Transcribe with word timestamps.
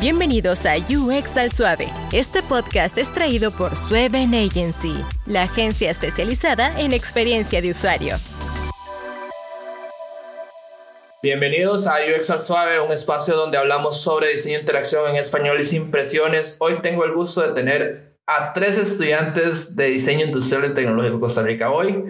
Bienvenidos 0.00 0.64
a 0.64 0.76
UX 0.78 1.36
al 1.36 1.52
Suave. 1.52 1.92
Este 2.10 2.42
podcast 2.42 2.96
es 2.96 3.12
traído 3.12 3.50
por 3.50 3.76
Sueven 3.76 4.34
Agency, 4.34 4.94
la 5.26 5.42
agencia 5.42 5.90
especializada 5.90 6.80
en 6.80 6.94
experiencia 6.94 7.60
de 7.60 7.68
usuario. 7.68 8.16
Bienvenidos 11.22 11.86
a 11.86 11.96
UX 11.96 12.30
al 12.30 12.40
Suave, 12.40 12.80
un 12.80 12.90
espacio 12.92 13.36
donde 13.36 13.58
hablamos 13.58 14.00
sobre 14.00 14.30
diseño 14.30 14.56
e 14.56 14.60
interacción 14.60 15.10
en 15.10 15.16
español 15.16 15.60
y 15.60 15.64
sin 15.64 15.90
presiones. 15.90 16.56
Hoy 16.60 16.80
tengo 16.80 17.04
el 17.04 17.12
gusto 17.12 17.42
de 17.42 17.52
tener 17.52 18.16
a 18.26 18.54
tres 18.54 18.78
estudiantes 18.78 19.76
de 19.76 19.88
diseño 19.88 20.24
industrial 20.24 20.70
y 20.70 20.72
tecnológico 20.72 21.20
Costa 21.20 21.42
Rica. 21.42 21.70
Hoy 21.70 22.06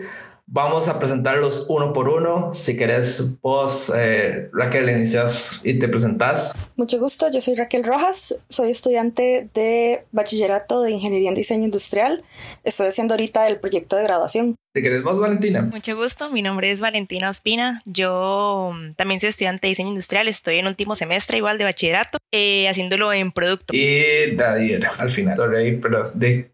Vamos 0.52 0.88
a 0.88 0.98
presentarlos 0.98 1.66
uno 1.68 1.92
por 1.92 2.08
uno. 2.08 2.52
Si 2.54 2.76
querés, 2.76 3.40
vos, 3.40 3.92
eh, 3.96 4.50
Raquel, 4.52 4.90
inicias 4.90 5.60
y 5.62 5.78
te 5.78 5.86
presentás. 5.86 6.52
Mucho 6.74 6.98
gusto, 6.98 7.30
yo 7.30 7.40
soy 7.40 7.54
Raquel 7.54 7.84
Rojas, 7.84 8.36
soy 8.48 8.70
estudiante 8.70 9.48
de 9.54 10.02
bachillerato 10.10 10.82
de 10.82 10.90
Ingeniería 10.90 11.28
en 11.28 11.36
Diseño 11.36 11.66
Industrial. 11.66 12.24
Estoy 12.64 12.88
haciendo 12.88 13.14
ahorita 13.14 13.46
el 13.46 13.60
proyecto 13.60 13.94
de 13.94 14.02
graduación. 14.02 14.56
¿Te 14.72 14.82
querés 14.82 15.02
vos, 15.02 15.18
Valentina? 15.18 15.62
Mucho 15.62 15.96
gusto, 15.96 16.30
mi 16.30 16.42
nombre 16.42 16.70
es 16.70 16.80
Valentina 16.80 17.28
Ospina. 17.28 17.82
Yo 17.86 18.72
mm, 18.74 18.94
también 18.94 19.18
soy 19.20 19.30
estudiante 19.30 19.66
de 19.66 19.70
diseño 19.70 19.88
industrial, 19.88 20.26
estoy 20.28 20.58
en 20.58 20.68
último 20.68 20.94
semestre 20.94 21.38
igual 21.38 21.58
de 21.58 21.64
bachillerato, 21.64 22.18
eh, 22.32 22.68
haciéndolo 22.68 23.12
en 23.12 23.32
producto. 23.32 23.74
Y 23.74 24.34
Dadir, 24.36 24.86
al 24.98 25.10
final, 25.10 25.36
pero 25.82 26.04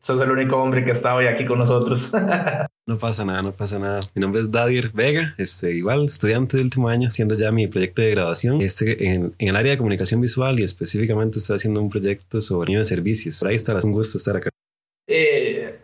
sos 0.00 0.20
el 0.20 0.30
único 0.30 0.56
hombre 0.56 0.84
que 0.84 0.92
está 0.92 1.14
hoy 1.14 1.26
aquí 1.26 1.44
con 1.44 1.58
nosotros. 1.58 2.12
no 2.86 2.98
pasa 2.98 3.24
nada, 3.24 3.42
no 3.42 3.52
pasa 3.52 3.78
nada. 3.78 3.85
Mi 4.14 4.20
nombre 4.20 4.40
es 4.40 4.50
Dadir 4.50 4.92
Vega, 4.92 5.34
este, 5.38 5.72
igual 5.72 6.04
estudiante 6.04 6.56
de 6.56 6.62
último 6.62 6.88
año, 6.88 7.08
haciendo 7.08 7.34
ya 7.34 7.50
mi 7.50 7.66
proyecto 7.66 8.02
de 8.02 8.10
graduación 8.10 8.60
este, 8.60 9.08
en, 9.08 9.34
en 9.38 9.48
el 9.48 9.56
área 9.56 9.72
de 9.72 9.78
comunicación 9.78 10.20
visual 10.20 10.60
y 10.60 10.64
específicamente 10.64 11.38
estoy 11.38 11.56
haciendo 11.56 11.80
un 11.80 11.90
proyecto 11.90 12.40
sobre 12.40 12.76
de 12.76 12.84
servicios. 12.84 13.42
Ahí 13.42 13.56
está, 13.56 13.76
es 13.76 13.84
un 13.84 13.92
gusto 13.92 14.18
estar 14.18 14.36
acá. 14.36 14.50
Eh, 15.08 15.80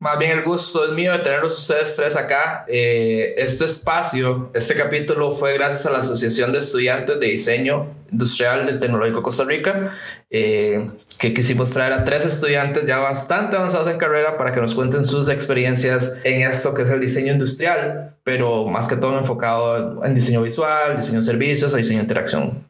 más 0.00 0.18
bien 0.18 0.30
el 0.30 0.44
gusto 0.44 0.86
es 0.86 0.92
mío 0.92 1.12
de 1.12 1.18
tenerlos 1.18 1.58
ustedes 1.58 1.96
tres 1.96 2.14
acá. 2.14 2.64
Eh, 2.68 3.34
este 3.36 3.64
espacio, 3.64 4.50
este 4.54 4.74
capítulo 4.74 5.32
fue 5.32 5.54
gracias 5.54 5.86
a 5.86 5.90
la 5.90 5.98
Asociación 5.98 6.52
de 6.52 6.58
Estudiantes 6.58 7.18
de 7.18 7.26
Diseño 7.26 7.94
Industrial 8.12 8.66
del 8.66 8.78
Tecnológico 8.78 9.22
Costa 9.22 9.44
Rica, 9.44 9.96
eh, 10.30 10.90
que 11.18 11.32
quisimos 11.32 11.70
traer 11.70 11.92
a 11.92 12.04
tres 12.04 12.24
estudiantes 12.24 12.86
ya 12.86 12.98
bastante 12.98 13.56
avanzados 13.56 13.88
en 13.88 13.98
carrera 13.98 14.36
para 14.36 14.52
que 14.52 14.60
nos 14.60 14.74
cuenten 14.74 15.04
sus 15.04 15.28
experiencias 15.28 16.18
en 16.22 16.46
esto 16.46 16.74
que 16.74 16.82
es 16.82 16.90
el 16.90 17.00
diseño 17.00 17.32
industrial, 17.32 18.14
pero 18.24 18.66
más 18.66 18.88
que 18.88 18.96
todo 18.96 19.18
enfocado 19.18 20.04
en 20.04 20.14
diseño 20.14 20.42
visual, 20.42 20.96
diseño 20.96 21.18
de 21.18 21.24
servicios 21.24 21.74
diseño 21.74 21.98
de 21.98 22.04
interacción. 22.04 22.64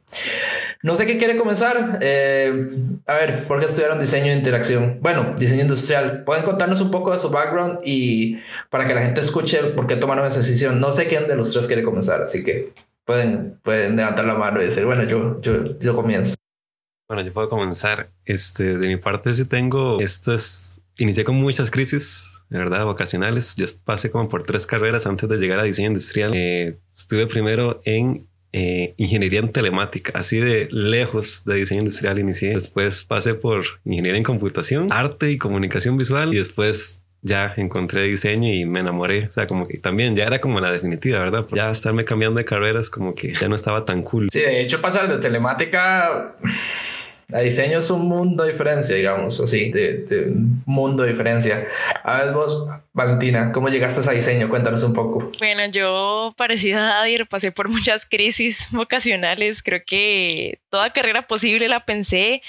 No 0.83 0.95
sé 0.95 1.06
qué 1.06 1.19
quiere 1.19 1.36
comenzar. 1.36 1.98
Eh, 2.01 2.70
a 3.06 3.14
ver, 3.14 3.45
¿por 3.45 3.59
qué 3.59 3.67
estudiaron 3.67 3.98
diseño 3.98 4.27
de 4.27 4.39
interacción? 4.39 4.98
Bueno, 5.01 5.34
diseño 5.36 5.62
industrial. 5.62 6.23
¿Pueden 6.25 6.45
contarnos 6.45 6.81
un 6.81 6.92
poco 6.92 7.12
de 7.12 7.19
su 7.19 7.31
background 7.31 7.81
y 7.84 8.39
para 8.70 8.86
que 8.86 8.95
la 8.95 9.03
gente 9.03 9.20
escuche 9.20 9.59
por 9.75 9.89
qué 9.89 9.97
tomaron 9.97 10.25
esa 10.27 10.36
decisión? 10.36 10.79
No 10.79 10.92
sé 10.92 11.09
quién 11.09 11.27
de 11.27 11.34
los 11.34 11.53
tres 11.53 11.67
quiere 11.67 11.83
comenzar, 11.83 12.23
así 12.23 12.45
que 12.45 12.73
pueden, 13.05 13.59
pueden 13.62 13.97
levantar 13.97 14.25
la 14.25 14.34
mano 14.34 14.62
y 14.62 14.67
decir, 14.67 14.84
bueno, 14.84 15.03
yo, 15.03 15.41
yo, 15.41 15.79
yo 15.81 15.95
comienzo. 15.95 16.38
Bueno, 17.09 17.23
yo 17.23 17.33
puedo 17.33 17.48
comenzar. 17.48 18.11
Este, 18.27 18.77
de 18.77 18.87
mi 18.87 18.97
parte 18.97 19.34
sí 19.34 19.47
tengo 19.47 19.98
estas... 19.98 20.81
Inicié 20.98 21.25
con 21.25 21.37
muchas 21.37 21.70
crisis, 21.70 22.42
de 22.51 22.59
verdad, 22.59 22.84
vocacionales. 22.84 23.55
Yo 23.56 23.64
pasé 23.84 24.11
como 24.11 24.28
por 24.28 24.42
tres 24.42 24.67
carreras 24.67 25.06
antes 25.06 25.29
de 25.29 25.39
llegar 25.39 25.59
a 25.59 25.62
diseño 25.62 25.89
industrial. 25.89 26.33
Eh, 26.34 26.77
estuve 26.95 27.27
primero 27.27 27.81
en 27.84 28.27
eh, 28.53 28.95
ingeniería 28.98 29.41
en 29.41 29.53
telemática, 29.53 30.12
así 30.19 30.39
de 30.39 30.69
lejos 30.70 31.45
de 31.47 31.55
diseño 31.55 31.81
industrial 31.81 32.19
inicié. 32.19 32.55
Después 32.55 33.05
pasé 33.05 33.34
por 33.34 33.64
ingeniería 33.84 34.19
en 34.19 34.25
computación, 34.25 34.89
arte 34.91 35.31
y 35.31 35.39
comunicación 35.39 35.97
visual 35.97 36.34
y 36.34 36.39
después 36.39 37.05
ya 37.23 37.55
encontré 37.56 38.03
diseño 38.03 38.53
y 38.53 38.67
me 38.67 38.81
enamoré. 38.81 39.29
O 39.29 39.33
sea, 39.33 39.47
como 39.47 39.67
que 39.67 39.79
también 39.79 40.14
ya 40.17 40.25
era 40.25 40.40
como 40.40 40.61
la 40.61 40.73
definitiva, 40.73 41.20
¿verdad? 41.20 41.46
Ya 41.52 41.70
estarme 41.70 42.05
cambiando 42.05 42.39
de 42.39 42.45
carreras 42.45 42.90
como 42.90 43.14
que 43.14 43.35
ya 43.35 43.48
no 43.48 43.55
estaba 43.55 43.85
tan 43.85 44.02
cool. 44.02 44.29
Sí, 44.30 44.40
de 44.40 44.61
hecho 44.61 44.80
pasar 44.80 45.08
de 45.08 45.19
telemática 45.19 46.36
a 47.33 47.40
diseño 47.40 47.78
es 47.78 47.90
un 47.90 48.08
mundo 48.08 48.44
de 48.44 48.52
diferencia, 48.52 48.96
digamos, 48.96 49.39
así, 49.39 49.70
de, 49.70 49.98
de 49.98 50.33
mundo 50.64 51.02
de 51.02 51.11
diferencia. 51.11 51.68
A 52.02 52.24
ver 52.24 52.33
vos, 52.33 52.66
Valentina, 52.94 53.52
¿cómo 53.52 53.68
llegaste 53.68 54.08
a 54.08 54.14
diseño? 54.14 54.48
Cuéntanos 54.48 54.83
un 54.83 54.94
poco. 54.94 55.30
Bueno, 55.39 55.62
yo 55.70 56.33
parecido 56.39 56.80
a 56.80 57.02
Adir, 57.02 57.27
pasé 57.27 57.52
por 57.52 57.68
muchas 57.68 58.06
crisis 58.06 58.68
vocacionales. 58.70 59.62
Creo 59.62 59.83
que 59.86 60.58
toda 60.70 60.92
carrera 60.92 61.27
posible 61.27 61.68
la 61.68 61.80
pensé 61.80 62.42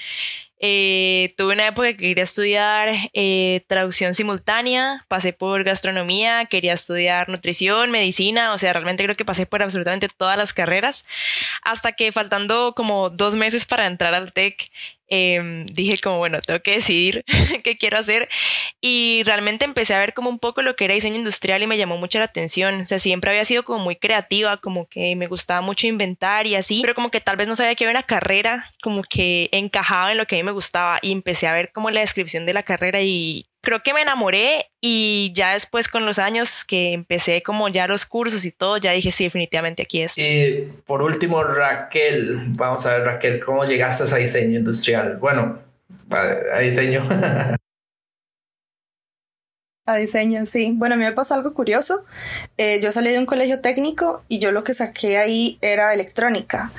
eh, 0.60 1.34
tuve 1.38 1.54
una 1.54 1.68
época 1.68 1.88
que 1.90 1.98
quería 1.98 2.24
estudiar 2.24 2.90
eh, 3.14 3.64
traducción 3.68 4.14
simultánea, 4.14 5.06
pasé 5.08 5.32
por 5.32 5.64
gastronomía, 5.64 6.46
quería 6.46 6.74
estudiar 6.74 7.30
nutrición, 7.30 7.92
medicina, 7.92 8.54
o 8.54 8.58
sea, 8.58 8.74
realmente 8.74 9.04
creo 9.04 9.16
que 9.16 9.24
pasé 9.24 9.46
por 9.46 9.64
absolutamente 9.64 10.10
todas 10.10 10.38
las 10.38 10.54
carreras, 10.54 11.06
hasta 11.62 11.94
que 11.94 12.12
faltando 12.12 12.74
como 12.76 13.10
dos 13.10 13.36
meses 13.36 13.66
para 13.66 13.88
entrar 13.88 14.14
al 14.14 14.34
TEC, 14.34 14.70
Em, 15.12 15.66
dije 15.66 15.98
como, 15.98 16.20
bueno, 16.20 16.40
tengo 16.42 16.62
que 16.62 16.74
decidir 16.74 17.26
qué 17.64 17.78
quiero 17.78 17.98
hacer 17.98 18.30
y 18.80 19.24
realmente 19.26 19.66
empecé 19.66 19.96
a 19.96 20.00
ver 20.00 20.14
como 20.14 20.30
un 20.30 20.38
poco 20.40 20.62
lo 20.62 20.76
que 20.76 20.86
era 20.86 20.94
diseño 20.94 21.16
industrial 21.16 21.64
y 21.64 21.68
me 21.68 21.78
llamó 21.78 21.98
mucho 21.98 22.20
la 22.20 22.26
atención. 22.26 22.82
O 22.82 22.86
sea, 22.86 23.00
siempre 23.00 23.32
había 23.32 23.44
sido 23.44 23.64
como 23.64 23.84
muy 23.84 23.96
creativa, 23.96 24.58
como 24.58 24.88
que 24.88 25.16
me 25.16 25.28
gustaba 25.28 25.62
mucho 25.62 25.88
inventar 25.88 26.46
y 26.46 26.56
así, 26.56 26.82
pero 26.82 26.96
como 26.96 27.10
que 27.10 27.22
tal 27.22 27.38
vez 27.38 27.48
no 27.48 27.56
sabía 27.56 27.76
que 27.76 27.86
había 27.86 27.98
una 27.98 28.04
carrera 28.04 28.72
como 28.82 29.04
que 29.04 29.50
encajaba 29.52 30.12
en 30.12 30.18
lo 30.18 30.26
que 30.26 30.36
a 30.36 30.40
mí 30.40 30.44
me 30.44 30.52
gustaba 30.52 31.00
y 31.02 31.12
empecé 31.12 31.48
a 31.48 31.54
ver 31.54 31.72
como 31.72 31.90
la 31.90 32.02
descripción 32.02 32.46
de 32.46 32.54
la 32.54 32.64
carrera 32.64 33.02
y 33.02 33.49
creo 33.62 33.82
que 33.84 33.94
me 33.94 34.02
enamoré 34.02 34.72
y 34.82 35.32
ya 35.36 35.54
después 35.54 35.88
con 35.88 36.06
los 36.06 36.20
años 36.20 36.64
que 36.66 36.94
empecé 36.94 37.42
como 37.44 37.68
ya 37.70 37.88
los 37.88 38.06
cursos 38.06 38.46
y 38.46 38.52
todo, 38.52 38.78
ya 38.78 38.92
dije 38.92 39.12
sí, 39.12 39.26
definitivamente 39.26 39.84
aquí 39.84 40.02
es. 40.02 40.18
Y 40.18 40.70
por 40.86 41.02
último, 41.02 41.44
Raquel, 41.44 42.46
vamos 42.50 42.86
a 42.86 42.98
ver 42.98 43.06
Raquel, 43.06 43.40
¿cómo 43.40 43.66
llegaste 43.66 44.04
a 44.14 44.18
diseño 44.18 44.60
industrial? 44.60 45.18
Bueno, 45.18 45.60
a 46.12 46.60
diseño. 46.60 47.08
a 49.86 49.96
diseño, 49.96 50.46
sí. 50.46 50.74
Bueno, 50.76 50.96
a 50.96 50.98
mí 50.98 51.04
me 51.04 51.14
pasó 51.14 51.34
algo 51.34 51.54
curioso. 51.54 52.04
Eh, 52.58 52.80
yo 52.82 52.92
salí 52.92 53.12
de 53.12 53.20
un 53.20 53.26
colegio 53.26 53.60
técnico 53.60 54.24
y 54.28 54.40
yo 54.40 54.52
lo 54.52 54.64
que 54.64 54.74
saqué 54.74 55.18
ahí 55.18 55.58
era 55.62 55.94
electrónica 55.94 56.72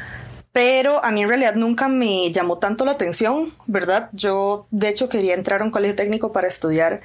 pero 0.53 1.05
a 1.05 1.11
mí 1.11 1.23
en 1.23 1.29
realidad 1.29 1.55
nunca 1.55 1.89
me 1.89 2.31
llamó 2.33 2.59
tanto 2.59 2.85
la 2.85 2.93
atención, 2.93 3.55
¿verdad? 3.67 4.11
Yo 4.13 4.67
de 4.71 4.89
hecho 4.89 5.09
quería 5.09 5.35
entrar 5.35 5.63
a 5.63 5.65
un 5.65 5.71
colegio 5.71 5.97
técnico 5.97 6.33
para 6.33 6.49
estudiar 6.49 7.01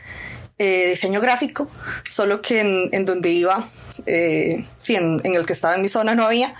eh, 0.58 0.88
diseño 0.90 1.22
gráfico, 1.22 1.68
solo 2.10 2.42
que 2.42 2.90
en, 2.92 3.06
donde 3.06 3.30
iba, 3.30 3.70
eh, 4.06 4.66
sí, 4.78 4.96
en, 4.96 5.18
en, 5.24 5.36
el 5.36 5.46
que 5.46 5.54
estaba 5.54 5.76
en 5.76 5.82
mi 5.82 5.90
zona 5.90 6.16
no 6.16 6.26
había, 6.26 6.54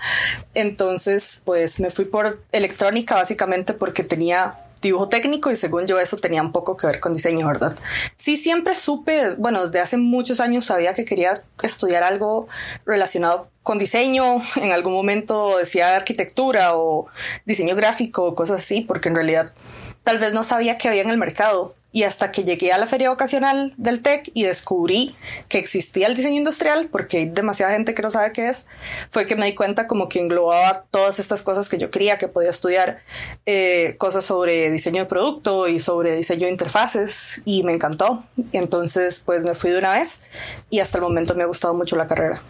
entonces 0.54 1.40
pues 1.44 1.80
me 1.80 1.90
fui 1.90 2.04
por 2.04 2.42
electrónica 2.52 3.14
básicamente 3.14 3.72
porque 3.72 4.02
tenía 4.02 4.54
dibujo 4.82 5.08
técnico 5.08 5.50
y 5.50 5.56
según 5.56 5.86
yo 5.86 5.98
eso 5.98 6.16
tenía 6.16 6.42
un 6.42 6.52
poco 6.52 6.76
que 6.76 6.86
ver 6.86 7.00
con 7.00 7.12
diseño, 7.12 7.46
¿verdad? 7.46 7.76
Sí, 8.16 8.36
siempre 8.36 8.74
supe, 8.74 9.34
bueno, 9.36 9.66
desde 9.66 9.80
hace 9.80 9.96
muchos 9.96 10.40
años 10.40 10.66
sabía 10.66 10.94
que 10.94 11.04
quería 11.04 11.34
estudiar 11.62 12.02
algo 12.02 12.48
relacionado 12.84 13.50
con 13.62 13.78
diseño, 13.78 14.42
en 14.56 14.72
algún 14.72 14.92
momento 14.92 15.58
decía 15.58 15.96
arquitectura 15.96 16.76
o 16.76 17.06
diseño 17.44 17.74
gráfico 17.74 18.24
o 18.24 18.34
cosas 18.34 18.60
así, 18.60 18.82
porque 18.82 19.08
en 19.08 19.14
realidad 19.14 19.52
tal 20.02 20.18
vez 20.18 20.32
no 20.32 20.44
sabía 20.44 20.78
que 20.78 20.88
había 20.88 21.02
en 21.02 21.10
el 21.10 21.18
mercado. 21.18 21.74
Y 21.96 22.02
hasta 22.02 22.30
que 22.30 22.44
llegué 22.44 22.72
a 22.72 22.76
la 22.76 22.86
feria 22.86 23.08
vocacional 23.08 23.72
del 23.78 24.02
TEC 24.02 24.30
y 24.34 24.44
descubrí 24.44 25.16
que 25.48 25.56
existía 25.56 26.08
el 26.08 26.14
diseño 26.14 26.36
industrial, 26.36 26.90
porque 26.92 27.16
hay 27.16 27.30
demasiada 27.30 27.72
gente 27.72 27.94
que 27.94 28.02
no 28.02 28.10
sabe 28.10 28.32
qué 28.32 28.50
es, 28.50 28.66
fue 29.08 29.24
que 29.24 29.34
me 29.34 29.46
di 29.46 29.54
cuenta 29.54 29.86
como 29.86 30.06
que 30.10 30.20
englobaba 30.20 30.84
todas 30.90 31.18
estas 31.18 31.40
cosas 31.40 31.70
que 31.70 31.78
yo 31.78 31.90
quería, 31.90 32.18
que 32.18 32.28
podía 32.28 32.50
estudiar 32.50 33.00
eh, 33.46 33.94
cosas 33.96 34.26
sobre 34.26 34.70
diseño 34.70 35.04
de 35.04 35.08
producto 35.08 35.68
y 35.68 35.80
sobre 35.80 36.14
diseño 36.14 36.44
de 36.44 36.52
interfaces 36.52 37.40
y 37.46 37.62
me 37.62 37.72
encantó. 37.72 38.26
Entonces 38.52 39.22
pues 39.24 39.42
me 39.42 39.54
fui 39.54 39.70
de 39.70 39.78
una 39.78 39.92
vez 39.92 40.20
y 40.68 40.80
hasta 40.80 40.98
el 40.98 41.02
momento 41.02 41.34
me 41.34 41.44
ha 41.44 41.46
gustado 41.46 41.72
mucho 41.72 41.96
la 41.96 42.06
carrera. 42.06 42.42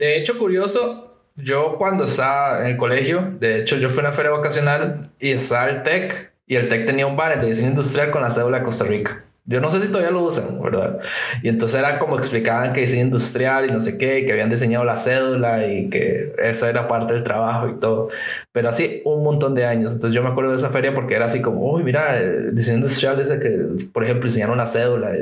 De 0.00 0.18
hecho, 0.18 0.36
curioso, 0.36 1.14
yo 1.36 1.76
cuando 1.78 2.02
estaba 2.02 2.62
en 2.62 2.72
el 2.72 2.76
colegio, 2.76 3.36
de 3.38 3.60
hecho 3.60 3.76
yo 3.76 3.88
fui 3.88 3.98
a 3.98 4.08
una 4.08 4.12
feria 4.12 4.32
vocacional 4.32 5.12
y 5.20 5.30
estaba 5.30 5.68
el 5.70 5.84
TEC 5.84 6.32
y 6.48 6.56
el 6.56 6.68
TEC 6.68 6.86
tenía 6.86 7.06
un 7.06 7.16
banner 7.16 7.40
de 7.40 7.48
diseño 7.48 7.68
industrial 7.68 8.10
con 8.10 8.22
la 8.22 8.30
cédula 8.30 8.58
de 8.58 8.64
Costa 8.64 8.84
Rica. 8.84 9.22
Yo 9.44 9.62
no 9.62 9.70
sé 9.70 9.80
si 9.80 9.88
todavía 9.88 10.10
lo 10.10 10.24
usan, 10.24 10.60
¿verdad? 10.62 10.98
Y 11.42 11.48
entonces 11.48 11.78
era 11.78 11.98
como 11.98 12.18
explicaban 12.18 12.74
que 12.74 12.80
diseño 12.80 13.04
industrial 13.04 13.64
y 13.66 13.72
no 13.72 13.80
sé 13.80 13.96
qué, 13.96 14.26
que 14.26 14.32
habían 14.32 14.50
diseñado 14.50 14.84
la 14.84 14.98
cédula 14.98 15.66
y 15.66 15.88
que 15.88 16.34
eso 16.38 16.66
era 16.66 16.86
parte 16.86 17.14
del 17.14 17.22
trabajo 17.22 17.66
y 17.68 17.80
todo. 17.80 18.10
Pero 18.52 18.68
así 18.68 19.00
un 19.06 19.24
montón 19.24 19.54
de 19.54 19.64
años. 19.64 19.94
Entonces 19.94 20.14
yo 20.14 20.22
me 20.22 20.28
acuerdo 20.28 20.50
de 20.52 20.58
esa 20.58 20.68
feria 20.68 20.92
porque 20.92 21.14
era 21.14 21.24
así 21.24 21.40
como, 21.40 21.72
uy, 21.72 21.82
mira, 21.82 22.18
el 22.18 22.54
diseño 22.54 22.76
industrial 22.76 23.16
dice 23.18 23.38
que, 23.38 23.86
por 23.90 24.04
ejemplo, 24.04 24.26
diseñaron 24.26 24.58
la 24.58 24.66
cédula. 24.66 25.12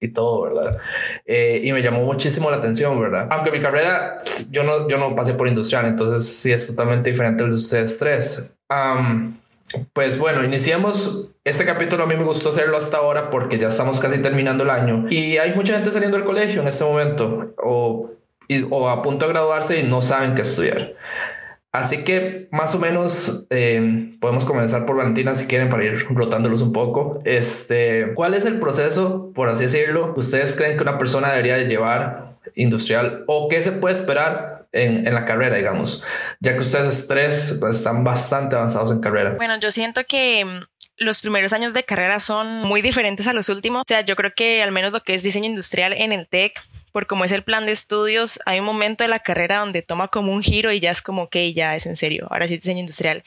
y 0.00 0.08
todo, 0.08 0.42
¿verdad? 0.42 0.78
Eh, 1.26 1.60
y 1.62 1.72
me 1.72 1.82
llamó 1.82 2.04
muchísimo 2.04 2.50
la 2.50 2.56
atención, 2.56 2.98
¿verdad? 3.00 3.28
Aunque 3.30 3.50
mi 3.50 3.60
carrera, 3.60 4.18
yo 4.50 4.62
no, 4.62 4.88
yo 4.88 4.96
no 4.96 5.14
pasé 5.14 5.34
por 5.34 5.48
industrial, 5.48 5.86
entonces 5.86 6.26
sí 6.26 6.52
es 6.52 6.68
totalmente 6.68 7.10
diferente 7.10 7.44
de 7.44 7.52
ustedes 7.52 7.98
tres. 7.98 8.50
Pues 9.92 10.18
bueno, 10.18 10.44
iniciamos 10.44 11.30
este 11.44 11.64
capítulo. 11.64 12.04
A 12.04 12.06
mí 12.06 12.16
me 12.16 12.24
gustó 12.24 12.50
hacerlo 12.50 12.76
hasta 12.76 12.98
ahora 12.98 13.30
porque 13.30 13.58
ya 13.58 13.68
estamos 13.68 14.00
casi 14.00 14.18
terminando 14.18 14.64
el 14.64 14.70
año 14.70 15.06
y 15.10 15.38
hay 15.38 15.54
mucha 15.54 15.74
gente 15.74 15.90
saliendo 15.90 16.16
del 16.16 16.26
colegio 16.26 16.62
en 16.62 16.68
este 16.68 16.84
momento 16.84 17.54
o, 17.58 18.10
o 18.70 18.88
a 18.88 19.02
punto 19.02 19.26
de 19.26 19.32
graduarse 19.32 19.80
y 19.80 19.82
no 19.82 20.02
saben 20.02 20.34
qué 20.34 20.42
estudiar. 20.42 20.94
Así 21.72 22.04
que 22.04 22.48
más 22.52 22.74
o 22.74 22.78
menos 22.78 23.46
eh, 23.50 24.14
podemos 24.18 24.46
comenzar 24.46 24.86
por 24.86 24.96
Valentina 24.96 25.34
si 25.34 25.46
quieren 25.46 25.68
para 25.68 25.84
ir 25.84 26.06
rotándolos 26.08 26.62
un 26.62 26.72
poco. 26.72 27.20
Este, 27.24 28.14
¿cuál 28.14 28.32
es 28.32 28.46
el 28.46 28.58
proceso, 28.58 29.30
por 29.34 29.50
así 29.50 29.64
decirlo, 29.64 30.14
ustedes 30.16 30.56
creen 30.56 30.78
que 30.78 30.82
una 30.82 30.96
persona 30.96 31.30
debería 31.30 31.56
de 31.56 31.66
llevar 31.66 32.36
industrial 32.54 33.24
o 33.26 33.48
qué 33.48 33.60
se 33.60 33.72
puede 33.72 33.94
esperar 33.94 34.55
en, 34.76 35.14
la 35.14 35.24
carrera, 35.24 35.56
digamos, 35.56 36.04
ya 36.40 36.52
que 36.52 36.60
ustedes 36.60 37.08
tres 37.08 37.56
pues, 37.60 37.76
están 37.76 38.04
bastante 38.04 38.56
avanzados 38.56 38.92
en 38.92 39.00
carrera. 39.00 39.34
Bueno, 39.36 39.58
yo 39.58 39.70
siento 39.70 40.02
que 40.04 40.44
mm, 40.44 40.60
los 40.98 41.20
primeros 41.20 41.52
años 41.52 41.74
de 41.74 41.84
carrera 41.84 42.20
son 42.20 42.62
muy 42.62 42.82
diferentes 42.82 43.26
a 43.26 43.32
los 43.32 43.48
últimos. 43.48 43.82
O 43.82 43.88
sea, 43.88 44.02
yo 44.02 44.16
creo 44.16 44.32
que 44.34 44.62
al 44.62 44.72
menos 44.72 44.92
lo 44.92 45.02
que 45.02 45.14
es 45.14 45.22
diseño 45.22 45.46
industrial 45.46 45.92
en 45.92 46.12
el 46.12 46.28
TEC 46.28 46.60
por 46.96 47.06
cómo 47.06 47.26
es 47.26 47.32
el 47.32 47.42
plan 47.42 47.66
de 47.66 47.72
estudios, 47.72 48.40
hay 48.46 48.58
un 48.58 48.64
momento 48.64 49.04
de 49.04 49.08
la 49.08 49.18
carrera 49.18 49.58
donde 49.58 49.82
toma 49.82 50.08
como 50.08 50.32
un 50.32 50.42
giro 50.42 50.72
y 50.72 50.80
ya 50.80 50.90
es 50.90 51.02
como 51.02 51.28
que 51.28 51.52
ya 51.52 51.74
es 51.74 51.84
en 51.84 51.94
serio, 51.94 52.26
ahora 52.30 52.48
sí 52.48 52.56
diseño 52.56 52.80
industrial. 52.80 53.22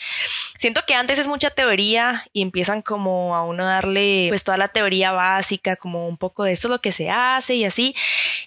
Siento 0.57 0.81
que 0.88 0.95
antes 0.95 1.19
es 1.19 1.27
mucha 1.27 1.51
teoría 1.51 2.25
y 2.33 2.42
empiezan 2.42 2.81
como 2.81 3.36
a 3.36 3.44
uno 3.44 3.63
darle 3.66 4.25
pues 4.30 4.44
toda 4.44 4.57
la 4.57 4.69
teoría 4.69 5.12
básica, 5.12 5.75
como 5.75 6.07
un 6.07 6.18
poco 6.18 6.45
de 6.45 6.54
esto 6.54 6.68
es 6.68 6.71
lo 6.71 6.81
que 6.81 6.92
se 6.92 7.12
hace 7.12 7.54
y 7.54 7.63
así, 7.63 7.95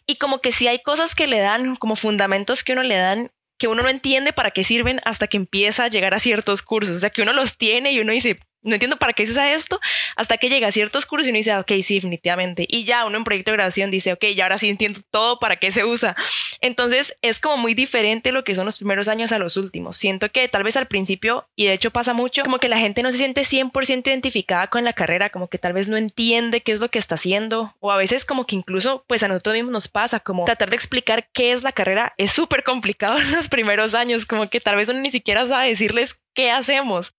y 0.08 0.16
como 0.16 0.40
que 0.40 0.50
sí 0.50 0.66
hay 0.66 0.80
cosas 0.80 1.14
que 1.14 1.28
le 1.28 1.38
dan, 1.38 1.76
como 1.76 1.94
fundamentos 1.94 2.64
que 2.64 2.72
uno 2.72 2.82
le 2.82 2.96
dan 2.96 3.30
que 3.58 3.68
uno 3.68 3.84
no 3.84 3.90
entiende 3.90 4.32
para 4.32 4.50
qué 4.50 4.64
sirven 4.64 5.00
hasta 5.04 5.28
que 5.28 5.36
empieza 5.36 5.84
a 5.84 5.88
llegar 5.88 6.14
a 6.14 6.18
ciertos 6.18 6.62
cursos, 6.62 6.96
o 6.96 6.98
sea 6.98 7.10
que 7.10 7.22
uno 7.22 7.32
los 7.32 7.58
tiene 7.58 7.92
y 7.92 8.00
uno 8.00 8.10
dice, 8.10 8.40
no 8.62 8.74
entiendo 8.74 8.96
para 8.96 9.12
qué 9.12 9.26
se 9.26 9.32
esto, 9.54 9.80
hasta 10.16 10.36
que 10.36 10.48
llega 10.48 10.68
a 10.68 10.72
ciertos 10.72 11.06
cursos 11.06 11.26
y 11.26 11.30
uno 11.30 11.38
dice, 11.38 11.56
ok, 11.56 11.72
sí, 11.82 11.96
definitivamente. 11.96 12.66
Y 12.68 12.84
ya 12.84 13.04
uno 13.04 13.18
en 13.18 13.24
proyecto 13.24 13.50
de 13.50 13.56
graduación 13.56 13.90
dice, 13.90 14.12
ok, 14.12 14.24
ya 14.36 14.44
ahora 14.44 14.58
sí 14.58 14.68
entiendo 14.68 15.00
todo 15.10 15.38
para 15.38 15.56
qué 15.56 15.72
se 15.72 15.84
usa. 15.84 16.16
Entonces 16.60 17.16
es 17.22 17.40
como 17.40 17.56
muy 17.56 17.74
diferente 17.74 18.32
lo 18.32 18.44
que 18.44 18.54
son 18.54 18.66
los 18.66 18.78
primeros 18.78 19.08
años 19.08 19.32
a 19.32 19.38
los 19.38 19.56
últimos. 19.56 19.96
Siento 19.96 20.30
que 20.30 20.48
tal 20.48 20.62
vez 20.62 20.76
al 20.76 20.86
principio, 20.86 21.48
y 21.56 21.66
de 21.66 21.72
hecho 21.72 21.90
pasa 21.90 22.12
mucho, 22.12 22.42
como 22.42 22.58
que 22.58 22.68
la 22.68 22.78
gente 22.78 23.02
no 23.02 23.10
se 23.10 23.18
siente 23.18 23.42
100% 23.42 24.06
identificada 24.06 24.68
con 24.68 24.84
la 24.84 24.92
carrera, 24.92 25.30
como 25.30 25.48
que 25.48 25.58
tal 25.58 25.72
vez 25.72 25.88
no 25.88 25.96
entiende 25.96 26.60
qué 26.60 26.72
es 26.72 26.80
lo 26.80 26.90
que 26.90 26.98
está 26.98 27.16
haciendo, 27.16 27.74
o 27.80 27.90
a 27.90 27.96
veces 27.96 28.24
como 28.24 28.46
que 28.46 28.56
incluso 28.56 29.04
pues 29.06 29.22
a 29.22 29.28
nosotros 29.28 29.56
mismos 29.56 29.72
nos 29.72 29.88
pasa, 29.88 30.20
como 30.20 30.44
tratar 30.44 30.70
de 30.70 30.76
explicar 30.76 31.28
qué 31.32 31.52
es 31.52 31.62
la 31.62 31.72
carrera 31.72 32.14
es 32.16 32.32
súper 32.32 32.62
complicado 32.62 33.18
en 33.18 33.32
los 33.32 33.48
primeros 33.48 33.94
años, 33.94 34.26
como 34.26 34.48
que 34.48 34.60
tal 34.60 34.76
vez 34.76 34.88
uno 34.88 35.00
ni 35.00 35.10
siquiera 35.10 35.48
sabe 35.48 35.68
decirles 35.68 36.20
qué 36.34 36.50
hacemos 36.50 37.14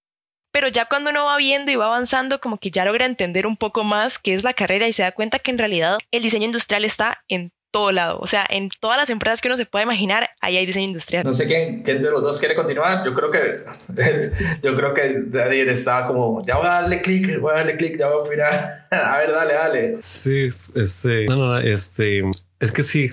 pero 0.54 0.68
ya 0.68 0.86
cuando 0.86 1.10
uno 1.10 1.26
va 1.26 1.36
viendo 1.36 1.72
y 1.72 1.76
va 1.76 1.88
avanzando, 1.88 2.40
como 2.40 2.60
que 2.60 2.72
ya 2.72 2.86
logra 2.86 3.08
entender 3.08 3.48
un 3.48 3.58
poco 3.58 3.84
más 3.84 4.20
qué 4.20 4.36
es 4.36 4.44
la 4.44 4.54
carrera 4.54 4.88
y 4.88 4.94
se 4.94 5.02
da 5.02 5.12
cuenta 5.12 5.40
que 5.40 5.52
en 5.52 5.58
realidad 5.58 5.98
el 6.12 6.22
diseño 6.22 6.46
industrial 6.46 6.86
está 6.86 7.24
en 7.28 7.52
todo 7.72 7.92
lado, 7.92 8.20
o 8.20 8.28
sea, 8.28 8.46
en 8.48 8.70
todas 8.80 8.98
las 8.98 9.10
empresas 9.10 9.42
que 9.42 9.48
uno 9.48 9.58
se 9.58 9.66
puede 9.66 9.84
imaginar, 9.84 10.30
ahí 10.42 10.58
hay 10.58 10.66
diseño 10.68 10.86
industrial. 10.86 11.26
No 11.26 11.34
sé 11.34 11.48
quién, 11.48 11.82
quién 11.82 12.04
de 12.04 12.12
los 12.12 12.22
dos 12.22 12.38
quiere 12.38 12.54
continuar, 12.54 13.04
yo 13.04 13.16
creo 13.16 13.32
que 13.32 13.64
yo 14.62 14.76
creo 14.76 14.94
que 14.94 15.24
David 15.26 15.70
estaba 15.70 16.06
como, 16.06 16.44
ya 16.46 16.58
voy 16.58 16.68
a 16.68 16.82
darle 16.82 17.02
clic, 17.02 17.40
voy 17.40 17.52
a 17.52 17.56
darle 17.56 17.76
clic, 17.76 17.98
ya 17.98 18.10
voy 18.10 18.18
a 18.18 18.22
opinar. 18.22 18.88
a 18.92 19.18
ver, 19.18 19.32
dale, 19.32 19.54
dale. 19.56 19.98
Sí, 20.02 20.50
este, 20.76 21.26
no, 21.26 21.36
no, 21.36 21.58
este, 21.58 22.22
es 22.60 22.72
que 22.72 22.84
sí, 22.84 23.10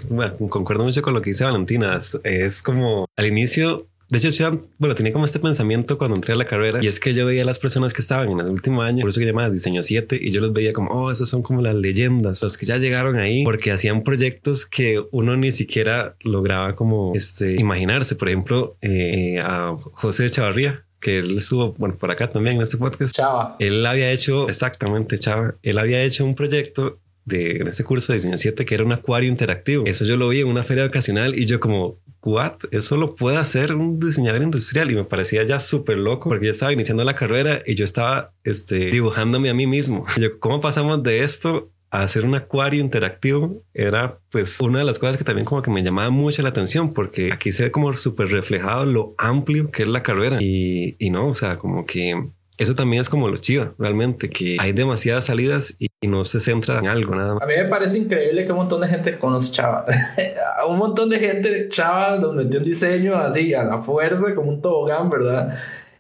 concuerdo 0.51 0.85
mucho 0.85 1.01
con 1.01 1.15
lo 1.15 1.23
que 1.23 1.31
dice 1.31 1.45
Valentina, 1.45 1.99
es 2.23 2.63
como 2.63 3.07
al 3.17 3.27
inicio 3.27 3.90
de 4.11 4.19
hecho, 4.19 4.31
yo, 4.31 4.67
bueno, 4.79 4.95
tenía 4.95 5.13
como 5.13 5.25
este 5.25 5.39
pensamiento 5.39 5.97
cuando 5.97 6.17
entré 6.17 6.35
a 6.35 6.37
la 6.37 6.45
carrera 6.45 6.81
y 6.83 6.87
es 6.87 6.99
que 6.99 7.15
yo 7.15 7.27
veía 7.27 7.43
a 7.43 7.45
las 7.45 7.59
personas 7.59 7.93
que 7.93 8.03
estaban 8.03 8.29
en 8.29 8.41
el 8.41 8.47
último 8.47 8.83
año, 8.83 9.03
por 9.03 9.11
eso 9.11 9.21
que 9.21 9.27
llamaba 9.27 9.51
diseño 9.51 9.83
7 9.83 10.19
y 10.21 10.31
yo 10.31 10.41
los 10.41 10.53
veía 10.53 10.73
como, 10.73 10.91
oh, 10.91 11.11
esos 11.11 11.29
son 11.29 11.43
como 11.43 11.63
las 11.63 11.75
leyendas, 11.75 12.43
los 12.43 12.59
que 12.59 12.67
ya 12.67 12.77
llegaron 12.79 13.17
ahí 13.17 13.45
porque 13.45 13.71
hacían 13.71 14.03
proyectos 14.03 14.67
que 14.67 15.03
uno 15.13 15.37
ni 15.37 15.53
siquiera 15.53 16.17
lograba 16.23 16.75
como 16.75 17.13
este, 17.15 17.61
imaginarse. 17.61 18.17
Por 18.17 18.29
ejemplo, 18.29 18.77
eh, 18.81 19.39
a 19.43 19.77
José 19.93 20.29
Chavarría, 20.29 20.85
que 21.01 21.19
él 21.19 21.39
estuvo, 21.39 21.73
bueno, 21.75 21.97
por 21.97 22.11
acá 22.11 22.29
también 22.29 22.57
en 22.57 22.63
este 22.63 22.77
podcast. 22.77 23.15
Chava. 23.15 23.57
Él 23.59 23.85
había 23.87 24.11
hecho, 24.11 24.49
exactamente, 24.49 25.19
Chava, 25.19 25.55
él 25.63 25.79
había 25.79 26.03
hecho 26.03 26.25
un 26.25 26.35
proyecto 26.35 26.99
de, 27.25 27.59
en 27.59 27.69
este 27.69 27.85
curso 27.85 28.13
de 28.13 28.19
diseño 28.19 28.37
7 28.37 28.65
que 28.65 28.75
era 28.75 28.85
un 28.85 28.93
acuario 28.93 29.29
interactivo. 29.29 29.85
Eso 29.87 30.05
yo 30.05 30.17
lo 30.17 30.29
vi 30.29 30.41
en 30.41 30.49
una 30.49 30.63
feria 30.63 30.85
ocasional 30.85 31.39
y 31.39 31.47
yo 31.47 31.61
como, 31.61 31.99
what? 32.23 32.55
Eso 32.71 32.97
lo 32.97 33.15
puede 33.15 33.37
hacer 33.37 33.75
un 33.75 33.99
diseñador 33.99 34.43
industrial 34.43 34.91
y 34.91 34.97
me 34.97 35.05
parecía 35.05 35.43
ya 35.45 35.61
súper 35.61 35.99
loco 35.99 36.29
porque 36.29 36.47
yo 36.47 36.53
estaba 36.53 36.73
iniciando 36.73 37.05
la 37.05 37.15
carrera 37.15 37.63
y 37.67 37.75
yo 37.75 37.85
estaba 37.85 38.33
este, 38.45 38.91
dibujándome 38.91 39.51
a 39.51 39.55
mí 39.55 39.67
mismo. 39.67 40.07
Yo, 40.21 40.39
¿cómo 40.39 40.61
pasamos 40.61 41.03
de 41.03 41.23
esto 41.23 41.71
a 41.91 42.03
hacer 42.03 42.25
un 42.25 42.35
acuario 42.35 42.81
interactivo 42.81 43.65
era 43.75 44.19
pues 44.31 44.61
una 44.61 44.79
de 44.79 44.85
las 44.85 44.99
cosas 44.99 45.17
que 45.17 45.25
también 45.25 45.45
como 45.45 45.61
que 45.61 45.71
me 45.71 45.83
llamaba 45.83 46.11
mucho 46.11 46.43
la 46.43 46.51
atención 46.51 46.93
porque 46.93 47.33
aquí 47.33 47.51
se 47.51 47.65
ve 47.65 47.71
como 47.73 47.93
súper 47.95 48.29
reflejado 48.29 48.87
lo 48.87 49.15
amplio 49.19 49.71
que 49.71 49.83
es 49.83 49.89
la 49.89 50.03
carrera 50.03 50.39
y, 50.41 50.95
y 50.99 51.11
no, 51.11 51.27
o 51.27 51.35
sea, 51.35 51.57
como 51.57 51.87
que 51.87 52.31
eso 52.61 52.75
también 52.75 53.01
es 53.01 53.09
como 53.09 53.29
lo 53.29 53.39
chiva, 53.39 53.73
realmente, 53.79 54.29
que 54.29 54.59
hay 54.61 54.73
demasiadas 54.73 55.25
salidas 55.25 55.75
y, 55.79 55.89
no 56.03 56.25
se 56.25 56.41
centra 56.41 56.79
en 56.79 56.89
algo 56.89 57.15
nada 57.15 57.35
más. 57.35 57.43
A 57.43 57.47
mí 57.47 57.55
me 57.57 57.67
parece 57.67 57.99
increíble 57.99 58.45
que 58.45 58.53
un 58.53 58.59
montón 58.59 58.81
de 58.81 58.89
gente 58.89 59.19
conoce 59.19 59.53
Chava. 59.53 59.85
un 60.69 60.79
montón 60.79 61.11
de 61.11 61.19
gente 61.19 61.69
Chava 61.69 62.17
nos 62.17 62.35
metió 62.35 62.59
un 62.59 62.65
diseño 62.65 63.17
así 63.17 63.53
a 63.53 63.65
la 63.65 63.83
fuerza, 63.83 64.35
como 64.35 64.51
un 64.51 64.63
tobogán, 64.63 65.11
¿verdad? 65.11 65.59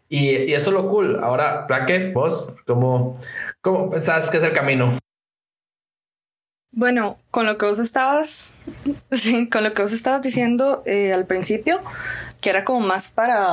Y, 0.08 0.30
y 0.30 0.54
eso 0.54 0.70
es 0.70 0.74
lo 0.74 0.88
cool. 0.88 1.18
Ahora, 1.22 1.66
¿para 1.66 1.86
qué? 1.86 2.12
Vos, 2.12 2.56
¿cómo, 2.66 3.12
cómo 3.60 3.90
pensás 3.90 4.30
que 4.30 4.38
es 4.38 4.42
el 4.42 4.52
camino? 4.52 4.98
Bueno, 6.72 7.18
con 7.30 7.46
lo 7.46 7.58
que 7.58 7.66
vos 7.66 7.78
estabas, 7.78 8.56
con 9.50 9.64
lo 9.64 9.72
que 9.72 9.82
vos 9.82 9.92
estabas 9.92 10.22
diciendo 10.22 10.82
eh, 10.86 11.12
al 11.12 11.26
principio, 11.26 11.80
que 12.40 12.50
era 12.50 12.64
como 12.64 12.80
más 12.80 13.08
para 13.08 13.48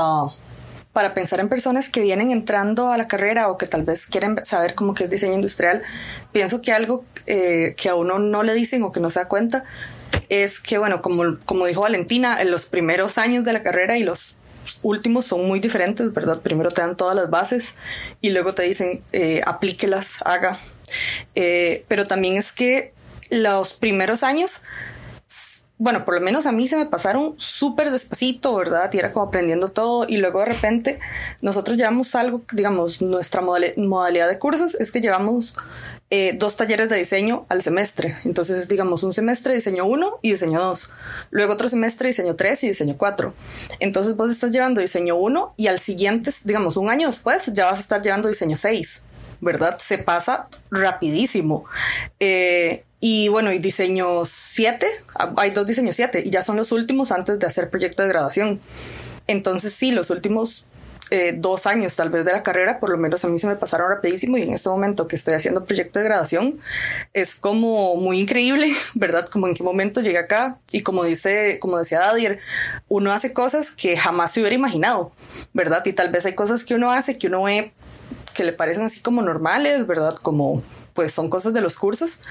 para 0.98 1.14
pensar 1.14 1.40
en 1.40 1.48
personas 1.48 1.90
que 1.90 2.02
vienen 2.02 2.32
entrando 2.32 2.92
a 2.92 2.98
la 2.98 3.08
carrera 3.08 3.50
o 3.50 3.58
que 3.60 3.68
tal 3.68 3.84
vez 3.84 4.08
quieren 4.08 4.44
saber 4.44 4.74
cómo 4.74 4.96
que 4.96 5.04
es 5.04 5.12
diseño 5.12 5.36
industrial, 5.36 5.84
pienso 6.32 6.60
que 6.60 6.74
algo 6.74 7.06
eh, 7.28 7.76
que 7.78 7.90
a 7.90 7.94
uno 7.94 8.18
no 8.18 8.42
le 8.42 8.56
dicen 8.56 8.82
o 8.82 8.92
que 8.92 9.00
no 9.00 9.12
se 9.12 9.20
da 9.20 9.28
cuenta 9.28 9.64
es 10.28 10.60
que, 10.60 10.80
bueno, 10.80 11.04
como, 11.04 11.38
como 11.46 11.68
dijo 11.68 11.82
Valentina, 11.82 12.42
en 12.42 12.50
los 12.50 12.66
primeros 12.66 13.20
años 13.20 13.44
de 13.44 13.54
la 13.54 13.62
carrera 13.62 14.00
y 14.00 14.04
los 14.04 14.38
últimos 14.82 15.26
son 15.26 15.46
muy 15.48 15.60
diferentes, 15.60 16.12
¿verdad? 16.14 16.42
Primero 16.42 16.72
te 16.72 16.82
dan 16.82 16.98
todas 16.98 17.16
las 17.16 17.30
bases 17.30 17.76
y 18.20 18.32
luego 18.32 18.56
te 18.56 18.64
dicen 18.64 19.04
eh, 19.14 19.42
aplíquelas, 19.46 20.14
haga. 20.26 20.58
Eh, 21.36 21.86
pero 21.88 22.08
también 22.08 22.38
es 22.38 22.52
que 22.52 22.92
los 23.30 23.76
primeros 23.76 24.24
años 24.24 24.62
bueno, 25.80 26.06
por 26.06 26.16
lo 26.16 26.22
menos 26.22 26.48
a 26.48 26.52
mí 26.52 26.68
se 26.68 26.76
me 26.76 26.88
pasaron 26.88 27.36
súper 27.38 27.92
despacito, 27.92 28.56
¿verdad? 28.56 28.90
Y 28.92 28.98
era 28.98 29.12
como 29.12 29.28
aprendiendo 29.28 29.70
todo 29.70 30.06
y 30.08 30.18
luego 30.18 30.40
de 30.40 30.46
repente 30.46 31.00
nosotros 31.42 31.78
llevamos 31.78 32.16
algo, 32.16 32.42
digamos, 32.52 33.02
nuestra 33.02 33.42
modalidad 33.42 34.28
de 34.28 34.40
cursos 34.40 34.74
es 34.76 34.92
que 34.92 35.02
llevamos 35.02 35.56
eh, 36.10 36.34
dos 36.36 36.56
talleres 36.56 36.90
de 36.90 36.98
diseño 36.98 37.46
al 37.50 37.62
semestre. 37.62 38.16
Entonces, 38.26 38.68
digamos, 38.68 39.04
un 39.04 39.14
semestre 39.14 39.54
diseño 39.54 39.86
1 39.86 40.20
y 40.24 40.32
diseño 40.32 40.60
2. 40.60 40.90
Luego 41.30 41.54
otro 41.54 41.70
semestre 41.70 42.08
diseño 42.08 42.36
3 42.36 42.64
y 42.64 42.68
diseño 42.70 42.96
4. 42.98 43.34
Entonces 43.80 44.16
vos 44.16 44.32
estás 44.32 44.52
llevando 44.52 44.82
diseño 44.82 45.16
1 45.16 45.54
y 45.58 45.68
al 45.68 45.80
siguiente, 45.80 46.32
digamos, 46.44 46.78
un 46.78 46.90
año 46.90 47.08
después 47.08 47.52
ya 47.54 47.66
vas 47.66 47.78
a 47.78 47.82
estar 47.82 48.02
llevando 48.02 48.30
diseño 48.30 48.56
6. 48.56 49.04
¿Verdad? 49.42 49.78
Se 49.78 50.00
pasa 50.00 50.48
rapidísimo. 50.72 51.66
Eh, 52.20 52.84
y 53.00 53.28
bueno, 53.30 53.52
y 53.52 53.60
diseño 53.60 54.26
7, 54.26 54.88
hay 55.38 55.52
dos 55.52 55.68
diseños 55.68 55.96
7 55.96 56.24
y 56.26 56.30
ya 56.32 56.42
son 56.42 56.58
los 56.58 56.72
últimos 56.72 57.12
antes 57.12 57.40
de 57.40 57.46
hacer 57.46 57.70
proyecto 57.70 58.02
de 58.02 58.10
graduación. 58.10 58.60
Entonces 59.28 59.74
sí, 59.74 59.92
los 59.92 60.10
últimos 60.10 60.66
eh, 61.10 61.34
dos 61.38 61.68
años 61.68 61.96
tal 61.96 62.10
vez 62.10 62.26
de 62.26 62.34
la 62.34 62.44
carrera, 62.44 62.80
por 62.80 62.90
lo 62.90 62.98
menos 62.98 63.24
a 63.24 63.30
mí 63.30 63.40
se 63.40 63.48
me 63.48 63.56
pasaron 63.56 63.90
rapidísimo 63.90 64.38
y 64.38 64.42
en 64.42 64.52
este 64.52 64.68
momento 64.68 65.08
que 65.08 65.16
estoy 65.16 65.36
haciendo 65.36 65.64
proyecto 65.64 66.00
de 66.00 66.06
graduación 66.06 66.60
es 67.14 67.36
como 67.36 67.96
muy 67.96 68.20
increíble, 68.20 68.74
¿verdad? 68.96 69.28
Como 69.28 69.48
en 69.48 69.54
qué 69.54 69.64
momento 69.64 70.02
llegué 70.02 70.18
acá 70.18 70.58
y 70.72 70.82
como 70.82 71.04
dice, 71.04 71.60
como 71.62 71.78
decía 71.78 72.00
Dadier, 72.00 72.40
uno 72.90 73.14
hace 73.14 73.32
cosas 73.32 73.72
que 73.72 73.96
jamás 73.96 74.34
se 74.34 74.42
hubiera 74.42 74.56
imaginado, 74.56 75.14
¿verdad? 75.54 75.86
Y 75.86 75.94
tal 75.94 76.12
vez 76.12 76.26
hay 76.26 76.34
cosas 76.34 76.66
que 76.66 76.76
uno 76.76 76.92
hace 76.92 77.18
que 77.18 77.28
uno 77.28 77.44
ve 77.44 77.72
que 78.34 78.44
le 78.44 78.54
parecen 78.54 78.84
así 78.84 79.00
como 79.00 79.22
normales, 79.22 79.88
¿verdad? 79.88 80.16
Como 80.22 80.64
pues 80.94 81.12
son 81.12 81.30
cosas 81.30 81.54
de 81.54 81.62
los 81.62 81.78
cursos 81.78 82.22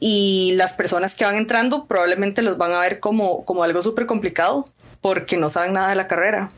y 0.00 0.52
las 0.56 0.72
personas 0.72 1.16
que 1.16 1.24
van 1.24 1.36
entrando 1.36 1.86
probablemente 1.86 2.42
los 2.42 2.56
van 2.56 2.72
a 2.72 2.80
ver 2.80 3.00
como, 3.00 3.44
como 3.44 3.64
algo 3.64 3.82
súper 3.82 4.06
complicado 4.06 4.64
porque 5.00 5.36
no 5.36 5.48
saben 5.48 5.72
nada 5.72 5.90
de 5.90 5.94
la 5.96 6.06
carrera. 6.06 6.50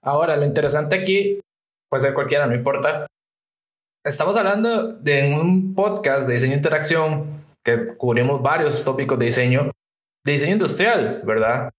Ahora, 0.00 0.36
lo 0.36 0.44
interesante 0.44 0.96
aquí 0.96 1.40
puede 1.88 2.02
ser 2.02 2.14
cualquiera, 2.14 2.46
no 2.46 2.54
importa. 2.54 3.06
estamos 4.04 4.36
hablando 4.36 4.94
de 4.94 5.34
un 5.34 5.74
podcast 5.74 6.26
de 6.26 6.34
diseño 6.34 6.54
e 6.54 6.56
interacción 6.56 7.44
que 7.64 7.94
cubrimos 7.96 8.42
varios 8.42 8.84
tópicos 8.84 9.18
de 9.18 9.26
diseño, 9.26 9.70
de 10.24 10.32
diseño 10.32 10.54
industrial, 10.54 11.22
¿verdad? 11.24 11.70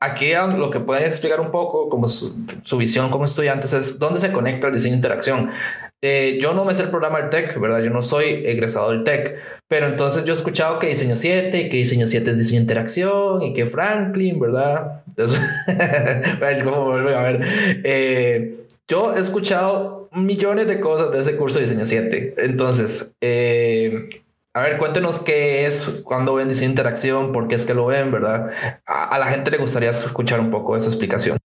Aquí 0.00 0.32
lo 0.32 0.70
que 0.70 0.80
pueden 0.80 1.04
explicar 1.04 1.40
un 1.40 1.50
poco 1.50 1.88
como 1.88 2.08
su, 2.08 2.34
visión 2.78 3.10
como 3.10 3.24
estudiantes 3.24 3.72
es 3.72 3.98
dónde 3.98 4.20
se 4.20 4.32
conecta 4.32 4.68
el 4.68 4.74
diseño 4.74 4.94
e 4.94 4.96
interacción. 4.96 5.50
Eh, 6.00 6.38
yo 6.40 6.54
no 6.54 6.64
me 6.64 6.74
sé 6.74 6.82
el 6.82 6.90
programa 6.90 7.20
del 7.20 7.30
TEC, 7.30 7.58
¿verdad? 7.58 7.80
Yo 7.82 7.90
no 7.90 8.02
soy 8.02 8.44
egresado 8.46 8.92
del 8.92 9.02
TEC, 9.02 9.36
pero 9.66 9.86
entonces 9.86 10.24
yo 10.24 10.32
he 10.32 10.36
escuchado 10.36 10.78
que 10.78 10.86
diseño 10.86 11.16
7 11.16 11.60
y 11.60 11.68
que 11.68 11.76
diseño 11.76 12.06
7 12.06 12.30
es 12.30 12.38
diseño 12.38 12.60
interacción 12.60 13.42
y 13.42 13.52
que 13.52 13.66
Franklin, 13.66 14.38
¿verdad? 14.38 15.02
Entonces, 15.08 15.40
¿cómo 16.64 16.92
a 16.92 17.22
ver? 17.22 17.42
Eh, 17.84 18.64
yo 18.86 19.14
he 19.16 19.20
escuchado 19.20 20.08
millones 20.12 20.68
de 20.68 20.80
cosas 20.80 21.10
de 21.12 21.20
ese 21.20 21.36
curso 21.36 21.58
de 21.58 21.64
diseño 21.64 21.84
7. 21.84 22.34
Entonces, 22.38 23.16
eh, 23.20 24.08
a 24.54 24.62
ver, 24.62 24.78
cuéntenos 24.78 25.20
qué 25.20 25.66
es, 25.66 26.02
cuando 26.04 26.34
ven 26.34 26.48
diseño 26.48 26.70
interacción, 26.70 27.32
por 27.32 27.48
qué 27.48 27.54
es 27.54 27.66
que 27.66 27.74
lo 27.74 27.86
ven, 27.86 28.10
¿verdad? 28.10 28.50
A, 28.86 29.18
la 29.18 29.26
gente 29.26 29.50
le 29.50 29.58
gustaría 29.58 29.90
escuchar 29.90 30.40
un 30.40 30.50
poco 30.50 30.76
esa 30.76 30.88
explicación. 30.88 31.37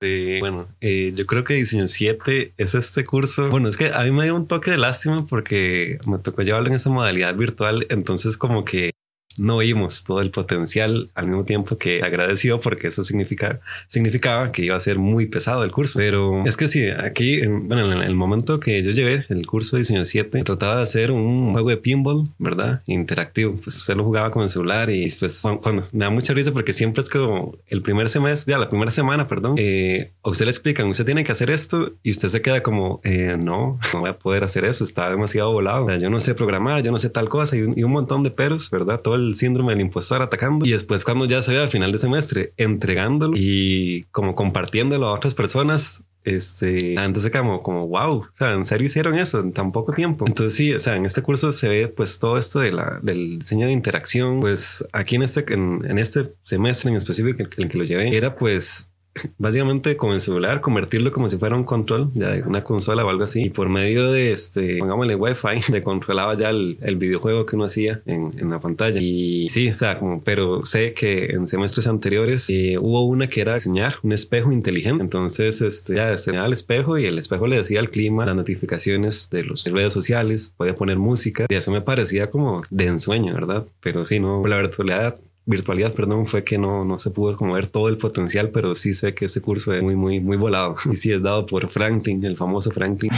Bueno, 0.00 0.68
eh, 0.80 1.12
yo 1.14 1.26
creo 1.26 1.44
que 1.44 1.54
Diseño 1.54 1.88
7 1.88 2.54
es 2.56 2.74
este 2.74 3.04
curso. 3.04 3.50
Bueno, 3.50 3.68
es 3.68 3.76
que 3.76 3.90
a 3.92 4.02
mí 4.04 4.10
me 4.12 4.24
dio 4.24 4.36
un 4.36 4.46
toque 4.46 4.70
de 4.70 4.78
lástima 4.78 5.26
porque 5.26 5.98
me 6.06 6.18
tocó 6.18 6.42
llevarlo 6.42 6.68
en 6.68 6.74
esa 6.74 6.90
modalidad 6.90 7.34
virtual. 7.34 7.86
Entonces, 7.90 8.36
como 8.36 8.64
que 8.64 8.92
no 9.36 9.58
vimos 9.58 10.04
todo 10.04 10.20
el 10.20 10.30
potencial 10.30 11.10
al 11.14 11.26
mismo 11.26 11.44
tiempo 11.44 11.78
que 11.78 12.02
agradeció 12.02 12.60
porque 12.60 12.88
eso 12.88 13.04
significa, 13.04 13.60
significaba 13.86 14.52
que 14.52 14.64
iba 14.64 14.76
a 14.76 14.80
ser 14.80 14.98
muy 14.98 15.26
pesado 15.26 15.64
el 15.64 15.70
curso. 15.70 15.98
Pero 15.98 16.44
es 16.44 16.56
que 16.56 16.68
sí, 16.68 16.88
aquí, 16.88 17.46
bueno, 17.46 17.92
en 17.92 18.02
el 18.02 18.14
momento 18.14 18.58
que 18.58 18.82
yo 18.82 18.90
llevé 18.90 19.26
el 19.28 19.46
curso 19.46 19.76
de 19.76 19.82
diseño 19.82 20.04
7, 20.04 20.42
trataba 20.44 20.76
de 20.76 20.82
hacer 20.82 21.10
un 21.10 21.52
juego 21.52 21.70
de 21.70 21.76
pinball, 21.76 22.28
¿verdad? 22.38 22.82
Interactivo. 22.86 23.56
Pues 23.62 23.76
usted 23.76 23.96
lo 23.96 24.04
jugaba 24.04 24.30
con 24.30 24.42
el 24.42 24.50
celular 24.50 24.90
y 24.90 25.08
pues 25.18 25.42
cuando, 25.62 25.82
me 25.92 26.04
da 26.04 26.10
mucha 26.10 26.32
risa 26.32 26.52
porque 26.52 26.72
siempre 26.72 27.02
es 27.02 27.08
como 27.08 27.56
el 27.68 27.82
primer 27.82 28.08
semestre, 28.08 28.52
ya 28.52 28.58
la 28.58 28.68
primera 28.68 28.90
semana, 28.90 29.26
perdón, 29.26 29.56
eh, 29.58 30.12
a 30.22 30.30
usted 30.30 30.46
le 30.46 30.50
explican, 30.50 30.86
usted 30.86 31.04
tiene 31.04 31.24
que 31.24 31.32
hacer 31.32 31.50
esto 31.50 31.92
y 32.02 32.10
usted 32.10 32.28
se 32.28 32.42
queda 32.42 32.62
como, 32.62 33.00
eh, 33.04 33.36
no, 33.38 33.78
no 33.92 34.00
voy 34.00 34.10
a 34.10 34.18
poder 34.18 34.44
hacer 34.44 34.64
eso, 34.64 34.84
está 34.84 35.10
demasiado 35.10 35.52
volado. 35.52 35.94
Yo 35.96 36.10
no 36.10 36.20
sé 36.20 36.34
programar, 36.34 36.82
yo 36.82 36.92
no 36.92 36.98
sé 36.98 37.10
tal 37.10 37.28
cosa 37.28 37.56
y 37.56 37.62
un, 37.62 37.78
y 37.78 37.82
un 37.82 37.92
montón 37.92 38.22
de 38.22 38.30
peros, 38.30 38.70
¿verdad? 38.70 39.00
Todo 39.00 39.17
el 39.18 39.34
síndrome 39.34 39.72
del 39.72 39.82
impostor 39.82 40.22
atacando 40.22 40.66
y 40.66 40.70
después 40.70 41.04
cuando 41.04 41.24
ya 41.24 41.42
se 41.42 41.52
ve 41.52 41.58
al 41.58 41.70
final 41.70 41.92
de 41.92 41.98
semestre 41.98 42.52
entregándolo 42.56 43.34
y 43.36 44.04
como 44.10 44.34
compartiéndolo 44.34 45.06
a 45.06 45.12
otras 45.12 45.34
personas, 45.34 46.04
este, 46.24 46.98
antes 46.98 47.22
se 47.22 47.30
como, 47.30 47.62
como 47.62 47.88
wow, 47.88 48.18
o 48.18 48.28
sea, 48.38 48.52
en 48.52 48.64
serio 48.64 48.86
hicieron 48.86 49.14
eso 49.14 49.40
en 49.40 49.52
tan 49.52 49.72
poco 49.72 49.92
tiempo. 49.92 50.26
Entonces 50.26 50.54
sí, 50.54 50.72
o 50.74 50.80
sea, 50.80 50.96
en 50.96 51.06
este 51.06 51.22
curso 51.22 51.52
se 51.52 51.68
ve 51.68 51.88
pues 51.88 52.18
todo 52.18 52.38
esto 52.38 52.60
de 52.60 52.72
la, 52.72 52.98
del 53.02 53.38
diseño 53.38 53.66
de 53.66 53.72
interacción, 53.72 54.40
pues 54.40 54.84
aquí 54.92 55.16
en 55.16 55.22
este, 55.22 55.52
en, 55.52 55.84
en 55.88 55.98
este 55.98 56.32
semestre 56.42 56.90
en 56.90 56.96
específico 56.96 57.42
en 57.42 57.48
el 57.56 57.68
que 57.68 57.78
lo 57.78 57.84
llevé, 57.84 58.16
era 58.16 58.34
pues 58.36 58.90
básicamente 59.38 59.96
como 59.96 60.14
el 60.14 60.20
celular, 60.20 60.60
convertirlo 60.60 61.12
como 61.12 61.28
si 61.28 61.36
fuera 61.36 61.56
un 61.56 61.64
control, 61.64 62.10
ya 62.14 62.30
de 62.30 62.42
una 62.42 62.64
consola 62.64 63.04
o 63.04 63.10
algo 63.10 63.24
así. 63.24 63.44
Y 63.44 63.50
por 63.50 63.68
medio 63.68 64.10
de 64.10 64.32
este, 64.32 64.78
pongámosle 64.78 65.14
wifi, 65.14 65.60
de 65.72 65.82
controlaba 65.82 66.36
ya 66.36 66.50
el, 66.50 66.78
el 66.80 66.96
videojuego 66.96 67.46
que 67.46 67.56
uno 67.56 67.64
hacía 67.64 68.00
en, 68.06 68.32
en, 68.38 68.50
la 68.50 68.60
pantalla. 68.60 69.00
Y 69.00 69.48
sí, 69.48 69.70
o 69.70 69.74
sea, 69.74 69.98
como, 69.98 70.22
pero 70.22 70.64
sé 70.64 70.92
que 70.92 71.26
en 71.26 71.46
semestres 71.46 71.86
anteriores 71.86 72.48
eh, 72.50 72.76
hubo 72.78 73.04
una 73.04 73.28
que 73.28 73.40
era 73.40 73.54
diseñar 73.54 73.96
un 74.02 74.12
espejo 74.12 74.52
inteligente. 74.52 75.02
Entonces, 75.02 75.60
este, 75.60 75.96
ya 75.96 76.14
tenía 76.16 76.44
el 76.44 76.52
espejo 76.52 76.98
y 76.98 77.06
el 77.06 77.18
espejo 77.18 77.46
le 77.46 77.56
decía 77.56 77.80
el 77.80 77.90
clima, 77.90 78.26
las 78.26 78.36
notificaciones 78.36 79.28
de 79.30 79.44
los 79.44 79.64
redes 79.64 79.92
sociales, 79.92 80.52
podía 80.56 80.74
poner 80.74 80.98
música. 80.98 81.46
Y 81.48 81.54
eso 81.54 81.70
me 81.70 81.80
parecía 81.80 82.30
como 82.30 82.62
de 82.70 82.86
ensueño, 82.86 83.34
¿verdad? 83.34 83.66
Pero 83.80 84.04
sí, 84.04 84.20
no, 84.20 84.46
la 84.46 84.58
virtualidad 84.58 85.18
virtualidad, 85.48 85.94
perdón, 85.94 86.26
fue 86.26 86.44
que 86.44 86.58
no, 86.58 86.84
no 86.84 86.98
se 86.98 87.10
pudo 87.10 87.36
como 87.36 87.54
ver 87.54 87.70
todo 87.70 87.88
el 87.88 87.96
potencial, 87.96 88.50
pero 88.50 88.74
sí 88.74 88.92
sé 88.92 89.14
que 89.14 89.24
ese 89.24 89.40
curso 89.40 89.72
es 89.72 89.82
muy, 89.82 89.96
muy, 89.96 90.20
muy 90.20 90.36
volado. 90.36 90.76
Y 90.92 90.96
sí 90.96 91.12
es 91.12 91.22
dado 91.22 91.46
por 91.46 91.68
Franklin, 91.68 92.24
el 92.24 92.36
famoso 92.36 92.70
Franklin. 92.70 93.10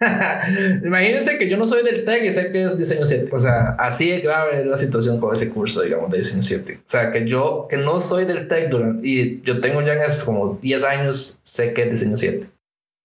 Imagínense 0.84 1.38
que 1.38 1.48
yo 1.48 1.56
no 1.56 1.66
soy 1.66 1.82
del 1.82 2.04
TEC 2.04 2.24
y 2.24 2.32
sé 2.32 2.52
que 2.52 2.64
es 2.64 2.78
diseño 2.78 3.06
7. 3.06 3.30
O 3.32 3.38
sea, 3.38 3.76
así 3.78 4.10
es 4.10 4.22
grave 4.22 4.64
la 4.64 4.76
situación 4.76 5.20
con 5.20 5.34
ese 5.34 5.50
curso, 5.50 5.82
digamos, 5.82 6.10
de 6.10 6.18
diseño 6.18 6.42
7. 6.42 6.78
O 6.78 6.82
sea, 6.84 7.10
que 7.10 7.26
yo, 7.26 7.66
que 7.68 7.78
no 7.78 7.98
soy 8.00 8.26
del 8.26 8.46
TEC 8.46 8.68
durante, 8.70 9.06
y 9.06 9.40
yo 9.42 9.60
tengo 9.60 9.80
ya 9.82 9.96
como 10.24 10.58
10 10.60 10.84
años, 10.84 11.40
sé 11.42 11.72
que 11.72 11.82
es 11.82 11.90
diseño 11.90 12.16
7. 12.16 12.46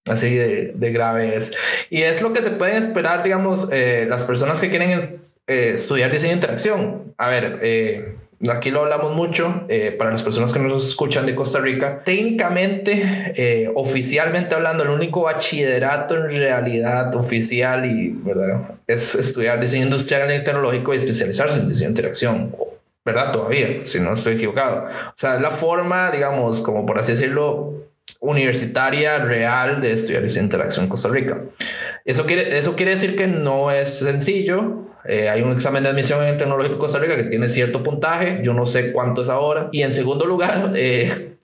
Así 0.05 0.35
de, 0.35 0.73
de, 0.75 0.91
grave 0.91 1.35
es. 1.35 1.51
Y 1.89 2.03
es 2.03 2.21
lo 2.21 2.31
que 2.31 2.43
se 2.43 2.51
pueden 2.51 2.77
esperar, 2.77 3.23
digamos, 3.23 3.67
eh, 3.71 4.05
las 4.07 4.23
personas 4.25 4.61
que 4.61 4.69
quieren 4.69 5.19
eh, 5.47 5.71
estudiar 5.73 6.11
diseño 6.11 6.29
de 6.29 6.35
interacción. 6.35 7.13
A 7.17 7.29
ver, 7.29 7.59
eh, 7.63 8.15
aquí 8.49 8.71
lo 8.71 8.81
hablamos 8.81 9.13
mucho 9.13 9.65
eh, 9.69 9.95
para 9.97 10.11
las 10.11 10.23
personas 10.23 10.51
que 10.51 10.59
nos 10.59 10.87
escuchan 10.87 11.25
de 11.25 11.35
Costa 11.35 11.59
Rica. 11.59 12.01
Técnicamente, 12.03 13.33
eh, 13.35 13.71
oficialmente 13.73 14.55
hablando, 14.55 14.83
el 14.83 14.89
único 14.89 15.23
bachillerato 15.23 16.15
en 16.15 16.31
realidad 16.31 17.15
oficial 17.15 17.85
y 17.85 18.09
verdad 18.09 18.75
es 18.87 19.15
estudiar 19.15 19.59
diseño 19.59 19.85
industrial 19.85 20.33
y 20.33 20.43
tecnológico 20.43 20.93
y 20.93 20.97
especializarse 20.97 21.59
en 21.59 21.67
diseño 21.67 21.87
de 21.87 21.91
interacción. 21.91 22.55
¿Verdad? 23.03 23.31
Todavía, 23.31 23.85
si 23.85 23.99
no 23.99 24.13
estoy 24.13 24.33
equivocado. 24.33 24.85
O 24.87 25.13
sea, 25.15 25.35
es 25.35 25.41
la 25.41 25.51
forma, 25.51 26.09
digamos, 26.09 26.63
como 26.63 26.87
por 26.87 26.97
así 26.97 27.11
decirlo, 27.11 27.85
universitaria 28.19 29.19
real 29.19 29.81
de 29.81 29.93
estudiar 29.93 30.23
de 30.23 30.39
interacción 30.39 30.85
en 30.85 30.89
Costa 30.89 31.09
Rica. 31.09 31.39
Eso 32.03 32.25
quiere, 32.25 32.57
eso 32.57 32.75
quiere 32.75 32.91
decir 32.91 33.15
que 33.15 33.27
no 33.27 33.71
es 33.71 33.99
sencillo, 33.99 34.87
eh, 35.07 35.29
hay 35.29 35.41
un 35.41 35.51
examen 35.51 35.83
de 35.83 35.89
admisión 35.89 36.23
en 36.23 36.29
el 36.29 36.37
Tecnológico 36.37 36.79
Costa 36.79 36.99
Rica 36.99 37.15
que 37.15 37.25
tiene 37.25 37.47
cierto 37.47 37.83
puntaje, 37.83 38.39
yo 38.43 38.53
no 38.53 38.65
sé 38.65 38.91
cuánto 38.91 39.21
es 39.21 39.29
ahora. 39.29 39.69
Y 39.71 39.83
en 39.83 39.91
segundo 39.91 40.25
lugar, 40.25 40.71
eh, 40.75 41.35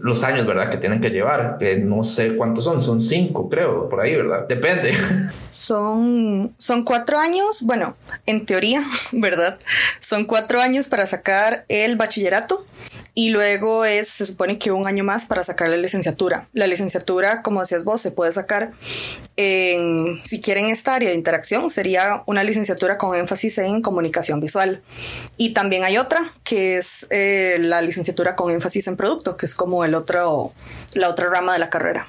los 0.00 0.22
años, 0.24 0.46
¿verdad? 0.46 0.70
Que 0.70 0.78
tienen 0.78 1.00
que 1.00 1.10
llevar, 1.10 1.56
que 1.58 1.76
no 1.76 2.04
sé 2.04 2.36
cuántos 2.36 2.64
son, 2.64 2.80
son 2.80 3.00
cinco, 3.00 3.48
creo, 3.48 3.88
por 3.88 4.00
ahí, 4.00 4.16
¿verdad? 4.16 4.46
Depende. 4.48 4.92
Son, 5.52 6.52
son 6.58 6.82
cuatro 6.82 7.16
años, 7.20 7.62
bueno, 7.62 7.94
en 8.26 8.44
teoría, 8.44 8.82
¿verdad? 9.12 9.56
Son 10.00 10.24
cuatro 10.24 10.60
años 10.60 10.88
para 10.88 11.06
sacar 11.06 11.64
el 11.68 11.94
bachillerato 11.94 12.66
y 13.14 13.30
luego 13.30 13.84
es, 13.84 14.08
se 14.08 14.26
supone 14.26 14.58
que 14.58 14.72
un 14.72 14.86
año 14.86 15.04
más 15.04 15.26
para 15.26 15.42
sacar 15.42 15.68
la 15.68 15.76
licenciatura. 15.76 16.48
La 16.52 16.66
licenciatura, 16.66 17.42
como 17.42 17.60
decías 17.60 17.84
vos, 17.84 18.00
se 18.00 18.10
puede 18.10 18.32
sacar 18.32 18.72
en, 19.36 20.20
si 20.24 20.40
quieren 20.40 20.66
esta 20.66 20.94
área 20.94 21.10
de 21.10 21.14
interacción, 21.14 21.70
sería 21.70 22.22
una 22.26 22.44
licenciatura 22.44 22.98
con 22.98 23.16
énfasis 23.16 23.58
en 23.58 23.82
comunicación 23.82 24.40
visual. 24.40 24.82
Y 25.36 25.54
también 25.54 25.84
hay 25.84 25.98
otra, 25.98 26.32
que 26.44 26.76
es 26.76 27.06
eh, 27.10 27.56
la 27.60 27.82
licenciatura 27.82 28.36
con 28.36 28.52
énfasis 28.52 28.86
en 28.86 28.96
producto, 28.96 29.36
que 29.36 29.46
es 29.46 29.54
como 29.54 29.84
el 29.84 29.94
otro, 29.94 30.52
la 30.94 31.08
otra 31.08 31.28
rama 31.28 31.52
de 31.52 31.58
la 31.58 31.70
carrera. 31.70 32.06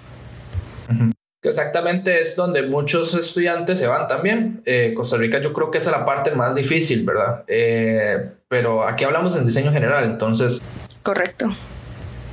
Exactamente 1.43 2.22
es 2.22 2.36
donde 2.36 2.62
muchos 2.62 3.15
estudiantes 3.15 3.79
se 3.79 3.88
van 3.88 4.08
también. 4.08 4.62
Eh, 4.65 4.93
Costa 4.96 5.17
Rica 5.17 5.41
yo 5.41 5.53
creo 5.53 5.72
que 5.72 5.79
es 5.79 5.86
la 5.88 6.05
parte 6.05 6.31
más 6.36 6.53
difícil, 6.53 7.03
¿verdad? 7.03 7.43
Eh, 7.48 8.29
pero 8.48 8.88
aquí 8.88 9.05
hablamos 9.05 9.36
en 9.36 9.46
diseño 9.46 9.72
general, 9.72 10.03
entonces 10.03 10.62
Correcto. 11.03 11.50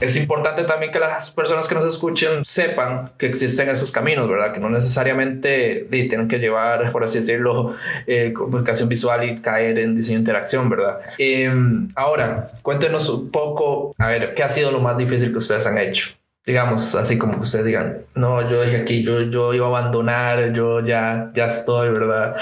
Es 0.00 0.14
importante 0.14 0.62
también 0.62 0.92
que 0.92 1.00
las 1.00 1.32
personas 1.32 1.66
que 1.66 1.74
nos 1.74 1.84
escuchen 1.84 2.44
sepan 2.44 3.10
que 3.18 3.26
existen 3.26 3.68
esos 3.68 3.90
caminos, 3.90 4.28
¿verdad? 4.28 4.52
Que 4.52 4.60
no 4.60 4.70
necesariamente 4.70 5.88
tienen 5.90 6.28
que 6.28 6.38
llevar, 6.38 6.92
por 6.92 7.02
así 7.02 7.18
decirlo, 7.18 7.74
eh, 8.06 8.32
comunicación 8.32 8.88
visual 8.88 9.28
y 9.28 9.38
caer 9.38 9.78
en 9.78 9.96
diseño 9.96 10.18
de 10.18 10.20
interacción, 10.20 10.68
¿verdad? 10.68 11.00
Em, 11.18 11.88
ahora, 11.96 12.52
cuéntenos 12.62 13.08
un 13.08 13.30
poco, 13.30 13.90
a 13.98 14.06
ver, 14.06 14.34
¿qué 14.34 14.44
ha 14.44 14.48
sido 14.48 14.70
lo 14.70 14.78
más 14.78 14.96
difícil 14.96 15.32
que 15.32 15.38
ustedes 15.38 15.66
han 15.66 15.78
hecho? 15.78 16.10
Digamos, 16.48 16.94
así 16.94 17.18
como 17.18 17.34
que 17.34 17.40
ustedes 17.40 17.66
digan, 17.66 18.06
no, 18.14 18.48
yo 18.48 18.62
dije 18.62 18.78
aquí, 18.78 19.04
yo, 19.04 19.20
yo 19.20 19.52
iba 19.52 19.66
a 19.66 19.68
abandonar, 19.68 20.54
yo 20.54 20.82
ya, 20.82 21.30
ya 21.34 21.44
estoy, 21.44 21.90
¿verdad? 21.90 22.36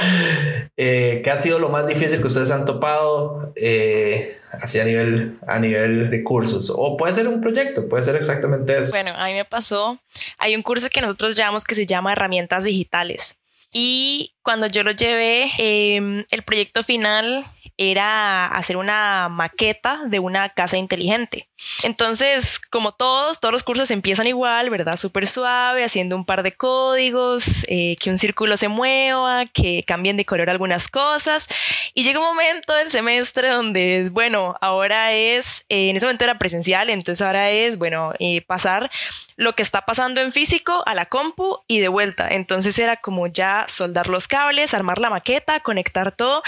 Eh, 0.77 1.23
¿Qué 1.25 1.31
ha 1.33 1.39
sido 1.39 1.59
lo 1.59 1.71
más 1.71 1.89
difícil 1.89 2.21
que 2.21 2.29
ustedes 2.29 2.53
han 2.53 2.67
topado 2.67 3.53
eh, 3.57 4.37
así 4.53 4.79
a 4.79 4.85
nivel, 4.85 5.39
a 5.49 5.59
nivel 5.59 6.09
de 6.09 6.23
cursos? 6.23 6.73
O 6.73 6.97
puede 6.97 7.15
ser 7.15 7.27
un 7.27 7.41
proyecto, 7.41 7.89
puede 7.89 8.05
ser 8.05 8.15
exactamente 8.15 8.79
eso. 8.79 8.91
Bueno, 8.91 9.11
a 9.17 9.27
mí 9.27 9.33
me 9.33 9.45
pasó, 9.45 9.99
hay 10.39 10.55
un 10.55 10.63
curso 10.63 10.89
que 10.89 11.01
nosotros 11.01 11.35
llamamos 11.35 11.65
que 11.65 11.75
se 11.75 11.85
llama 11.85 12.13
herramientas 12.13 12.63
digitales. 12.63 13.39
Y 13.73 14.35
cuando 14.43 14.69
yo 14.69 14.85
lo 14.85 14.93
llevé, 14.93 15.51
em, 15.59 16.25
el 16.31 16.43
proyecto 16.45 16.85
final 16.85 17.45
era 17.79 18.47
hacer 18.47 18.77
una 18.77 19.29
maqueta 19.29 20.01
de 20.07 20.19
una 20.19 20.49
casa 20.49 20.79
inteligente. 20.79 21.49
Entonces, 21.85 22.59
como 22.71 22.93
todos, 22.93 23.41
todos 23.41 23.53
los 23.53 23.63
cursos 23.63 23.91
empiezan 23.91 24.27
igual, 24.27 24.71
¿verdad? 24.71 24.97
Súper 24.97 25.27
suave, 25.27 25.85
haciendo 25.85 26.17
un 26.17 26.25
par 26.25 26.43
de 26.43 26.53
códigos, 26.53 27.65
eh, 27.69 27.97
que 28.01 28.11
un 28.11 28.19
círculo 28.19 28.57
se 28.57 28.69
mueva, 28.69 29.47
que 29.47 29.85
cambien 29.87 30.17
de 30.17 30.25
color 30.25 30.51
algunas 30.51 30.89
cosas. 30.89 31.49
Y 31.95 32.05
llega 32.05 32.21
un 32.21 32.27
momento 32.27 32.75
del 32.75 32.91
semestre 32.91 33.49
donde, 33.51 34.09
bueno, 34.11 34.57
ahora 34.61 35.13
es, 35.13 35.65
eh, 35.69 35.91
en 35.91 35.97
ese 35.97 36.07
momento 36.07 36.25
era 36.25 36.39
presencial, 36.39 36.91
entonces 36.91 37.25
ahora 37.25 37.51
es, 37.51 37.79
bueno, 37.79 38.13
eh, 38.19 38.43
pasar 38.43 38.91
lo 39.37 39.55
que 39.55 39.63
está 39.63 39.83
pasando 39.83 40.21
en 40.21 40.33
físico 40.33 40.83
a 40.87 40.95
la 40.95 41.07
compu 41.07 41.59
y 41.69 41.81
de 41.81 41.89
vuelta. 41.89 42.29
Entonces 42.29 42.79
era 42.79 42.97
como 42.97 43.27
ya 43.27 43.67
soldar 43.69 44.09
los 44.09 44.29
cables, 44.29 44.75
armar 44.75 44.99
la 44.99 45.11
maqueta, 45.11 45.61
conectar 45.61 46.13
todo 46.13 46.43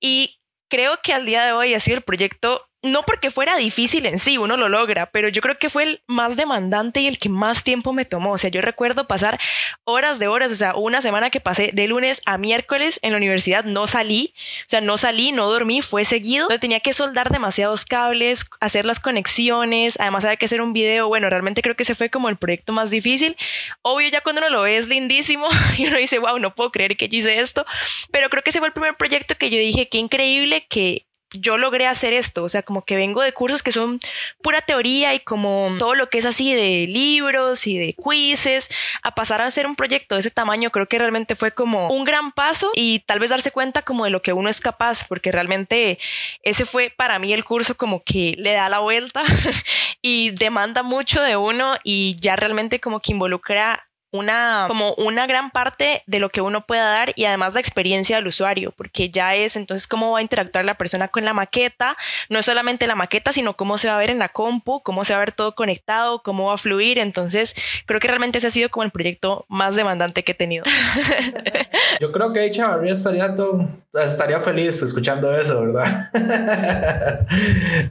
y 0.00 0.37
creo 0.68 0.98
que 1.02 1.12
al 1.12 1.26
día 1.26 1.44
de 1.44 1.52
hoy 1.52 1.74
ha 1.74 1.80
sido 1.80 1.96
el 1.96 2.02
proyecto 2.02 2.67
no 2.82 3.02
porque 3.02 3.30
fuera 3.30 3.56
difícil 3.56 4.06
en 4.06 4.20
sí, 4.20 4.38
uno 4.38 4.56
lo 4.56 4.68
logra, 4.68 5.10
pero 5.10 5.28
yo 5.28 5.42
creo 5.42 5.58
que 5.58 5.68
fue 5.68 5.82
el 5.82 6.02
más 6.06 6.36
demandante 6.36 7.00
y 7.00 7.08
el 7.08 7.18
que 7.18 7.28
más 7.28 7.64
tiempo 7.64 7.92
me 7.92 8.04
tomó. 8.04 8.32
O 8.32 8.38
sea, 8.38 8.50
yo 8.50 8.60
recuerdo 8.60 9.08
pasar 9.08 9.40
horas 9.84 10.20
de 10.20 10.28
horas, 10.28 10.52
o 10.52 10.56
sea, 10.56 10.74
una 10.76 11.02
semana 11.02 11.30
que 11.30 11.40
pasé 11.40 11.70
de 11.72 11.88
lunes 11.88 12.22
a 12.24 12.38
miércoles 12.38 13.00
en 13.02 13.12
la 13.12 13.16
universidad, 13.16 13.64
no 13.64 13.88
salí, 13.88 14.32
o 14.62 14.68
sea, 14.68 14.80
no 14.80 14.96
salí, 14.96 15.32
no 15.32 15.50
dormí, 15.50 15.82
fue 15.82 16.04
seguido. 16.04 16.46
Tenía 16.60 16.80
que 16.80 16.92
soldar 16.92 17.30
demasiados 17.30 17.84
cables, 17.84 18.46
hacer 18.60 18.86
las 18.86 19.00
conexiones, 19.00 19.98
además 19.98 20.24
había 20.24 20.36
que 20.36 20.46
hacer 20.46 20.60
un 20.60 20.72
video. 20.72 21.08
Bueno, 21.08 21.28
realmente 21.30 21.62
creo 21.62 21.74
que 21.74 21.82
ese 21.82 21.96
fue 21.96 22.10
como 22.10 22.28
el 22.28 22.36
proyecto 22.36 22.72
más 22.72 22.90
difícil. 22.90 23.36
Obvio, 23.82 24.08
ya 24.08 24.20
cuando 24.20 24.40
uno 24.40 24.50
lo 24.50 24.62
ve 24.62 24.76
es 24.76 24.86
lindísimo 24.86 25.48
y 25.78 25.86
uno 25.86 25.98
dice, 25.98 26.18
wow, 26.20 26.38
no 26.38 26.54
puedo 26.54 26.70
creer 26.70 26.96
que 26.96 27.08
hice 27.10 27.40
esto, 27.40 27.66
pero 28.12 28.30
creo 28.30 28.44
que 28.44 28.50
ese 28.50 28.60
fue 28.60 28.68
el 28.68 28.74
primer 28.74 28.96
proyecto 28.96 29.34
que 29.36 29.50
yo 29.50 29.58
dije, 29.58 29.88
qué 29.88 29.98
increíble 29.98 30.66
que 30.68 31.07
yo 31.32 31.58
logré 31.58 31.86
hacer 31.86 32.12
esto, 32.12 32.44
o 32.44 32.48
sea, 32.48 32.62
como 32.62 32.84
que 32.84 32.96
vengo 32.96 33.22
de 33.22 33.32
cursos 33.32 33.62
que 33.62 33.72
son 33.72 34.00
pura 34.42 34.62
teoría 34.62 35.14
y 35.14 35.20
como 35.20 35.74
todo 35.78 35.94
lo 35.94 36.08
que 36.08 36.18
es 36.18 36.24
así 36.24 36.54
de 36.54 36.86
libros 36.86 37.66
y 37.66 37.78
de 37.78 37.94
quizzes, 37.94 38.68
a 39.02 39.14
pasar 39.14 39.42
a 39.42 39.46
hacer 39.46 39.66
un 39.66 39.76
proyecto 39.76 40.14
de 40.14 40.20
ese 40.20 40.30
tamaño, 40.30 40.70
creo 40.70 40.86
que 40.86 40.98
realmente 40.98 41.34
fue 41.34 41.52
como 41.52 41.88
un 41.90 42.04
gran 42.04 42.32
paso 42.32 42.70
y 42.74 43.00
tal 43.00 43.18
vez 43.18 43.30
darse 43.30 43.50
cuenta 43.50 43.82
como 43.82 44.04
de 44.04 44.10
lo 44.10 44.22
que 44.22 44.32
uno 44.32 44.48
es 44.48 44.60
capaz, 44.60 45.04
porque 45.06 45.32
realmente 45.32 45.98
ese 46.42 46.64
fue 46.64 46.90
para 46.90 47.18
mí 47.18 47.32
el 47.32 47.44
curso 47.44 47.76
como 47.76 48.02
que 48.02 48.34
le 48.38 48.52
da 48.52 48.68
la 48.68 48.78
vuelta 48.78 49.22
y 50.02 50.30
demanda 50.30 50.82
mucho 50.82 51.20
de 51.20 51.36
uno 51.36 51.76
y 51.84 52.16
ya 52.20 52.36
realmente 52.36 52.80
como 52.80 53.00
que 53.00 53.12
involucra 53.12 53.87
una 54.10 54.64
como 54.68 54.94
una 54.94 55.26
gran 55.26 55.50
parte 55.50 56.02
de 56.06 56.18
lo 56.18 56.30
que 56.30 56.40
uno 56.40 56.66
pueda 56.66 56.84
dar 56.84 57.12
y 57.16 57.26
además 57.26 57.54
la 57.54 57.60
experiencia 57.60 58.16
del 58.16 58.26
usuario, 58.26 58.72
porque 58.76 59.10
ya 59.10 59.34
es 59.34 59.56
entonces 59.56 59.86
cómo 59.86 60.12
va 60.12 60.18
a 60.18 60.22
interactuar 60.22 60.64
la 60.64 60.76
persona 60.76 61.08
con 61.08 61.24
la 61.24 61.34
maqueta, 61.34 61.96
no 62.28 62.42
solamente 62.42 62.86
la 62.86 62.94
maqueta, 62.94 63.32
sino 63.32 63.56
cómo 63.56 63.78
se 63.78 63.88
va 63.88 63.96
a 63.96 63.98
ver 63.98 64.10
en 64.10 64.18
la 64.18 64.30
compu, 64.30 64.82
cómo 64.82 65.04
se 65.04 65.12
va 65.12 65.18
a 65.18 65.24
ver 65.24 65.32
todo 65.32 65.54
conectado, 65.54 66.22
cómo 66.22 66.46
va 66.46 66.54
a 66.54 66.58
fluir, 66.58 66.98
entonces 66.98 67.54
creo 67.86 68.00
que 68.00 68.08
realmente 68.08 68.38
ese 68.38 68.46
ha 68.46 68.50
sido 68.50 68.70
como 68.70 68.84
el 68.84 68.90
proyecto 68.90 69.44
más 69.48 69.76
demandante 69.76 70.24
que 70.24 70.32
he 70.32 70.34
tenido. 70.34 70.64
Yo 72.00 72.12
creo 72.12 72.32
que 72.32 72.50
Chavarría 72.50 72.92
estaría 72.92 73.34
todo, 73.34 73.68
estaría 73.92 74.40
feliz 74.40 74.80
escuchando 74.82 75.36
eso, 75.38 75.60
¿verdad? 75.60 76.10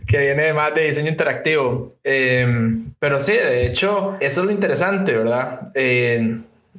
que 0.08 0.18
viene 0.18 0.54
más 0.54 0.74
de 0.74 0.88
diseño 0.88 1.10
interactivo. 1.10 1.96
Em, 2.04 2.94
pero 3.00 3.20
sí, 3.20 3.34
de 3.34 3.68
hecho, 3.68 4.16
eso 4.20 4.42
es 4.42 4.46
lo 4.46 4.52
interesante, 4.52 5.16
¿verdad? 5.16 5.72
Eh, 5.76 6.07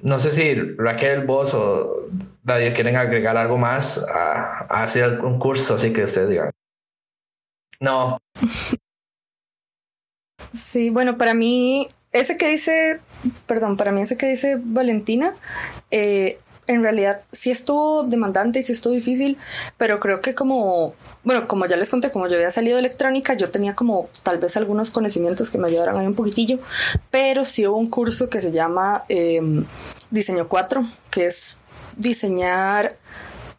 no 0.03 0.19
sé 0.19 0.31
si 0.31 0.55
Raquel, 0.77 1.25
vos 1.25 1.55
o 1.55 2.09
David 2.43 2.75
quieren 2.75 2.97
agregar 2.97 3.37
algo 3.37 3.59
más 3.59 4.05
a, 4.09 4.67
hacer 4.83 5.21
un 5.21 5.39
curso, 5.39 5.75
así 5.75 5.93
que 5.93 6.05
ustedes 6.05 6.29
digan. 6.29 6.51
No. 7.81 8.19
Sí, 10.53 10.89
bueno, 10.89 11.19
para 11.19 11.35
mí, 11.35 11.89
ese 12.13 12.39
que 12.39 12.49
dice, 12.49 13.01
perdón, 13.47 13.77
para 13.77 13.93
mí 13.93 14.01
ese 14.01 14.17
que 14.17 14.27
dice 14.27 14.59
Valentina, 14.59 15.37
eh, 15.91 16.39
en 16.69 16.83
realidad 16.83 17.23
sí 17.33 17.51
estuvo 17.51 18.05
demandante 18.05 18.61
y 18.61 18.63
sí 18.63 18.73
estuvo 18.73 18.93
difícil, 18.93 19.39
pero 19.79 19.99
creo 19.99 20.21
que 20.21 20.35
como, 20.35 20.95
bueno, 21.25 21.49
como 21.49 21.67
ya 21.67 21.77
les 21.77 21.89
conté, 21.89 22.11
como 22.11 22.29
yo 22.29 22.37
había 22.37 22.51
salido 22.51 22.79
electrónica, 22.79 23.35
yo 23.35 23.51
tenía 23.51 23.75
como 23.75 24.09
tal 24.23 24.39
vez 24.39 24.57
algunos 24.57 24.91
conocimientos 24.91 25.51
que 25.51 25.59
me 25.59 25.67
ayudaran 25.67 25.97
ahí 25.97 26.07
un 26.07 26.15
poquitillo, 26.15 26.61
pero 27.11 27.45
sí 27.45 27.67
hubo 27.67 27.79
un 27.79 27.89
curso 27.89 28.29
que 28.29 28.43
se 28.43 28.53
llama 28.53 29.05
em, 29.09 29.65
Diseño 30.11 30.47
4, 30.47 30.83
que 31.11 31.27
es 31.27 31.57
diseñar 31.97 32.97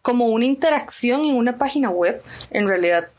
como 0.04 0.28
una 0.28 0.46
interacción 0.46 1.26
en 1.26 1.36
una 1.36 1.58
página 1.58 1.90
web, 1.90 2.22
en 2.52 2.68
realidad. 2.68 3.10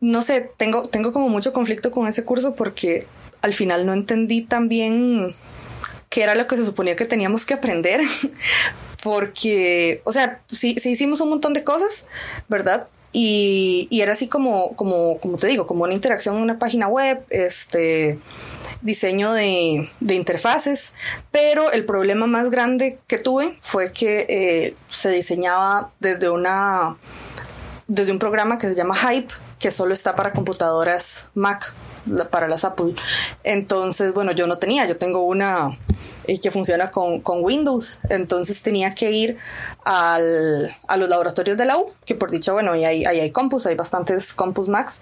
No 0.00 0.22
sé, 0.22 0.50
tengo, 0.56 0.82
tengo 0.82 1.12
como 1.12 1.28
mucho 1.28 1.52
conflicto 1.52 1.92
con 1.92 2.08
ese 2.08 2.24
curso 2.24 2.54
porque 2.54 3.06
al 3.40 3.54
final 3.54 3.86
no 3.86 3.92
entendí 3.92 4.42
tan 4.42 4.68
bien 4.68 5.34
que 6.10 6.22
era 6.22 6.34
lo 6.34 6.46
que 6.46 6.56
se 6.56 6.64
suponía 6.64 6.96
que 6.96 7.04
teníamos 7.04 7.46
que 7.46 7.54
aprender, 7.54 8.00
porque, 9.02 10.02
o 10.04 10.12
sea, 10.12 10.40
sí, 10.46 10.76
sí 10.80 10.90
hicimos 10.90 11.20
un 11.20 11.30
montón 11.30 11.54
de 11.54 11.64
cosas, 11.64 12.06
¿verdad? 12.48 12.88
Y, 13.12 13.88
y, 13.90 14.02
era 14.02 14.12
así 14.12 14.28
como, 14.28 14.76
como, 14.76 15.18
como 15.18 15.38
te 15.38 15.46
digo, 15.46 15.66
como 15.66 15.84
una 15.84 15.94
interacción 15.94 16.36
en 16.36 16.42
una 16.42 16.58
página 16.58 16.88
web, 16.88 17.24
este 17.30 18.18
diseño 18.82 19.32
de, 19.32 19.88
de 20.00 20.14
interfaces, 20.14 20.92
pero 21.30 21.72
el 21.72 21.84
problema 21.84 22.26
más 22.26 22.50
grande 22.50 22.98
que 23.06 23.18
tuve 23.18 23.56
fue 23.60 23.92
que 23.92 24.26
eh, 24.28 24.76
se 24.90 25.10
diseñaba 25.10 25.90
desde 26.00 26.30
una 26.30 26.96
desde 27.88 28.12
un 28.12 28.18
programa 28.18 28.58
que 28.58 28.68
se 28.68 28.74
llama 28.74 28.94
Hype, 28.94 29.32
que 29.58 29.70
solo 29.70 29.94
está 29.94 30.14
para 30.14 30.32
computadoras 30.32 31.28
Mac, 31.34 31.74
para 32.30 32.48
las 32.48 32.64
Apple. 32.64 32.94
Entonces, 33.44 34.14
bueno, 34.14 34.32
yo 34.32 34.46
no 34.46 34.58
tenía, 34.58 34.86
yo 34.86 34.96
tengo 34.96 35.24
una 35.24 35.76
que 36.36 36.50
funciona 36.50 36.90
con, 36.90 37.20
con, 37.20 37.42
Windows. 37.42 38.00
Entonces 38.10 38.60
tenía 38.60 38.90
que 38.90 39.10
ir 39.10 39.38
al, 39.84 40.70
a 40.86 40.96
los 40.98 41.08
laboratorios 41.08 41.56
de 41.56 41.64
la 41.64 41.78
U, 41.78 41.86
que 42.04 42.14
por 42.14 42.30
dicho, 42.30 42.52
bueno, 42.52 42.72
ahí 42.72 42.84
hay, 42.84 43.04
hay 43.04 43.30
compus, 43.30 43.64
hay 43.64 43.74
bastantes 43.74 44.34
compus 44.34 44.68
Max, 44.68 45.00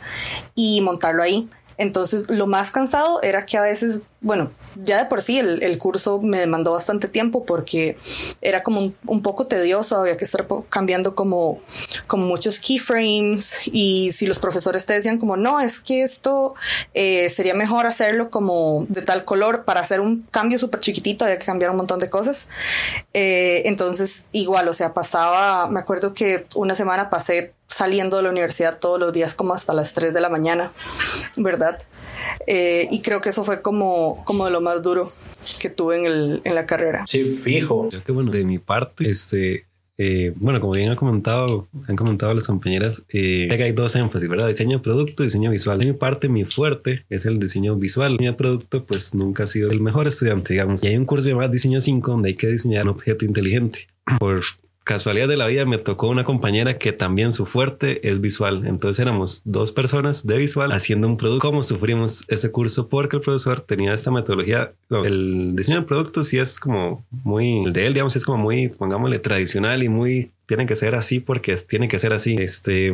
y 0.55 0.81
montarlo 0.83 1.23
ahí. 1.23 1.49
Entonces, 1.79 2.31
lo 2.31 2.47
más 2.47 2.71
cansado 2.71 3.21
era 3.23 3.45
que 3.45 3.59
a 3.59 3.61
veces, 3.61 4.01
bueno, 4.21 4.51
ya 4.83 4.99
de 4.99 5.05
por 5.07 5.21
sí 5.21 5.39
el, 5.39 5.79
curso 5.79 6.21
me 6.23 6.39
demandó 6.39 6.73
bastante 6.73 7.07
tiempo 7.07 7.45
porque 7.45 7.99
era 8.41 8.63
como 8.63 8.81
un, 8.81 8.97
un, 9.07 9.23
poco 9.23 9.47
tedioso, 9.47 9.99
había 9.99 10.17
que 10.17 10.25
estar 10.25 10.47
cambiando 10.71 11.15
como, 11.15 11.61
como 12.07 12.27
muchos 12.27 12.61
keyframes 12.61 13.67
y 13.67 14.13
si 14.13 14.27
los 14.27 14.39
profesores 14.39 14.87
te 14.87 14.95
decían 14.95 15.19
como, 15.19 15.37
no, 15.37 15.61
es 15.61 15.81
que 15.81 16.03
esto 16.03 16.55
eh, 16.95 17.29
sería 17.29 17.55
mejor 17.55 17.87
hacerlo 17.87 18.31
como 18.31 18.87
de 18.89 19.03
tal 19.03 19.25
color 19.25 19.65
para 19.65 19.81
hacer 19.81 20.01
un 20.01 20.23
cambio 20.31 20.59
súper 20.59 20.81
chiquitito, 20.81 21.25
había 21.25 21.39
que 21.39 21.45
cambiar 21.45 21.71
un 21.71 21.77
montón 21.77 21.99
de 21.99 22.09
cosas. 22.09 22.49
Eh, 23.13 23.63
entonces, 23.67 24.25
igual, 24.33 24.69
o 24.69 24.73
sea, 24.73 24.95
pasaba, 24.95 25.69
me 25.69 25.81
acuerdo 25.81 26.15
que 26.15 26.47
una 26.55 26.75
semana 26.75 27.11
pasé 27.11 27.56
saliendo 27.77 28.17
de 28.17 28.23
la 28.23 28.31
universidad 28.31 28.79
todos 28.79 28.99
los 28.99 29.13
días 29.13 29.35
como 29.35 29.53
hasta 29.53 29.75
las 29.75 29.93
3 29.93 30.15
de 30.15 30.21
la 30.21 30.31
mañana, 30.31 30.73
¿verdad? 31.37 31.79
Eh, 32.47 32.89
y 32.91 33.03
creo 33.03 33.21
que 33.21 33.29
eso 33.29 33.45
fue 33.45 33.61
como, 33.61 34.25
como 34.25 34.47
de 34.47 34.51
lo 34.51 34.63
más 34.63 34.83
duro 34.83 35.11
que 35.61 35.69
tuve 35.69 35.99
en, 35.99 36.07
el, 36.07 36.41
en 36.45 36.55
la 36.55 36.65
carrera. 36.65 37.05
Sí, 37.07 37.25
fijo. 37.25 37.91
Yo 37.91 38.03
que 38.03 38.13
bueno, 38.13 38.31
de 38.31 38.45
mi 38.45 38.59
parte, 38.59 39.07
este, 39.09 39.67
eh, 39.99 40.33
bueno, 40.37 40.59
como 40.59 40.73
bien 40.73 40.89
han 40.89 40.97
comentado, 40.97 41.69
han 41.87 41.97
comentado 41.97 42.33
las 42.33 42.45
compañeras, 42.45 43.05
eh, 43.11 43.49
hay 43.51 43.73
dos 43.73 43.95
énfasis, 43.95 44.27
¿verdad? 44.27 44.49
Diseño 44.49 44.79
de 44.79 44.83
producto, 44.83 45.23
diseño 45.23 45.51
visual. 45.51 45.79
De 45.79 45.85
mi 45.87 45.93
parte, 45.93 46.31
mi 46.31 46.45
fuerte 46.45 47.05
es 47.11 47.27
el 47.27 47.39
diseño 47.39 47.77
visual. 47.77 48.17
Mi 48.19 48.31
producto, 48.33 48.85
pues 48.85 49.15
nunca 49.15 49.45
ha 49.45 49.47
sido 49.47 49.71
el 49.71 49.83
mejor 49.83 50.09
estudiante, 50.09 50.55
digamos. 50.55 50.83
Y 50.83 50.87
hay 50.87 50.97
un 50.97 51.05
curso 51.05 51.29
llamado 51.29 51.53
Diseño 51.53 51.83
5 51.83 52.11
donde 52.11 52.31
hay 52.31 52.37
que 52.37 52.49
diseñar 52.49 52.85
un 52.85 52.91
objeto 52.91 53.27
inteligente. 53.27 53.89
Por 54.19 54.43
casualidad 54.87 55.27
de 55.27 55.37
la 55.37 55.49
vida 55.49 55.67
me 55.67 55.79
tocó 55.79 56.09
una 56.09 56.23
compañera 56.23 56.79
que 56.79 56.93
también 56.93 57.33
su 57.33 57.45
fuerte 57.45 58.09
es 58.09 58.21
visual. 58.21 58.65
Entonces 58.67 59.01
éramos 59.01 59.43
dos 59.45 59.73
personas 59.73 60.25
de 60.25 60.39
visual 60.39 60.71
haciendo 60.71 61.09
un 61.09 61.17
producto. 61.17 61.49
¿Cómo 61.49 61.65
sufrimos 61.65 62.25
ese 62.29 62.53
curso? 62.53 62.89
Porque 62.89 63.17
el 63.17 63.23
profesor 63.23 63.61
tenía 63.61 63.93
esta 63.93 64.13
metodología. 64.13 64.73
El 64.89 65.57
diseño 65.57 65.81
de 65.81 65.87
productos 65.87 66.29
sí 66.29 66.39
es 66.39 66.61
como 66.61 67.05
muy, 67.11 67.65
el 67.65 67.73
de 67.73 67.89
él, 67.89 67.95
digamos, 67.95 68.15
es 68.15 68.25
como 68.25 68.39
muy, 68.39 68.69
pongámosle, 68.69 69.19
tradicional 69.19 69.83
y 69.83 69.89
muy, 69.89 70.31
tiene 70.47 70.67
que 70.67 70.77
ser 70.77 70.95
así 70.95 71.19
porque 71.19 71.57
tiene 71.57 71.89
que 71.89 71.99
ser 71.99 72.13
así. 72.13 72.37
Este, 72.37 72.93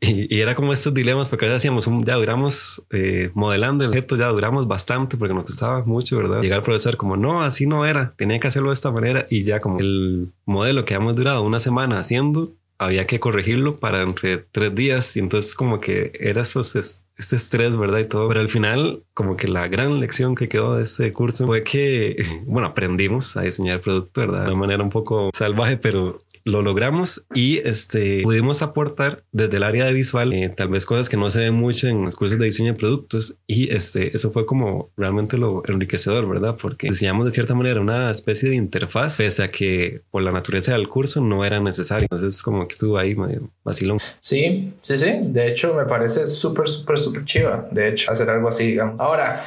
y, 0.00 0.40
era 0.40 0.54
como 0.54 0.72
estos 0.72 0.94
dilemas, 0.94 1.28
porque 1.28 1.46
a 1.46 1.54
hacíamos 1.54 1.86
un, 1.86 2.04
ya 2.04 2.14
duramos 2.14 2.82
eh, 2.90 3.30
modelando 3.34 3.84
el 3.84 3.90
objeto, 3.90 4.16
ya 4.16 4.28
duramos 4.28 4.66
bastante 4.66 5.16
porque 5.16 5.34
nos 5.34 5.44
costaba 5.44 5.84
mucho, 5.84 6.16
¿verdad? 6.16 6.40
Llegar 6.40 6.58
al 6.58 6.64
profesor 6.64 6.96
como, 6.96 7.16
no, 7.16 7.42
así 7.42 7.66
no 7.66 7.84
era, 7.84 8.14
tenía 8.16 8.38
que 8.38 8.48
hacerlo 8.48 8.70
de 8.70 8.74
esta 8.74 8.90
manera 8.90 9.26
y 9.28 9.44
ya 9.44 9.60
como 9.60 9.78
el 9.78 10.28
modelo 10.46 10.84
que 10.84 10.94
habíamos 10.94 11.16
durado 11.16 11.42
una 11.42 11.60
semana 11.60 12.00
haciendo, 12.00 12.52
había 12.78 13.06
que 13.06 13.20
corregirlo 13.20 13.78
para 13.78 14.00
entre 14.00 14.38
tres 14.38 14.74
días 14.74 15.14
y 15.16 15.20
entonces 15.20 15.54
como 15.54 15.80
que 15.80 16.12
era 16.18 16.40
esos, 16.40 16.74
este 16.76 17.36
estrés, 17.36 17.76
¿verdad? 17.76 17.98
Y 17.98 18.06
todo. 18.06 18.26
Pero 18.28 18.40
al 18.40 18.48
final, 18.48 19.02
como 19.12 19.36
que 19.36 19.48
la 19.48 19.68
gran 19.68 20.00
lección 20.00 20.34
que 20.34 20.48
quedó 20.48 20.76
de 20.76 20.84
ese 20.84 21.12
curso 21.12 21.46
fue 21.46 21.62
que, 21.62 22.16
bueno, 22.46 22.68
aprendimos 22.68 23.36
a 23.36 23.42
diseñar 23.42 23.76
el 23.76 23.80
producto, 23.82 24.22
¿verdad? 24.22 24.46
De 24.46 24.52
una 24.52 24.60
manera 24.60 24.82
un 24.82 24.88
poco 24.88 25.28
salvaje, 25.34 25.76
pero 25.76 26.22
lo 26.44 26.62
logramos 26.62 27.24
y 27.34 27.58
este, 27.58 28.22
pudimos 28.22 28.62
aportar 28.62 29.22
desde 29.32 29.56
el 29.56 29.62
área 29.62 29.84
de 29.84 29.92
visual, 29.92 30.32
eh, 30.32 30.48
tal 30.48 30.68
vez 30.68 30.86
cosas 30.86 31.08
que 31.08 31.16
no 31.16 31.30
se 31.30 31.40
ven 31.40 31.54
mucho 31.54 31.88
en 31.88 32.04
los 32.04 32.16
cursos 32.16 32.38
de 32.38 32.46
diseño 32.46 32.72
de 32.72 32.78
productos 32.78 33.36
y 33.46 33.72
este, 33.72 34.14
eso 34.14 34.32
fue 34.32 34.46
como 34.46 34.90
realmente 34.96 35.36
lo 35.36 35.62
enriquecedor, 35.66 36.28
¿verdad? 36.28 36.56
Porque 36.60 36.88
diseñamos 36.88 37.26
de 37.26 37.32
cierta 37.32 37.54
manera 37.54 37.80
una 37.80 38.10
especie 38.10 38.48
de 38.48 38.56
interfaz, 38.56 39.18
pese 39.18 39.42
a 39.42 39.48
que 39.48 40.02
por 40.10 40.22
la 40.22 40.32
naturaleza 40.32 40.72
del 40.72 40.88
curso 40.88 41.20
no 41.20 41.44
era 41.44 41.60
necesario. 41.60 42.08
Entonces 42.10 42.42
como 42.42 42.66
que 42.66 42.72
estuvo 42.72 42.98
ahí 42.98 43.14
medio 43.14 43.50
vacilón. 43.64 43.98
Sí, 44.20 44.72
sí, 44.82 44.98
sí. 44.98 45.20
De 45.22 45.48
hecho, 45.48 45.74
me 45.74 45.84
parece 45.84 46.26
súper, 46.26 46.68
súper, 46.68 46.98
súper 46.98 47.24
chiva. 47.24 47.68
De 47.70 47.88
hecho, 47.88 48.10
hacer 48.10 48.28
algo 48.30 48.48
así, 48.48 48.66
digamos. 48.66 48.98
Ahora, 48.98 49.44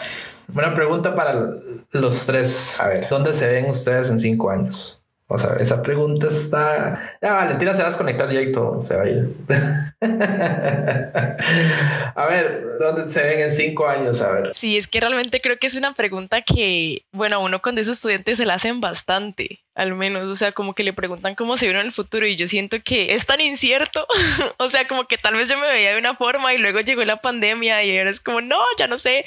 una 0.55 0.73
pregunta 0.73 1.15
para 1.15 1.55
los 1.91 2.25
tres. 2.25 2.79
A 2.79 2.87
ver, 2.87 3.07
¿dónde 3.09 3.33
se 3.33 3.47
ven 3.47 3.69
ustedes 3.69 4.09
en 4.09 4.19
cinco 4.19 4.49
años? 4.49 5.02
O 5.33 5.37
sea, 5.39 5.55
esa 5.55 5.81
pregunta 5.81 6.27
está. 6.27 6.93
Ya, 7.19 7.33
Valentina 7.33 7.73
se 7.73 7.79
va 7.79 7.87
a 7.87 7.89
desconectar 7.89 8.29
ya 8.31 8.39
y 8.39 8.51
todo 8.51 8.79
se 8.83 8.95
va 8.95 9.01
a 9.01 9.09
ir. 9.09 9.35
a 12.15 12.25
ver, 12.27 12.77
¿dónde 12.79 13.07
se 13.07 13.23
ven 13.23 13.41
en 13.41 13.51
cinco 13.51 13.87
años? 13.87 14.21
A 14.21 14.33
ver. 14.33 14.53
Sí, 14.53 14.77
es 14.77 14.87
que 14.87 14.99
realmente 14.99 15.41
creo 15.41 15.57
que 15.57 15.67
es 15.67 15.75
una 15.75 15.93
pregunta 15.93 16.41
que, 16.41 17.03
bueno, 17.11 17.41
uno 17.41 17.61
cuando 17.61 17.81
es 17.81 17.87
estudiante 17.87 18.35
se 18.35 18.45
la 18.45 18.55
hacen 18.55 18.81
bastante 18.81 19.63
al 19.75 19.95
menos, 19.95 20.25
o 20.25 20.35
sea, 20.35 20.51
como 20.51 20.75
que 20.75 20.83
le 20.83 20.93
preguntan 20.93 21.33
cómo 21.33 21.57
se 21.57 21.65
vieron 21.65 21.85
el 21.85 21.91
futuro 21.91 22.27
y 22.27 22.35
yo 22.35 22.47
siento 22.47 22.77
que 22.83 23.15
es 23.15 23.25
tan 23.25 23.41
incierto, 23.41 24.05
o 24.57 24.69
sea, 24.69 24.87
como 24.87 25.07
que 25.07 25.17
tal 25.17 25.35
vez 25.35 25.49
yo 25.49 25.57
me 25.57 25.67
veía 25.67 25.93
de 25.93 25.97
una 25.97 26.15
forma 26.15 26.53
y 26.53 26.59
luego 26.59 26.79
llegó 26.81 27.03
la 27.05 27.21
pandemia 27.21 27.83
y 27.83 27.97
ahora 27.97 28.11
es 28.11 28.21
como, 28.21 28.41
no, 28.41 28.59
ya 28.77 28.87
no 28.87 28.97
sé, 28.97 29.25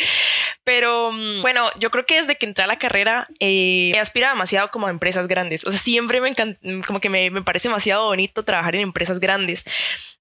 pero 0.62 1.10
mm, 1.10 1.42
bueno, 1.42 1.68
yo 1.80 1.90
creo 1.90 2.06
que 2.06 2.20
desde 2.20 2.36
que 2.36 2.46
entré 2.46 2.64
a 2.64 2.68
la 2.68 2.78
carrera 2.78 3.26
eh, 3.40 3.92
he 3.94 3.98
aspirado 3.98 4.34
demasiado 4.34 4.70
como 4.70 4.86
a 4.86 4.90
empresas 4.90 5.26
grandes, 5.26 5.66
o 5.66 5.72
sea, 5.72 5.80
siempre 5.80 6.20
me 6.20 6.28
encanta, 6.28 6.60
como 6.86 7.00
que 7.00 7.08
me, 7.08 7.30
me 7.30 7.42
parece 7.42 7.68
demasiado 7.68 8.04
bonito 8.04 8.44
trabajar 8.44 8.76
en 8.76 8.82
empresas 8.82 9.18
grandes. 9.18 9.64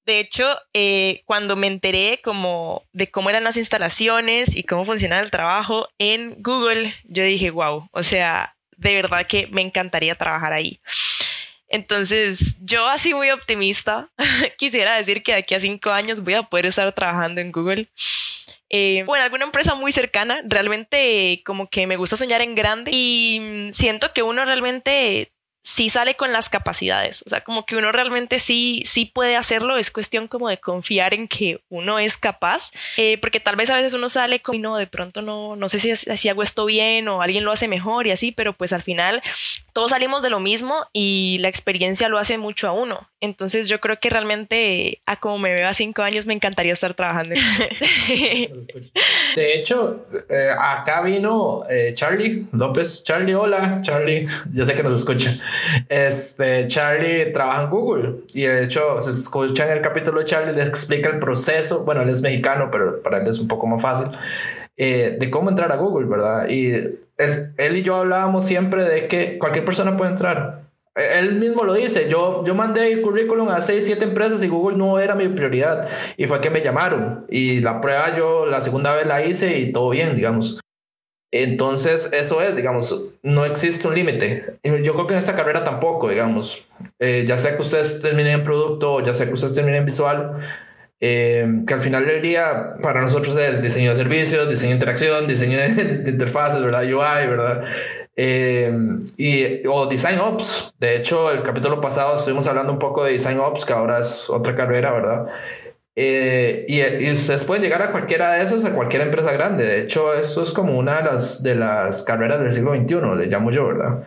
De 0.05 0.19
hecho, 0.19 0.45
eh, 0.73 1.23
cuando 1.25 1.55
me 1.55 1.67
enteré 1.67 2.21
como 2.23 2.83
de 2.93 3.09
cómo 3.09 3.29
eran 3.29 3.43
las 3.43 3.57
instalaciones 3.57 4.55
y 4.55 4.63
cómo 4.63 4.85
funcionaba 4.85 5.21
el 5.21 5.31
trabajo 5.31 5.87
en 5.97 6.35
Google, 6.43 6.93
yo 7.05 7.23
dije, 7.23 7.49
wow, 7.49 7.89
o 7.91 8.03
sea, 8.03 8.55
de 8.77 8.93
verdad 8.93 9.25
que 9.25 9.47
me 9.47 9.61
encantaría 9.61 10.13
trabajar 10.15 10.53
ahí. 10.53 10.79
Entonces, 11.67 12.57
yo 12.61 12.87
así 12.87 13.13
muy 13.13 13.31
optimista, 13.31 14.11
quisiera 14.57 14.95
decir 14.95 15.23
que 15.23 15.31
de 15.31 15.39
aquí 15.39 15.55
a 15.55 15.59
cinco 15.59 15.89
años 15.89 16.23
voy 16.23 16.35
a 16.35 16.43
poder 16.43 16.67
estar 16.67 16.91
trabajando 16.93 17.41
en 17.41 17.51
Google. 17.51 17.89
Eh, 18.69 19.03
bueno, 19.05 19.23
alguna 19.23 19.45
empresa 19.45 19.73
muy 19.73 19.91
cercana, 19.91 20.41
realmente 20.45 21.41
como 21.45 21.69
que 21.69 21.87
me 21.87 21.97
gusta 21.97 22.17
soñar 22.17 22.41
en 22.41 22.55
grande 22.55 22.91
y 22.93 23.69
siento 23.73 24.11
que 24.13 24.23
uno 24.23 24.43
realmente 24.45 25.31
sí 25.65 25.89
sale 25.89 26.15
con 26.15 26.31
las 26.31 26.47
capacidades, 26.47 27.23
o 27.25 27.29
sea, 27.29 27.41
como 27.41 27.65
que 27.65 27.75
uno 27.75 27.91
realmente 27.91 28.37
sí, 28.37 28.83
sí 28.85 29.05
puede 29.05 29.35
hacerlo, 29.35 29.77
es 29.77 29.89
cuestión 29.89 30.27
como 30.27 30.47
de 30.47 30.59
confiar 30.59 31.15
en 31.15 31.27
que 31.27 31.59
uno 31.69 31.97
es 31.97 32.17
capaz, 32.17 32.71
eh, 32.97 33.17
porque 33.17 33.39
tal 33.39 33.55
vez 33.55 33.71
a 33.71 33.75
veces 33.75 33.95
uno 33.95 34.07
sale 34.07 34.41
como, 34.41 34.59
no, 34.59 34.77
de 34.77 34.85
pronto 34.85 35.23
no, 35.23 35.55
no 35.55 35.67
sé 35.67 35.79
si, 35.79 35.95
si 35.95 36.29
hago 36.29 36.43
esto 36.43 36.65
bien 36.65 37.07
o 37.07 37.23
alguien 37.23 37.43
lo 37.43 37.51
hace 37.51 37.67
mejor 37.67 38.05
y 38.05 38.11
así, 38.11 38.31
pero 38.31 38.53
pues 38.53 38.73
al 38.73 38.83
final 38.83 39.23
todos 39.75 39.91
salimos 39.91 40.23
de 40.23 40.29
lo 40.29 40.39
mismo 40.39 40.73
y 40.93 41.37
la 41.41 41.49
experiencia 41.49 42.07
lo 42.07 42.17
hace 42.17 42.37
mucho 42.37 42.69
a 42.69 42.71
uno. 42.71 43.09
Entonces 43.19 43.67
yo 43.67 43.81
creo 43.81 43.99
que 43.99 44.09
realmente 44.09 45.01
a 45.05 45.19
como 45.19 45.37
me 45.37 45.53
veo 45.53 45.67
a 45.67 45.73
cinco 45.73 46.01
años 46.01 46.25
me 46.25 46.33
encantaría 46.33 46.71
estar 46.71 46.93
trabajando. 46.93 47.35
De 49.35 49.53
hecho, 49.53 50.05
eh, 50.29 50.51
acá 50.57 51.01
vino 51.01 51.63
eh, 51.69 51.91
Charlie 51.93 52.47
López. 52.53 53.03
Charlie, 53.03 53.33
hola, 53.33 53.81
Charlie. 53.81 54.29
Ya 54.53 54.63
sé 54.63 54.75
que 54.75 54.83
nos 54.83 54.93
escucha. 54.93 55.37
Este 55.89 56.67
Charlie 56.67 57.33
trabaja 57.33 57.63
en 57.63 57.69
Google 57.69 58.13
y 58.33 58.43
de 58.43 58.63
hecho, 58.63 58.97
se 59.01 59.09
escuchan 59.09 59.69
el 59.71 59.81
capítulo 59.81 60.21
de 60.21 60.25
Charlie, 60.25 60.53
le 60.53 60.63
explica 60.63 61.09
el 61.09 61.19
proceso. 61.19 61.83
Bueno, 61.83 62.03
él 62.03 62.07
es 62.07 62.21
mexicano, 62.21 62.69
pero 62.71 63.03
para 63.03 63.19
él 63.19 63.27
es 63.27 63.39
un 63.39 63.49
poco 63.49 63.67
más 63.67 63.81
fácil. 63.81 64.07
Eh, 64.77 65.17
de 65.19 65.29
cómo 65.29 65.49
entrar 65.49 65.71
a 65.71 65.77
Google, 65.77 66.07
¿verdad? 66.07 66.49
Y 66.49 67.04
él, 67.17 67.77
y 67.77 67.83
yo 67.83 67.95
hablábamos 67.95 68.45
siempre 68.45 68.83
de 68.83 69.07
que 69.07 69.37
cualquier 69.37 69.65
persona 69.65 69.95
puede 69.97 70.11
entrar. 70.11 70.63
E, 70.95 71.19
él 71.19 71.35
mismo 71.35 71.63
lo 71.63 71.73
dice, 71.73 72.09
yo, 72.09 72.43
yo 72.45 72.55
mandé 72.55 72.91
el 72.91 73.01
currículum 73.01 73.49
a 73.49 73.61
6, 73.61 73.85
7 73.85 74.03
empresas 74.03 74.43
y 74.43 74.47
Google 74.47 74.77
no 74.77 74.99
era 74.99 75.15
mi 75.15 75.27
prioridad. 75.29 75.87
Y 76.17 76.27
fue 76.27 76.41
que 76.41 76.49
me 76.49 76.61
llamaron. 76.61 77.25
Y 77.29 77.61
la 77.61 77.81
prueba 77.81 78.15
yo 78.15 78.45
la 78.45 78.61
segunda 78.61 78.93
vez 78.93 79.07
la 79.07 79.25
hice 79.25 79.59
y 79.59 79.71
todo 79.71 79.89
bien, 79.89 80.15
digamos. 80.15 80.59
Entonces, 81.31 82.09
eso 82.13 82.41
es, 82.41 82.55
digamos, 82.55 82.97
no 83.21 83.43
existe 83.43 83.87
un 83.89 83.95
límite. 83.95 84.57
Yo 84.63 84.93
creo 84.93 85.05
que 85.05 85.13
en 85.15 85.19
esta 85.19 85.35
carrera 85.35 85.65
tampoco, 85.65 86.07
digamos. 86.07 86.65
Eh, 86.99 87.25
ya 87.27 87.37
sea 87.37 87.55
que 87.55 87.61
ustedes 87.61 87.99
terminen 88.01 88.39
en 88.39 88.43
producto, 88.45 89.05
ya 89.05 89.13
sea 89.13 89.25
que 89.25 89.33
ustedes 89.33 89.53
terminen 89.53 89.81
en 89.81 89.85
visual, 89.85 90.37
eh, 90.99 91.63
que 91.67 91.73
al 91.73 91.81
final 91.81 92.05
del 92.05 92.21
día 92.21 92.75
para 92.81 93.01
nosotros 93.01 93.35
es 93.37 93.61
diseño 93.61 93.91
de 93.91 93.97
servicios, 93.97 94.49
diseño 94.49 94.69
de 94.69 94.75
interacción, 94.75 95.27
diseño 95.27 95.57
de, 95.57 96.03
interfaces, 96.09 96.63
¿verdad? 96.63 96.83
UI, 96.83 97.27
¿verdad? 97.27 97.63
Eh, 98.15 98.73
y, 99.17 99.67
o 99.67 99.87
Design 99.87 100.19
Ops. 100.19 100.73
De 100.79 100.95
hecho, 100.95 101.31
el 101.31 101.43
capítulo 101.43 101.81
pasado 101.81 102.15
estuvimos 102.15 102.47
hablando 102.47 102.71
un 102.71 102.79
poco 102.79 103.03
de 103.03 103.11
Design 103.11 103.39
Ops, 103.39 103.65
que 103.65 103.73
ahora 103.73 103.99
es 103.99 104.29
otra 104.29 104.55
carrera, 104.55 104.91
¿verdad? 104.93 105.27
Eh, 105.97 106.65
y, 106.67 106.81
y, 106.81 107.11
ustedes 107.11 107.43
pueden 107.45 107.63
llegar 107.63 107.81
a 107.81 107.91
cualquiera 107.91 108.33
de 108.33 108.43
esos, 108.43 108.63
a 108.65 108.73
cualquier 108.73 109.01
empresa 109.01 109.31
grande. 109.31 109.65
De 109.65 109.81
hecho, 109.81 110.13
eso 110.13 110.43
es 110.43 110.51
como 110.51 110.77
una 110.77 110.97
de 110.97 111.03
las, 111.03 111.43
de 111.43 111.55
las 111.55 112.03
carreras 112.03 112.39
del 112.39 112.51
siglo 112.51 112.73
XXI, 112.75 113.17
le 113.17 113.27
llamo 113.27 113.51
yo, 113.51 113.67
¿verdad? 113.67 114.05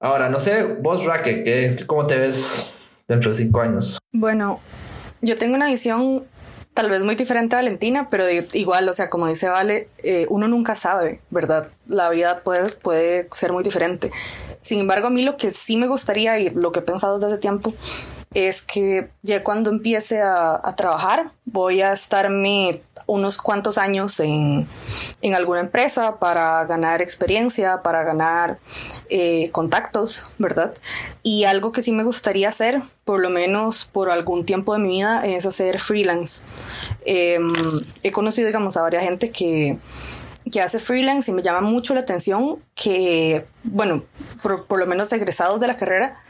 Ahora, 0.00 0.28
no 0.28 0.40
sé, 0.40 0.64
vos, 0.80 1.04
Raque, 1.04 1.76
¿cómo 1.86 2.06
te 2.06 2.16
ves 2.18 2.80
dentro 3.06 3.30
de 3.30 3.36
cinco 3.36 3.60
años? 3.60 3.98
Bueno, 4.12 4.60
yo 5.22 5.38
tengo 5.38 5.54
una 5.54 5.68
visión 5.68 6.24
tal 6.74 6.90
vez 6.90 7.02
muy 7.02 7.14
diferente 7.14 7.54
a 7.54 7.58
Valentina, 7.58 8.08
pero 8.10 8.24
igual, 8.52 8.88
o 8.88 8.92
sea, 8.92 9.10
como 9.10 9.26
dice 9.26 9.48
Vale, 9.48 9.88
eh, 10.02 10.26
uno 10.28 10.48
nunca 10.48 10.74
sabe, 10.74 11.20
¿verdad? 11.30 11.68
La 11.86 12.10
vida 12.10 12.40
puede, 12.42 12.70
puede 12.72 13.28
ser 13.30 13.52
muy 13.52 13.62
diferente. 13.62 14.10
Sin 14.62 14.78
embargo, 14.78 15.08
a 15.08 15.10
mí 15.10 15.22
lo 15.22 15.36
que 15.36 15.50
sí 15.50 15.76
me 15.76 15.88
gustaría 15.88 16.38
y 16.38 16.50
lo 16.50 16.72
que 16.72 16.80
he 16.80 16.82
pensado 16.82 17.14
desde 17.14 17.32
hace 17.32 17.40
tiempo 17.40 17.74
es 18.34 18.62
que 18.62 19.08
ya 19.22 19.44
cuando 19.44 19.70
empiece 19.70 20.20
a, 20.22 20.60
trabajar 20.76 21.30
voy 21.44 21.82
a 21.82 21.92
estarme 21.92 22.82
unos 23.06 23.36
cuantos 23.36 23.78
años 23.78 24.20
en, 24.20 24.66
alguna 25.34 25.60
empresa 25.60 26.18
para 26.18 26.64
ganar 26.64 27.02
experiencia, 27.02 27.82
para 27.82 28.04
ganar 28.04 28.58
eh, 29.08 29.50
contactos, 29.52 30.34
¿verdad? 30.38 30.74
Y 31.22 31.44
algo 31.44 31.72
que 31.72 31.82
sí 31.82 31.92
me 31.92 32.04
gustaría 32.04 32.48
hacer, 32.48 32.82
por 33.04 33.20
lo 33.20 33.30
menos 33.30 33.84
por 33.84 34.10
algún 34.10 34.44
tiempo 34.44 34.72
de 34.74 34.80
mi 34.80 34.88
vida, 34.88 35.22
es 35.24 35.46
hacer 35.46 35.78
freelance. 35.78 36.42
Em, 37.04 37.52
he 38.02 38.12
conocido, 38.12 38.46
digamos, 38.46 38.76
a 38.76 38.82
varias 38.82 39.04
gente 39.04 39.30
que 39.30 39.78
que 40.50 40.60
hace 40.60 40.78
freelance 40.78 41.30
y 41.30 41.34
me 41.34 41.42
llama 41.42 41.60
mucho 41.60 41.94
la 41.94 42.00
atención 42.00 42.58
que, 42.74 43.46
bueno, 43.62 44.02
por, 44.42 44.66
por 44.66 44.78
lo 44.80 44.86
menos 44.86 45.12
egresados 45.12 45.60
de 45.60 45.68
la 45.68 45.76
carrera, 45.76 46.20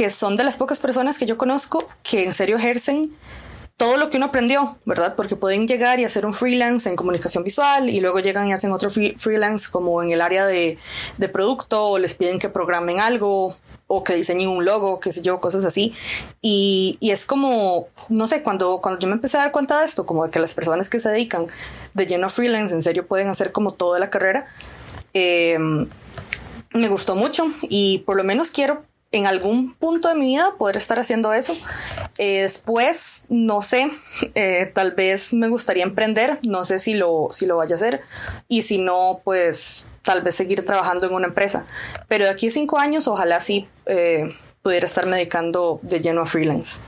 que 0.00 0.08
son 0.08 0.34
de 0.34 0.44
las 0.44 0.56
pocas 0.56 0.78
personas 0.78 1.18
que 1.18 1.26
yo 1.26 1.36
conozco 1.36 1.86
que 2.02 2.24
en 2.24 2.32
serio 2.32 2.56
ejercen 2.56 3.14
todo 3.76 3.98
lo 3.98 4.08
que 4.08 4.16
uno 4.16 4.24
aprendió, 4.24 4.78
¿verdad? 4.86 5.14
Porque 5.14 5.36
pueden 5.36 5.68
llegar 5.68 6.00
y 6.00 6.06
hacer 6.06 6.24
un 6.24 6.32
freelance 6.32 6.88
en 6.88 6.96
comunicación 6.96 7.44
visual 7.44 7.90
y 7.90 8.00
luego 8.00 8.18
llegan 8.20 8.48
y 8.48 8.54
hacen 8.54 8.72
otro 8.72 8.88
freelance 8.88 9.68
como 9.70 10.02
en 10.02 10.08
el 10.08 10.22
área 10.22 10.46
de, 10.46 10.78
de 11.18 11.28
producto 11.28 11.84
o 11.84 11.98
les 11.98 12.14
piden 12.14 12.38
que 12.38 12.48
programen 12.48 12.98
algo 12.98 13.54
o 13.88 14.02
que 14.02 14.14
diseñen 14.14 14.48
un 14.48 14.64
logo, 14.64 15.00
qué 15.00 15.12
sé 15.12 15.20
yo, 15.20 15.38
cosas 15.38 15.66
así. 15.66 15.92
Y, 16.40 16.96
y, 16.98 17.10
es 17.10 17.26
como, 17.26 17.88
no 18.08 18.26
sé, 18.26 18.42
cuando, 18.42 18.80
cuando 18.80 19.00
yo 19.00 19.06
me 19.06 19.16
empecé 19.16 19.36
a 19.36 19.40
dar 19.40 19.52
cuenta 19.52 19.80
de 19.80 19.84
esto, 19.84 20.06
como 20.06 20.24
de 20.24 20.30
que 20.30 20.40
las 20.40 20.54
personas 20.54 20.88
que 20.88 20.98
se 20.98 21.10
dedican 21.10 21.44
de 21.92 22.06
lleno 22.06 22.28
a 22.28 22.30
freelance 22.30 22.74
en 22.74 22.80
serio 22.80 23.06
pueden 23.06 23.28
hacer 23.28 23.52
como 23.52 23.72
toda 23.74 23.98
la 23.98 24.08
carrera, 24.08 24.46
eh, 25.12 25.58
me 26.72 26.88
gustó 26.88 27.16
mucho 27.16 27.48
y 27.62 27.98
por 28.06 28.16
lo 28.16 28.24
menos 28.24 28.50
quiero 28.50 28.88
en 29.12 29.26
algún 29.26 29.74
punto 29.74 30.08
de 30.08 30.14
mi 30.14 30.26
vida 30.26 30.54
poder 30.56 30.76
estar 30.76 30.98
haciendo 30.98 31.32
eso. 31.32 31.56
Eh, 32.18 32.42
después, 32.42 33.24
no 33.28 33.60
sé, 33.60 33.90
eh, 34.34 34.70
tal 34.72 34.92
vez 34.92 35.32
me 35.32 35.48
gustaría 35.48 35.82
emprender, 35.82 36.38
no 36.46 36.64
sé 36.64 36.78
si 36.78 36.94
lo, 36.94 37.28
si 37.32 37.46
lo 37.46 37.56
vaya 37.56 37.74
a 37.74 37.76
hacer 37.76 38.02
y 38.48 38.62
si 38.62 38.78
no, 38.78 39.20
pues 39.24 39.86
tal 40.02 40.22
vez 40.22 40.34
seguir 40.36 40.64
trabajando 40.64 41.06
en 41.06 41.14
una 41.14 41.26
empresa. 41.26 41.66
Pero 42.08 42.24
de 42.24 42.30
aquí 42.30 42.48
a 42.48 42.50
cinco 42.50 42.78
años, 42.78 43.08
ojalá 43.08 43.40
sí 43.40 43.68
eh, 43.86 44.28
pudiera 44.62 44.86
estar 44.86 45.06
dedicando 45.06 45.80
de 45.82 46.00
lleno 46.00 46.22
a 46.22 46.26
freelance. 46.26 46.80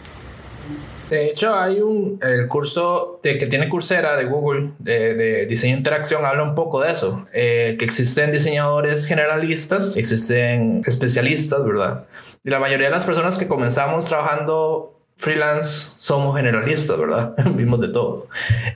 De 1.13 1.27
hecho, 1.27 1.55
hay 1.55 1.83
un 1.83 2.19
el 2.23 2.49
curso 2.49 3.21
de, 3.23 3.37
que 3.37 3.47
tiene 3.47 3.69
Coursera 3.69 4.17
de 4.17 4.25
Google 4.25 4.71
de, 4.79 5.45
diseño 5.45 5.75
de 5.75 5.81
interacción, 5.81 6.25
habla 6.25 6.43
un 6.43 6.55
poco 6.55 6.81
de 6.81 6.91
eso, 6.91 7.27
eh, 7.35 7.77
que 7.79 7.85
existen 7.85 8.33
diseñadores 8.33 9.05
generalistas, 9.05 9.95
existen 9.99 10.81
especialistas, 10.87 11.67
¿verdad? 11.67 12.07
Y 12.43 12.49
la 12.49 12.59
mayoría 12.59 12.87
de 12.87 12.93
las 12.93 13.05
personas 13.05 13.37
que 13.37 13.47
comenzamos 13.47 14.07
trabajando 14.07 14.99
freelance 15.17 15.99
somos 15.99 16.35
generalistas, 16.35 16.99
¿verdad? 16.99 17.35
Vimos 17.57 17.83
de 17.83 17.89
todo. 17.89 18.29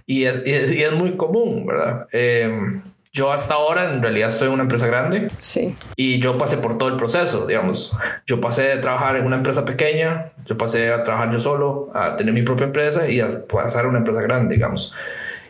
Y 0.04 0.24
es, 0.24 0.46
y 0.46 0.82
es, 0.82 0.92
muy 0.92 1.16
común, 1.16 1.64
¿verdad? 1.64 2.06
Eh, 2.12 2.82
yo 3.16 3.32
hasta 3.32 3.54
ahora 3.54 3.94
en 3.94 4.02
realidad 4.02 4.28
estoy 4.28 4.48
en 4.48 4.54
una 4.54 4.64
empresa 4.64 4.86
grande. 4.86 5.28
Sí. 5.38 5.74
Y 5.96 6.18
yo 6.18 6.36
pasé 6.36 6.58
por 6.58 6.76
todo 6.76 6.90
el 6.90 6.96
proceso, 6.96 7.46
digamos. 7.46 7.96
Yo 8.26 8.42
pasé 8.42 8.62
de 8.62 8.76
trabajar 8.76 9.16
en 9.16 9.24
una 9.24 9.36
empresa 9.36 9.64
pequeña, 9.64 10.32
yo 10.44 10.58
pasé 10.58 10.92
a 10.92 11.02
trabajar 11.02 11.32
yo 11.32 11.38
solo, 11.38 11.90
a 11.94 12.16
tener 12.16 12.34
mi 12.34 12.42
propia 12.42 12.66
empresa 12.66 13.08
y 13.08 13.20
a 13.20 13.46
pasar 13.46 13.86
a 13.86 13.88
una 13.88 13.98
empresa 13.98 14.20
grande, 14.20 14.54
digamos. 14.54 14.92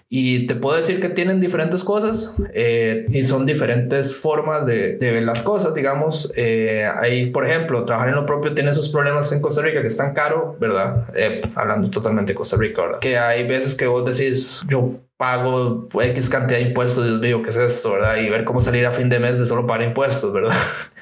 Y 0.09 0.47
te 0.47 0.55
puedo 0.55 0.77
decir 0.77 1.01
que 1.01 1.09
tienen 1.09 1.41
diferentes 1.41 1.83
cosas 1.83 2.33
eh, 2.55 3.07
y 3.11 3.25
son 3.25 3.45
diferentes 3.45 4.15
formas 4.15 4.65
de, 4.65 4.97
de, 4.99 5.11
ver 5.11 5.25
las 5.25 5.43
cosas, 5.43 5.75
digamos. 5.75 6.33
Eh, 6.37 6.89
ahí, 7.01 7.31
por 7.31 7.45
ejemplo, 7.45 7.85
trabajar 7.85 8.11
en 8.11 8.15
lo 8.15 8.25
propio 8.25 8.55
tiene 8.55 8.73
sus 8.73 8.89
problemas 8.89 9.33
en 9.33 9.41
Costa 9.41 9.63
Rica 9.63 9.81
que 9.81 9.89
es 9.89 9.97
tan 9.97 10.15
caro, 10.15 10.57
¿verdad? 10.61 11.09
Eh, 11.17 11.43
hablando 11.57 11.91
totalmente 11.91 12.33
de 12.33 12.37
Costa 12.37 12.57
Rica, 12.57 12.83
¿verdad? 12.83 12.99
Que 13.01 13.19
hay 13.19 13.49
veces 13.49 13.75
que 13.75 13.89
vos 13.89 14.05
decís, 14.05 14.65
yo 14.69 14.93
pago 15.17 15.89
X 16.01 16.31
cantidad 16.31 16.61
de 16.61 16.67
impuestos, 16.67 17.05
Dios 17.05 17.21
mío, 17.21 17.43
¿qué 17.43 17.51
es 17.51 17.57
esto, 17.57 17.95
verdad? 17.95 18.19
Y 18.19 18.29
ver 18.29 18.45
cómo 18.45 18.63
salir 18.63 18.87
a 18.87 18.93
fin 18.93 19.09
de 19.09 19.19
mes 19.19 19.41
de 19.41 19.47
solo 19.47 19.67
pagar 19.67 19.89
impuestos, 19.89 20.33
¿verdad? 20.33 20.55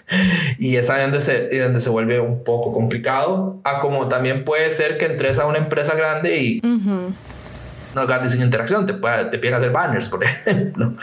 y 0.59 0.77
es 0.77 0.89
ahí 0.89 1.03
donde 1.03 1.21
se, 1.21 1.61
donde 1.61 1.81
se 1.81 1.91
vuelve 1.91 2.21
un 2.21 2.43
poco 2.43 2.73
complicado. 2.73 3.61
A 3.65 3.81
como 3.81 4.09
también 4.09 4.47
puede 4.47 4.71
ser 4.71 4.97
que 4.97 5.05
entres 5.05 5.39
a 5.39 5.47
una 5.47 5.59
empresa 5.59 5.95
grande 5.95 6.39
y... 6.39 6.61
Uh 6.61 6.79
-huh 6.79 7.34
no 7.95 8.03
hagas 8.03 8.23
diseño 8.23 8.41
de 8.41 8.47
interacción, 8.47 8.87
te, 8.87 8.95
puede, 8.95 9.27
te 9.27 9.39
piden 9.39 9.55
hacer 9.55 9.71
banners, 9.71 10.09
por 10.09 10.25
ejemplo, 10.25 10.95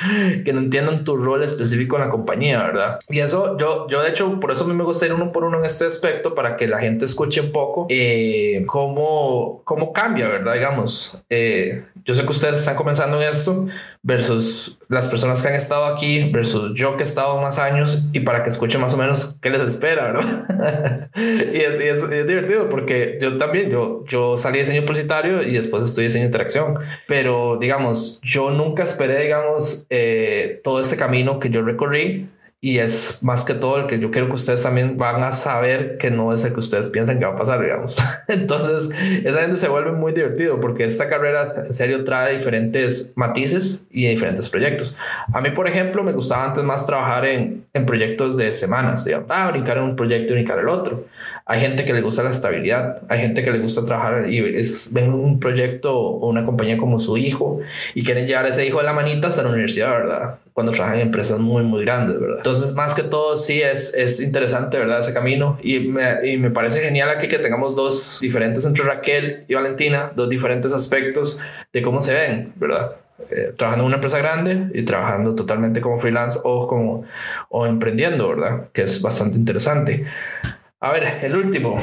que 0.45 0.53
no 0.53 0.59
entiendan 0.59 1.03
tu 1.03 1.17
rol 1.17 1.43
específico 1.43 1.95
en 1.95 2.03
la 2.03 2.09
compañía, 2.09 2.61
¿verdad? 2.63 2.99
Y 3.09 3.19
eso, 3.19 3.57
yo, 3.57 3.87
yo 3.87 4.01
de 4.01 4.09
hecho, 4.09 4.39
por 4.39 4.51
eso 4.51 4.63
a 4.63 4.67
mí 4.67 4.73
me 4.73 4.83
gusta 4.83 5.05
ir 5.05 5.13
uno 5.13 5.31
por 5.31 5.43
uno 5.43 5.59
en 5.59 5.65
este 5.65 5.85
aspecto, 5.85 6.35
para 6.35 6.55
que 6.55 6.67
la 6.67 6.79
gente 6.79 7.05
escuche 7.05 7.41
un 7.41 7.51
poco 7.51 7.87
eh, 7.89 8.63
cómo, 8.67 9.61
cómo 9.63 9.93
cambia, 9.93 10.27
¿verdad? 10.27 10.53
Digamos, 10.53 11.21
eh, 11.29 11.85
yo 12.03 12.15
sé 12.15 12.23
que 12.23 12.31
ustedes 12.31 12.59
están 12.59 12.75
comenzando 12.75 13.21
en 13.21 13.29
esto 13.29 13.67
versus 14.03 14.79
las 14.87 15.07
personas 15.07 15.41
que 15.41 15.49
han 15.49 15.53
estado 15.53 15.85
aquí 15.85 16.31
versus 16.31 16.73
yo 16.73 16.97
que 16.97 17.03
he 17.03 17.05
estado 17.05 17.39
más 17.39 17.59
años 17.59 18.09
y 18.13 18.21
para 18.21 18.41
que 18.43 18.49
escuchen 18.49 18.81
más 18.81 18.93
o 18.95 18.97
menos 18.97 19.37
qué 19.41 19.51
les 19.51 19.61
espera, 19.61 20.11
¿verdad? 20.11 21.09
y, 21.15 21.57
es, 21.57 21.79
y 21.79 21.83
es, 21.83 22.03
es, 22.03 22.27
divertido 22.27 22.67
porque 22.69 23.19
yo 23.21 23.37
también, 23.37 23.69
yo, 23.69 24.03
yo 24.07 24.37
salí 24.37 24.57
de 24.57 24.63
diseño 24.63 24.85
publicitario 24.85 25.43
y 25.43 25.53
después 25.53 25.83
estudié 25.83 26.07
diseño 26.07 26.23
de 26.23 26.27
interacción, 26.27 26.79
pero 27.07 27.57
digamos, 27.59 28.19
yo 28.23 28.49
nunca 28.49 28.83
esperé, 28.83 29.21
digamos, 29.21 29.85
eh, 29.91 30.61
todo 30.63 30.81
este 30.81 30.97
camino 30.97 31.39
que 31.39 31.49
yo 31.49 31.61
recorrí 31.61 32.27
y 32.63 32.77
es 32.77 33.23
más 33.23 33.43
que 33.43 33.55
todo 33.55 33.79
el 33.79 33.87
que 33.87 33.97
yo 33.97 34.11
quiero 34.11 34.27
que 34.27 34.35
ustedes 34.35 34.61
también 34.61 34.95
van 34.95 35.23
a 35.23 35.31
saber 35.31 35.97
que 35.97 36.11
no 36.11 36.31
es 36.31 36.43
el 36.45 36.53
que 36.53 36.59
ustedes 36.59 36.89
piensan 36.89 37.17
que 37.17 37.25
va 37.25 37.31
a 37.31 37.35
pasar, 37.35 37.59
digamos. 37.59 37.97
Entonces, 38.27 38.95
esa 39.25 39.41
gente 39.41 39.57
se 39.57 39.67
vuelve 39.67 39.93
muy 39.93 40.13
divertido 40.13 40.61
porque 40.61 40.83
esta 40.83 41.09
carrera 41.09 41.43
en 41.65 41.73
serio 41.73 42.03
trae 42.03 42.33
diferentes 42.33 43.13
matices 43.15 43.83
y 43.89 44.07
diferentes 44.07 44.47
proyectos. 44.47 44.95
A 45.33 45.41
mí, 45.41 45.49
por 45.49 45.67
ejemplo, 45.67 46.03
me 46.03 46.11
gustaba 46.11 46.45
antes 46.45 46.63
más 46.63 46.85
trabajar 46.85 47.25
en, 47.25 47.65
en 47.73 47.85
proyectos 47.87 48.37
de 48.37 48.51
semanas, 48.51 49.05
digamos, 49.05 49.27
ah, 49.31 49.49
brincar 49.49 49.79
en 49.79 49.83
un 49.83 49.95
proyecto 49.95 50.33
y 50.33 50.35
brincar 50.35 50.59
el 50.59 50.69
otro. 50.69 51.05
Hay 51.51 51.59
gente 51.59 51.83
que 51.83 51.91
le 51.91 51.99
gusta 51.99 52.23
la 52.23 52.29
estabilidad, 52.29 53.01
hay 53.09 53.19
gente 53.19 53.43
que 53.43 53.51
le 53.51 53.59
gusta 53.59 53.83
trabajar 53.83 54.31
y 54.31 54.39
es, 54.57 54.93
ven 54.93 55.11
un 55.11 55.37
proyecto 55.37 55.93
o 55.99 56.29
una 56.29 56.45
compañía 56.45 56.77
como 56.77 56.97
su 56.97 57.17
hijo 57.17 57.59
y 57.93 58.05
quieren 58.05 58.25
llevar 58.25 58.45
a 58.45 58.47
ese 58.47 58.65
hijo 58.65 58.77
de 58.77 58.85
la 58.85 58.93
manita 58.93 59.27
hasta 59.27 59.43
la 59.43 59.49
universidad, 59.49 59.91
¿verdad? 59.91 60.35
Cuando 60.53 60.71
trabajan 60.71 61.01
en 61.01 61.07
empresas 61.07 61.39
muy, 61.39 61.63
muy 61.63 61.83
grandes, 61.83 62.21
¿verdad? 62.21 62.37
Entonces, 62.37 62.73
más 62.73 62.93
que 62.93 63.03
todo, 63.03 63.35
sí 63.35 63.61
es, 63.61 63.93
es 63.93 64.21
interesante, 64.21 64.77
¿verdad? 64.77 65.01
Ese 65.01 65.13
camino. 65.13 65.59
Y 65.61 65.79
me, 65.79 66.25
y 66.25 66.37
me 66.37 66.51
parece 66.51 66.79
genial 66.79 67.09
aquí 67.09 67.27
que 67.27 67.37
tengamos 67.37 67.75
dos 67.75 68.19
diferentes 68.21 68.65
entre 68.65 68.85
Raquel 68.85 69.43
y 69.49 69.53
Valentina, 69.53 70.13
dos 70.15 70.29
diferentes 70.29 70.71
aspectos 70.71 71.41
de 71.73 71.81
cómo 71.81 71.99
se 71.99 72.13
ven, 72.13 72.53
¿verdad? 72.55 72.95
Eh, 73.29 73.51
trabajando 73.57 73.83
en 73.83 73.87
una 73.87 73.95
empresa 73.95 74.19
grande 74.19 74.67
y 74.73 74.83
trabajando 74.83 75.35
totalmente 75.35 75.81
como 75.81 75.97
freelance 75.97 76.39
o 76.43 76.65
como 76.65 77.03
o 77.49 77.65
emprendiendo, 77.65 78.29
¿verdad? 78.29 78.69
Que 78.71 78.83
es 78.83 79.01
bastante 79.01 79.37
interesante. 79.37 80.05
A 80.83 80.91
ver, 80.91 81.19
el 81.23 81.35
último. 81.35 81.79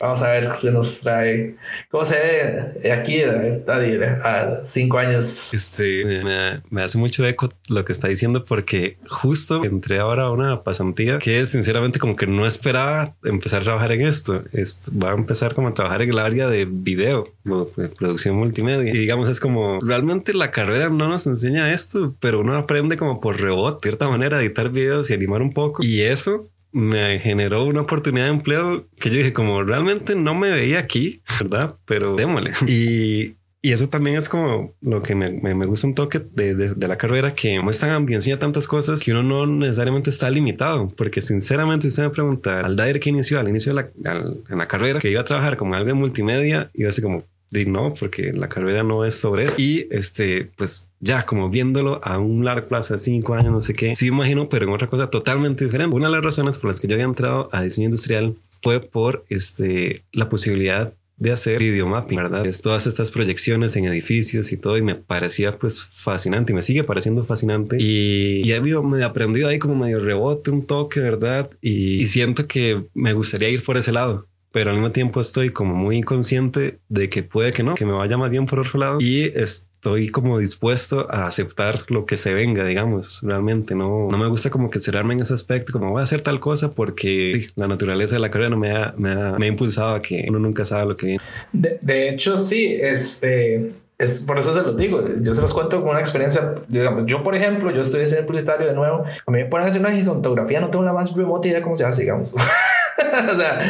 Vamos 0.00 0.22
a 0.22 0.30
ver 0.30 0.50
qué 0.60 0.70
nos 0.70 1.00
trae. 1.00 1.56
¿Cómo 1.90 2.04
se 2.04 2.14
ve 2.14 2.92
aquí 2.92 3.22
a 3.22 4.62
cinco 4.64 4.98
años? 4.98 5.52
Este 5.52 6.22
me, 6.22 6.62
me, 6.70 6.82
hace 6.84 6.96
mucho 6.96 7.26
eco 7.26 7.48
lo 7.68 7.84
que 7.84 7.92
está 7.92 8.06
diciendo 8.06 8.44
porque 8.44 8.98
justo 9.08 9.64
entré 9.64 9.98
ahora 9.98 10.24
a 10.24 10.30
una 10.30 10.62
pasantía 10.62 11.18
que 11.18 11.44
sinceramente 11.44 11.98
como 11.98 12.14
que 12.14 12.28
no 12.28 12.46
esperaba 12.46 13.14
empezar 13.24 13.62
a 13.62 13.64
trabajar 13.64 13.92
en 13.92 14.02
esto. 14.02 14.44
Es, 14.52 14.90
va 14.90 15.10
a 15.10 15.14
empezar 15.14 15.52
como 15.54 15.66
a 15.66 15.74
trabajar 15.74 16.02
en 16.02 16.10
el 16.10 16.18
área 16.20 16.48
de 16.48 16.66
video, 16.66 17.28
de 17.76 17.88
producción 17.88 18.36
multimedia. 18.36 18.94
Y 18.94 18.96
digamos 18.96 19.28
es 19.28 19.40
como 19.40 19.80
realmente 19.80 20.34
la 20.34 20.52
carrera 20.52 20.88
no 20.88 21.08
nos 21.08 21.26
enseña 21.26 21.74
esto, 21.74 22.14
pero 22.20 22.40
uno 22.40 22.56
aprende 22.56 22.96
como 22.96 23.20
por 23.20 23.40
rebote, 23.40 23.88
de 23.88 23.90
cierta 23.90 24.08
manera, 24.08 24.38
a 24.38 24.40
editar 24.40 24.70
videos 24.70 25.10
y 25.10 25.14
animar 25.14 25.42
un 25.42 25.52
poco. 25.52 25.84
Y 25.84 26.02
eso 26.02 26.48
me 26.72 27.18
generó 27.18 27.64
una 27.64 27.82
oportunidad 27.82 28.26
de 28.26 28.32
empleo 28.32 28.86
que 28.98 29.10
yo 29.10 29.16
dije 29.16 29.32
como 29.32 29.62
realmente 29.62 30.14
no 30.14 30.34
me 30.34 30.50
veía 30.50 30.78
aquí, 30.78 31.22
¿verdad? 31.40 31.76
Pero 31.86 32.16
démosle. 32.16 32.52
Y, 32.66 33.36
y 33.62 33.72
eso 33.72 33.88
también 33.88 34.16
es 34.16 34.28
como 34.28 34.72
lo 34.80 35.02
que 35.02 35.14
me, 35.14 35.30
me, 35.30 35.54
me 35.54 35.66
gusta 35.66 35.86
un 35.86 35.94
toque 35.94 36.18
de, 36.18 36.54
de, 36.54 36.74
de, 36.74 36.88
la 36.88 36.96
carrera, 36.96 37.34
que 37.34 37.60
muestran 37.60 38.06
y 38.08 38.14
enseña 38.14 38.38
tantas 38.38 38.66
cosas 38.66 39.00
que 39.00 39.12
uno 39.12 39.22
no 39.22 39.46
necesariamente 39.46 40.08
está 40.08 40.30
limitado, 40.30 40.88
porque 40.96 41.20
sinceramente 41.20 41.88
usted 41.88 42.04
me 42.04 42.10
pregunta 42.10 42.60
al 42.60 42.76
Dair 42.76 43.00
que 43.00 43.10
inició 43.10 43.38
al 43.38 43.48
inicio 43.48 43.74
de 43.74 43.82
la, 43.82 44.10
al, 44.10 44.38
en 44.48 44.58
la 44.58 44.66
carrera, 44.66 44.98
que 44.98 45.10
iba 45.10 45.20
a 45.20 45.24
trabajar 45.24 45.58
como 45.58 45.74
algo 45.74 45.90
en 45.90 45.96
multimedia, 45.96 46.70
iba 46.72 46.88
a 46.88 46.92
ser 46.92 47.04
como, 47.04 47.24
no, 47.50 47.94
porque 47.94 48.32
la 48.32 48.48
carrera 48.48 48.82
no 48.82 49.04
es 49.04 49.16
sobre 49.16 49.46
eso. 49.46 49.56
Y 49.58 49.88
este, 49.90 50.50
pues 50.56 50.88
ya 51.00 51.26
como 51.26 51.50
viéndolo 51.50 52.00
a 52.04 52.18
un 52.18 52.44
largo 52.44 52.68
plazo 52.68 52.94
de 52.94 53.00
cinco 53.00 53.34
años, 53.34 53.52
no 53.52 53.60
sé 53.60 53.74
qué, 53.74 53.94
sí 53.96 54.06
imagino, 54.06 54.48
pero 54.48 54.66
en 54.66 54.72
otra 54.72 54.88
cosa 54.88 55.10
totalmente 55.10 55.64
diferente. 55.64 55.94
Una 55.94 56.08
de 56.08 56.14
las 56.14 56.24
razones 56.24 56.58
por 56.58 56.70
las 56.70 56.80
que 56.80 56.88
yo 56.88 56.94
había 56.94 57.06
entrado 57.06 57.48
a 57.52 57.62
diseño 57.62 57.86
industrial 57.86 58.36
fue 58.62 58.80
por 58.80 59.24
este, 59.28 60.04
la 60.12 60.28
posibilidad 60.28 60.92
de 61.16 61.32
hacer 61.32 61.58
video 61.58 61.86
mapping, 61.86 62.16
¿verdad? 62.16 62.46
Es 62.46 62.62
todas 62.62 62.86
estas 62.86 63.10
proyecciones 63.10 63.76
en 63.76 63.84
edificios 63.84 64.52
y 64.52 64.56
todo 64.56 64.78
y 64.78 64.82
me 64.82 64.94
parecía 64.94 65.58
pues 65.58 65.84
fascinante 65.84 66.52
y 66.52 66.54
me 66.54 66.62
sigue 66.62 66.82
pareciendo 66.82 67.24
fascinante 67.24 67.76
y, 67.78 68.40
y 68.42 68.52
he 68.52 68.56
habido, 68.56 68.82
me 68.82 69.00
he 69.00 69.04
aprendido 69.04 69.48
ahí 69.48 69.58
como 69.58 69.74
medio 69.74 70.00
rebote, 70.00 70.50
un 70.50 70.64
toque, 70.64 71.00
¿verdad? 71.00 71.50
Y 71.60 72.06
siento 72.06 72.46
que 72.46 72.84
me 72.94 73.12
gustaría 73.12 73.50
ir 73.50 73.62
por 73.62 73.76
ese 73.76 73.92
lado 73.92 74.29
pero 74.52 74.70
al 74.70 74.76
mismo 74.76 74.90
tiempo 74.90 75.20
estoy 75.20 75.50
como 75.50 75.74
muy 75.74 75.96
inconsciente 75.96 76.78
de 76.88 77.08
que 77.08 77.22
puede 77.22 77.52
que 77.52 77.62
no, 77.62 77.74
que 77.74 77.86
me 77.86 77.92
vaya 77.92 78.16
más 78.16 78.30
bien 78.30 78.46
por 78.46 78.60
otro 78.60 78.78
lado 78.78 79.00
y 79.00 79.24
estoy 79.34 80.10
como 80.10 80.38
dispuesto 80.38 81.06
a 81.10 81.26
aceptar 81.26 81.84
lo 81.88 82.04
que 82.04 82.16
se 82.16 82.34
venga, 82.34 82.64
digamos, 82.64 83.20
realmente 83.22 83.74
no, 83.74 84.08
no 84.10 84.18
me 84.18 84.26
gusta 84.26 84.50
como 84.50 84.70
que 84.70 84.80
cerrarme 84.80 85.14
en 85.14 85.20
ese 85.20 85.32
aspecto, 85.32 85.72
como 85.72 85.90
voy 85.92 86.00
a 86.00 86.02
hacer 86.02 86.20
tal 86.20 86.40
cosa 86.40 86.72
porque 86.72 87.48
la 87.54 87.66
naturaleza 87.66 88.16
de 88.16 88.20
la 88.20 88.30
carrera 88.30 88.56
me 88.56 88.72
ha, 88.72 88.92
me 88.96 89.12
ha, 89.12 89.32
me 89.38 89.46
ha 89.46 89.48
impulsado 89.48 89.94
a 89.94 90.02
que 90.02 90.26
uno 90.28 90.38
nunca 90.38 90.64
sabe 90.64 90.86
lo 90.86 90.96
que 90.96 91.06
viene. 91.06 91.22
De, 91.52 91.78
de 91.80 92.10
hecho, 92.10 92.36
sí, 92.36 92.76
este, 92.80 93.70
es, 93.98 94.20
por 94.20 94.38
eso 94.38 94.52
se 94.52 94.62
los 94.62 94.76
digo, 94.76 95.02
yo 95.22 95.34
se 95.34 95.40
los 95.40 95.54
cuento 95.54 95.80
con 95.80 95.90
una 95.90 96.00
experiencia, 96.00 96.54
digamos, 96.68 97.04
yo 97.06 97.22
por 97.22 97.34
ejemplo, 97.34 97.70
yo 97.70 97.82
estoy 97.82 98.02
en 98.02 98.26
publicitario 98.26 98.66
de 98.66 98.74
nuevo, 98.74 99.04
a 99.04 99.30
mí 99.30 99.38
me 99.38 99.44
ponen 99.46 99.66
a 99.66 99.70
hacer 99.70 99.80
una 99.80 99.92
gigantografía, 99.92 100.60
no 100.60 100.68
tengo 100.68 100.84
la 100.84 100.92
más 100.92 101.14
remota 101.14 101.48
idea 101.48 101.62
cómo 101.62 101.76
se 101.76 101.84
hace, 101.84 102.02
digamos. 102.02 102.34
o 103.32 103.36
sea, 103.36 103.60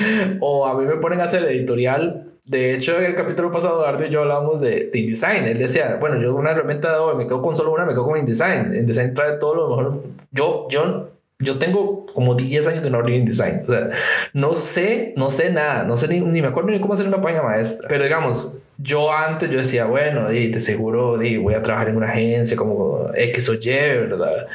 o 0.40 0.66
a 0.66 0.78
mí 0.78 0.86
me 0.86 0.96
ponen 0.96 1.20
a 1.20 1.24
hacer 1.24 1.44
editorial. 1.44 2.26
De 2.46 2.74
hecho, 2.74 2.98
en 2.98 3.04
el 3.04 3.14
capítulo 3.14 3.50
pasado, 3.50 3.86
Ardo 3.86 4.04
y 4.04 4.10
yo 4.10 4.22
hablábamos 4.22 4.60
de, 4.60 4.90
de 4.92 4.98
InDesign. 4.98 5.44
Él 5.44 5.58
decía, 5.58 5.98
bueno, 6.00 6.20
yo 6.20 6.34
una 6.34 6.50
herramienta 6.50 6.88
de 6.88 6.94
Adobe, 6.94 7.14
me 7.14 7.26
quedo 7.26 7.42
con 7.42 7.54
solo 7.54 7.72
una, 7.72 7.84
me 7.84 7.92
quedo 7.92 8.06
con 8.06 8.18
InDesign. 8.18 8.74
InDesign 8.74 9.14
trae 9.14 9.38
todo 9.38 9.54
lo 9.54 9.68
mejor. 9.68 10.02
Yo, 10.32 10.66
yo, 10.68 11.10
yo 11.38 11.58
tengo 11.58 12.06
como 12.06 12.34
10 12.34 12.66
años 12.66 12.82
de 12.82 12.90
no 12.90 12.98
abrir 12.98 13.16
InDesign. 13.16 13.62
O 13.64 13.66
sea, 13.68 13.90
no 14.32 14.54
sé, 14.54 15.14
no 15.16 15.30
sé 15.30 15.52
nada, 15.52 15.84
no 15.84 15.96
sé 15.96 16.08
ni, 16.08 16.20
ni 16.20 16.42
me 16.42 16.48
acuerdo 16.48 16.70
ni 16.70 16.80
cómo 16.80 16.94
hacer 16.94 17.06
una 17.06 17.20
página 17.20 17.42
maestra. 17.42 17.88
Pero 17.88 18.04
digamos, 18.04 18.58
yo 18.82 19.12
antes 19.12 19.50
yo 19.50 19.58
decía, 19.58 19.84
bueno, 19.84 20.28
de, 20.28 20.58
seguro 20.60 21.18
de, 21.18 21.38
voy 21.38 21.54
a 21.54 21.62
trabajar 21.62 21.90
en 21.90 21.96
una 21.96 22.08
agencia 22.08 22.56
como 22.56 23.06
X 23.14 23.48
o 23.50 23.54
Y, 23.54 23.68
¿verdad? 23.68 24.46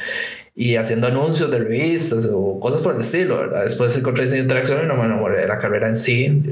Y 0.58 0.76
haciendo 0.76 1.06
anuncios 1.06 1.50
de 1.50 1.58
revistas 1.58 2.30
o 2.32 2.58
cosas 2.58 2.80
por 2.80 2.94
el 2.94 3.02
estilo, 3.02 3.36
¿verdad? 3.36 3.62
Después 3.62 3.94
encontré 3.94 4.24
diseño 4.24 4.42
interacción 4.42 4.82
y 4.82 4.86
no 4.86 4.96
me 4.96 5.04
enamoré 5.04 5.42
de 5.42 5.46
la 5.46 5.58
carrera 5.58 5.86
en 5.86 5.96
sí. 5.96 6.42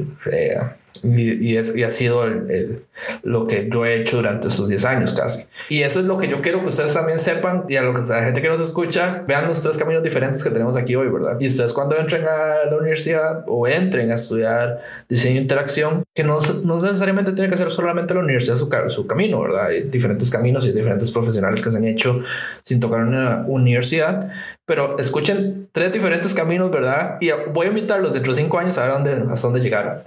Y, 1.03 1.51
y, 1.51 1.57
es, 1.57 1.75
y, 1.75 1.83
ha 1.83 1.91
sido 1.91 2.25
el, 2.25 2.51
el, 2.51 2.83
lo 3.23 3.47
que 3.47 3.69
yo 3.71 3.85
he 3.85 4.01
hecho 4.01 4.19
durante 4.19 4.49
estos 4.49 4.69
10 4.69 4.85
años 4.85 5.15
casi. 5.15 5.45
Y 5.69 5.83
eso 5.83 6.01
es 6.01 6.07
lo 6.07 6.19
que 6.19 6.29
yo 6.29 6.41
quiero 6.41 6.61
que 6.61 6.67
ustedes 6.67 6.95
también 6.95 7.19
sepan 7.19 7.65
y 7.69 7.77
a, 7.77 7.83
lo 7.83 7.93
que, 7.93 8.01
a 8.13 8.17
la 8.17 8.25
gente 8.25 8.41
que 8.41 8.49
nos 8.49 8.61
escucha, 8.61 9.25
vean 9.27 9.47
los 9.47 9.61
tres 9.63 9.77
caminos 9.77 10.03
diferentes 10.03 10.45
que 10.45 10.51
tenemos 10.51 10.77
aquí 10.77 10.95
hoy, 10.95 11.09
¿verdad? 11.09 11.37
Y 11.41 11.47
ustedes 11.47 11.73
cuando 11.73 11.97
entren 11.97 12.25
a 12.27 12.71
la 12.71 12.77
universidad 12.77 13.45
o 13.49 13.67
entren 13.67 14.13
a 14.13 14.15
estudiar 14.15 14.83
diseño 15.09 15.37
de 15.37 15.43
interacción, 15.43 16.05
que 16.15 16.23
no, 16.23 16.39
no 16.65 16.81
necesariamente 16.81 17.33
tiene 17.33 17.51
que 17.51 17.57
ser 17.57 17.71
solamente 17.71 18.15
la 18.15 18.21
universidad 18.21 18.57
su, 18.57 18.71
su 18.89 19.07
camino, 19.07 19.43
¿verdad? 19.43 19.67
Hay 19.67 19.83
diferentes 19.85 20.31
caminos 20.31 20.67
y 20.67 20.73
diferentes 20.73 21.11
profesionales 21.11 21.63
que 21.63 21.71
se 21.71 21.77
han 21.77 21.85
hecho 21.85 22.23
sin 22.63 22.81
tocar 22.81 23.01
una 23.01 23.45
universidad, 23.47 24.31
pero 24.67 24.99
escuchen 24.99 25.69
tres 25.73 25.93
diferentes 25.93 26.33
caminos, 26.33 26.71
¿verdad? 26.71 27.19
Y 27.21 27.31
voy 27.53 27.67
a 27.67 27.69
invitarlos 27.71 28.15
dentro 28.15 28.33
de 28.33 28.41
cinco 28.41 28.59
años 28.59 28.79
a 28.79 28.85
ver 28.85 28.93
dónde, 28.93 29.33
hasta 29.33 29.49
dónde 29.49 29.61
llegaron. 29.61 30.03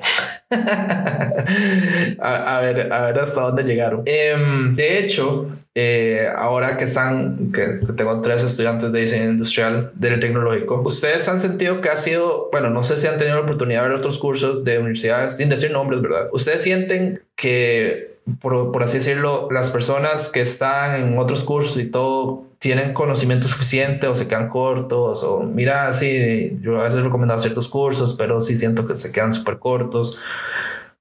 a, 2.19 2.59
ver, 2.61 2.91
a 2.91 3.05
ver 3.05 3.19
hasta 3.19 3.41
dónde 3.41 3.63
llegaron. 3.63 4.01
Em, 4.05 4.75
de 4.75 4.97
hecho, 4.97 5.51
eh, 5.75 6.27
ahora 6.35 6.75
que 6.75 6.85
están, 6.85 7.51
que, 7.51 7.79
tengo 7.95 8.19
tres 8.19 8.41
estudiantes 8.43 8.91
de 8.91 8.99
diseño 8.99 9.29
industrial 9.29 9.91
del 9.93 10.19
tecnológico, 10.19 10.81
ustedes 10.83 11.27
han 11.27 11.39
sentido 11.39 11.79
que 11.79 11.89
ha 11.89 11.95
sido, 11.95 12.49
bueno, 12.51 12.71
no 12.71 12.83
sé 12.83 12.97
si 12.97 13.05
han 13.05 13.19
tenido 13.19 13.35
la 13.35 13.43
oportunidad 13.43 13.83
de 13.83 13.89
ver 13.89 13.97
otros 13.99 14.17
cursos 14.17 14.63
de 14.63 14.79
universidades, 14.79 15.37
sin 15.37 15.49
decir 15.49 15.69
nombres, 15.69 16.01
¿verdad? 16.01 16.29
Ustedes 16.31 16.63
sienten 16.63 17.21
que, 17.35 18.15
por, 18.41 18.71
por 18.71 18.81
así 18.81 18.97
decirlo, 18.97 19.49
las 19.51 19.69
personas 19.69 20.29
que 20.29 20.41
están 20.41 20.99
en 20.99 21.19
otros 21.19 21.43
cursos 21.43 21.77
y 21.77 21.85
todo 21.85 22.46
tienen 22.59 22.93
conocimiento 22.93 23.47
suficiente 23.47 24.07
o 24.07 24.15
se 24.15 24.27
quedan 24.27 24.49
cortos 24.49 25.23
o 25.23 25.43
mira, 25.43 25.91
sí, 25.93 26.55
yo 26.59 26.79
a 26.79 26.83
veces 26.83 26.99
he 26.99 27.03
recomendado 27.03 27.39
ciertos 27.39 27.67
cursos, 27.67 28.15
pero 28.17 28.41
sí 28.41 28.55
siento 28.55 28.87
que 28.87 28.95
se 28.95 29.11
quedan 29.11 29.31
súper 29.31 29.59
cortos 29.59 30.19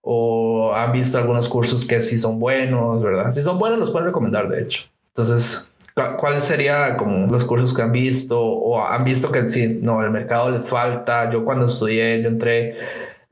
o 0.02 0.72
han 0.74 0.92
visto 0.92 1.18
algunos 1.18 1.48
cursos 1.48 1.86
que 1.86 2.00
sí 2.00 2.18
son 2.18 2.38
buenos, 2.38 3.02
¿verdad? 3.02 3.32
Si 3.32 3.42
son 3.42 3.58
buenos 3.58 3.78
los 3.78 3.90
pueden 3.90 4.06
recomendar, 4.06 4.48
de 4.48 4.62
hecho. 4.62 4.84
Entonces, 5.08 5.72
¿cuáles 6.18 6.44
serían 6.44 6.96
como 6.96 7.26
los 7.26 7.44
cursos 7.44 7.74
que 7.74 7.82
han 7.82 7.92
visto 7.92 8.40
o 8.40 8.84
han 8.84 9.02
visto 9.02 9.32
que 9.32 9.48
sí, 9.48 9.80
no, 9.82 10.04
el 10.04 10.10
mercado 10.10 10.50
les 10.50 10.68
falta? 10.68 11.30
Yo 11.30 11.44
cuando 11.44 11.66
estudié, 11.66 12.22
yo 12.22 12.28
entré 12.28 12.76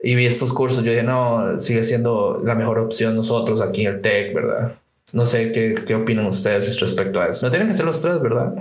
y 0.01 0.15
vi 0.15 0.25
estos 0.25 0.51
cursos, 0.51 0.83
yo 0.83 0.91
dije, 0.91 1.03
no, 1.03 1.59
sigue 1.59 1.83
siendo 1.83 2.41
la 2.43 2.55
mejor 2.55 2.79
opción 2.79 3.15
nosotros 3.15 3.61
aquí 3.61 3.85
en 3.85 3.93
el 3.93 4.01
TEC, 4.01 4.33
¿verdad? 4.33 4.75
No 5.13 5.27
sé 5.27 5.51
qué, 5.51 5.75
qué 5.85 5.93
opinan 5.93 6.25
ustedes 6.25 6.79
respecto 6.79 7.21
a 7.21 7.27
eso. 7.27 7.45
No 7.45 7.51
tienen 7.51 7.67
que 7.67 7.75
ser 7.75 7.85
los 7.85 8.01
tres, 8.01 8.19
¿verdad? 8.19 8.55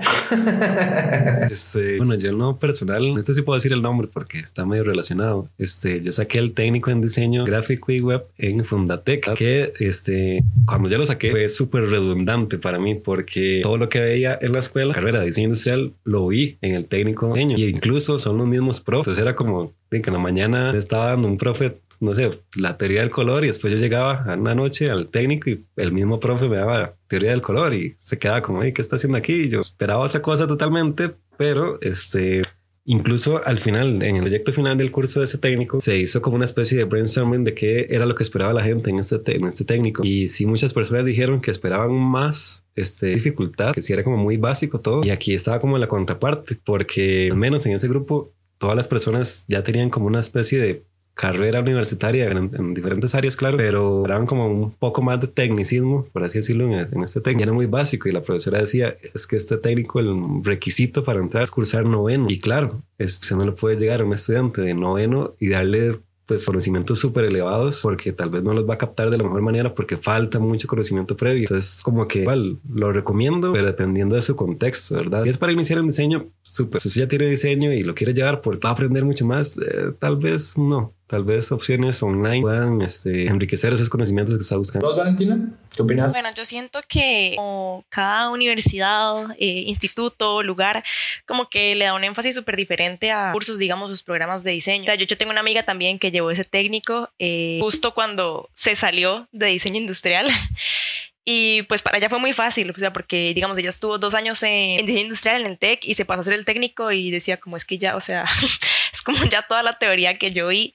este, 1.51 1.97
bueno, 1.97 2.17
yo 2.17 2.33
no 2.33 2.59
personal, 2.59 3.17
este 3.19 3.33
sí 3.33 3.41
puedo 3.41 3.57
decir 3.57 3.73
el 3.73 3.81
nombre 3.81 4.09
porque 4.13 4.41
está 4.41 4.67
medio 4.67 4.85
relacionado. 4.85 5.49
Este, 5.57 6.03
yo 6.03 6.13
saqué 6.13 6.39
el 6.39 6.53
técnico 6.53 6.91
en 6.91 7.01
diseño 7.01 7.45
gráfico 7.47 7.93
y 7.93 8.01
web 8.01 8.27
en 8.37 8.63
Fundatec, 8.63 9.33
que 9.35 9.73
este, 9.81 10.45
cuando 10.67 10.91
ya 10.91 10.99
lo 10.99 11.07
saqué 11.07 11.31
fue 11.31 11.49
súper 11.49 11.89
redundante 11.89 12.59
para 12.59 12.79
mí 12.79 12.95
porque 12.95 13.61
todo 13.63 13.79
lo 13.79 13.89
que 13.89 14.01
veía 14.01 14.39
en 14.39 14.53
la 14.53 14.59
escuela, 14.59 14.93
carrera 14.93 15.21
de 15.21 15.27
diseño 15.27 15.47
industrial, 15.47 15.95
lo 16.05 16.27
vi 16.27 16.59
en 16.61 16.75
el 16.75 16.85
técnico 16.87 17.29
de 17.29 17.41
diseño 17.41 17.57
y 17.57 17.65
incluso 17.71 18.19
son 18.19 18.37
los 18.37 18.47
mismos 18.47 18.81
profes. 18.81 19.17
Era 19.17 19.35
como 19.35 19.73
que 19.91 19.97
en 19.97 20.13
la 20.13 20.19
mañana 20.19 20.77
estaba 20.77 21.07
dando 21.07 21.29
un 21.29 21.39
profe 21.39 21.79
no 22.01 22.15
sé, 22.15 22.31
la 22.57 22.77
teoría 22.77 23.01
del 23.01 23.11
color 23.11 23.45
y 23.45 23.49
después 23.49 23.73
yo 23.73 23.79
llegaba 23.79 24.25
a 24.25 24.37
una 24.37 24.55
noche 24.55 24.91
al 24.91 25.09
técnico 25.09 25.51
y 25.51 25.65
el 25.77 25.93
mismo 25.93 26.21
profe 26.21 26.49
me 26.49 26.57
daba 26.57 26.95
teoría 27.07 27.31
del 27.31 27.43
color 27.43 27.75
y 27.75 27.95
se 27.99 28.19
quedaba 28.19 28.43
como, 28.43 28.61
¿qué 28.61 28.75
está 28.77 28.97
haciendo 28.97 29.19
aquí? 29.19 29.33
Y 29.33 29.51
yo 29.51 29.61
esperaba 29.61 30.03
otra 30.03 30.23
cosa 30.23 30.47
totalmente, 30.47 31.11
pero 31.37 31.79
este, 31.81 32.43
incluso 32.85 33.45
al 33.45 33.59
final, 33.59 34.03
en 34.03 34.17
el 34.17 34.23
proyecto 34.23 34.53
final 34.53 34.77
del 34.77 34.91
curso 34.91 35.21
de 35.21 35.27
ese 35.27 35.39
técnico, 35.39 35.81
se 35.81 35.99
hizo 35.99 36.21
como 36.23 36.37
una 36.37 36.45
especie 36.45 36.77
de 36.77 36.85
brainstorming 36.85 37.45
de 37.45 37.55
qué 37.55 37.87
era 37.91 38.07
lo 38.07 38.15
que 38.15 38.23
esperaba 38.23 38.53
la 38.53 38.63
gente 38.63 38.91
en 38.91 38.99
este, 38.99 39.37
en 39.37 39.47
este 39.47 39.65
técnico. 39.65 40.05
Y 40.05 40.29
sí, 40.29 40.47
muchas 40.47 40.75
personas 40.75 41.05
dijeron 41.05 41.41
que 41.41 41.51
esperaban 41.51 41.93
más 41.93 42.65
este, 42.75 43.07
dificultad, 43.09 43.75
que 43.75 43.83
si 43.83 43.93
era 43.93 44.05
como 44.05 44.17
muy 44.17 44.37
básico 44.37 44.81
todo. 44.81 45.05
Y 45.05 45.11
aquí 45.11 45.35
estaba 45.35 45.61
como 45.61 45.79
la 45.79 45.89
contraparte, 45.89 46.57
porque 46.65 47.29
al 47.31 47.37
menos 47.37 47.67
en 47.67 47.73
ese 47.73 47.89
grupo 47.89 48.33
todas 48.59 48.77
las 48.77 48.89
personas 48.89 49.45
ya 49.49 49.63
tenían 49.63 49.91
como 49.91 50.07
una 50.07 50.21
especie 50.21 50.59
de 50.59 50.85
carrera 51.15 51.61
universitaria 51.61 52.29
en, 52.29 52.75
diferentes 52.75 53.15
áreas, 53.15 53.37
claro, 53.37 53.57
pero 53.57 54.05
eran 54.05 54.27
como 54.27 54.49
un 54.49 54.73
poco 54.73 55.01
más 55.01 55.21
de 55.21 55.29
tecnicismo, 55.29 56.07
por 56.13 56.25
así 56.25 56.39
decirlo, 56.39 56.69
en, 56.69 57.03
este 57.05 57.21
técnico. 57.21 57.45
Era 57.45 57.53
muy 57.53 57.67
básico 57.67 58.09
y 58.09 58.13
la 58.13 58.23
profesora 58.23 58.59
decía, 58.59 58.97
es 59.15 59.27
que 59.27 59.37
este 59.37 59.57
técnico, 59.57 60.01
el 60.01 60.43
requisito 60.43 61.05
para 61.05 61.21
entrar 61.21 61.45
es 61.45 61.51
cursar 61.51 61.87
noveno. 61.87 62.27
Y 62.29 62.41
claro, 62.41 62.83
se 62.99 63.37
no 63.37 63.45
le 63.45 63.53
puede 63.53 63.77
llegar 63.77 64.01
a 64.01 64.05
un 64.05 64.13
estudiante 64.13 64.61
de 64.61 64.75
noveno 64.75 65.35
y 65.39 65.49
darle 65.49 65.99
pues 66.27 66.47
conocimientos 66.47 66.99
súper 66.99 67.25
elevados 67.27 67.81
porque 67.83 68.13
tal 68.13 68.31
vez 68.31 68.43
no 68.43 68.55
los 68.55 68.69
va 68.69 68.75
a 68.75 68.79
captar 68.79 69.11
de 69.11 69.19
la 69.19 69.25
mejor 69.25 69.43
manera 69.43 69.75
porque 69.75 69.99
falta 69.99 70.39
mucho 70.39 70.67
conocimiento 70.67 71.17
previo. 71.17 71.43
Entonces 71.43 71.83
como 71.83 72.09
que 72.09 72.21
igual 72.21 72.59
lo 72.73 72.93
recomiendo, 72.93 73.53
pero 73.53 73.67
dependiendo 73.67 74.17
de 74.17 74.23
su 74.23 74.35
contexto, 74.35 74.95
¿verdad? 74.97 75.25
Y 75.25 75.29
es 75.29 75.39
para 75.39 75.53
iniciar 75.53 75.79
en 75.79 75.87
diseño, 75.87 76.27
súper. 76.43 76.81
Si 76.81 76.99
ya 76.99 77.09
tiene 77.09 77.27
diseño 77.27 77.73
y 77.73 77.83
lo 77.83 77.95
quiere 77.95 78.15
llevar 78.15 78.41
porque 78.41 78.61
va 78.65 78.71
a 78.71 78.73
aprender 78.73 79.05
mucho 79.05 79.27
más, 79.27 79.59
eh, 79.59 79.93
tal 79.99 80.17
vez 80.17 80.57
no 80.57 80.95
tal 81.15 81.23
vez 81.23 81.53
opciones 81.53 82.03
online 82.03 82.41
puedan 82.41 82.83
este, 82.83 83.27
enriquecer 83.27 83.73
esos 83.73 83.89
conocimientos 83.89 84.35
que 84.37 84.43
está 84.43 84.57
buscando. 84.57 84.89
¿Vos, 84.89 84.97
Valentina? 84.97 85.39
¿Qué 85.73 85.81
opinas? 85.81 86.13
Bueno, 86.13 86.31
yo 86.35 86.45
siento 86.45 86.81
que 86.89 87.35
como 87.37 87.85
cada 87.89 88.31
universidad, 88.31 89.31
eh, 89.39 89.63
instituto, 89.69 90.43
lugar, 90.43 90.83
como 91.25 91.49
que 91.49 91.77
le 91.77 91.85
da 91.85 91.95
un 91.95 92.03
énfasis 92.03 92.35
súper 92.35 92.57
diferente 92.57 93.13
a 93.13 93.31
cursos, 93.31 93.59
digamos, 93.59 93.91
sus 93.91 94.03
programas 94.03 94.43
de 94.43 94.51
diseño. 94.51 94.93
yo, 94.93 95.05
yo 95.05 95.17
tengo 95.17 95.31
una 95.31 95.39
amiga 95.41 95.63
también 95.63 96.01
que 96.01 96.11
llevó 96.11 96.33
ese 96.33 96.43
técnico 96.43 97.09
eh, 97.21 97.61
justo 97.63 97.95
cuando 97.95 98.51
se 98.53 98.75
salió 98.75 99.29
de 99.31 99.47
diseño 99.47 99.79
industrial. 99.79 100.27
Y 101.25 101.63
pues 101.63 101.81
para 101.81 101.97
ella 101.97 102.11
fue 102.11 102.19
muy 102.19 102.35
fácil, 102.35 102.71
o 102.71 102.75
sea, 102.75 102.93
porque 102.93 103.33
digamos, 103.35 103.57
ella 103.57 103.71
estuvo 103.71 103.99
dos 103.99 104.15
años 104.15 104.43
en, 104.43 104.85
diseño 104.85 105.05
industrial 105.05 105.41
en 105.41 105.47
el 105.47 105.59
TEC 105.59 105.85
y 105.85 105.95
se 105.95 106.05
pasó 106.05 106.21
a 106.21 106.25
ser 106.25 106.35
el 106.35 106.45
técnico 106.45 106.93
y 106.93 107.11
decía 107.11 107.39
como 107.39 107.57
es 107.57 107.65
que 107.65 107.79
ya, 107.79 107.97
o 107.97 108.01
sea, 108.01 108.25
es 108.93 109.03
como 109.03 109.25
ya 109.25 109.43
toda 109.43 109.63
la 109.63 109.79
teoría 109.79 110.19
que 110.19 110.33
yo 110.33 110.49
vi. 110.49 110.75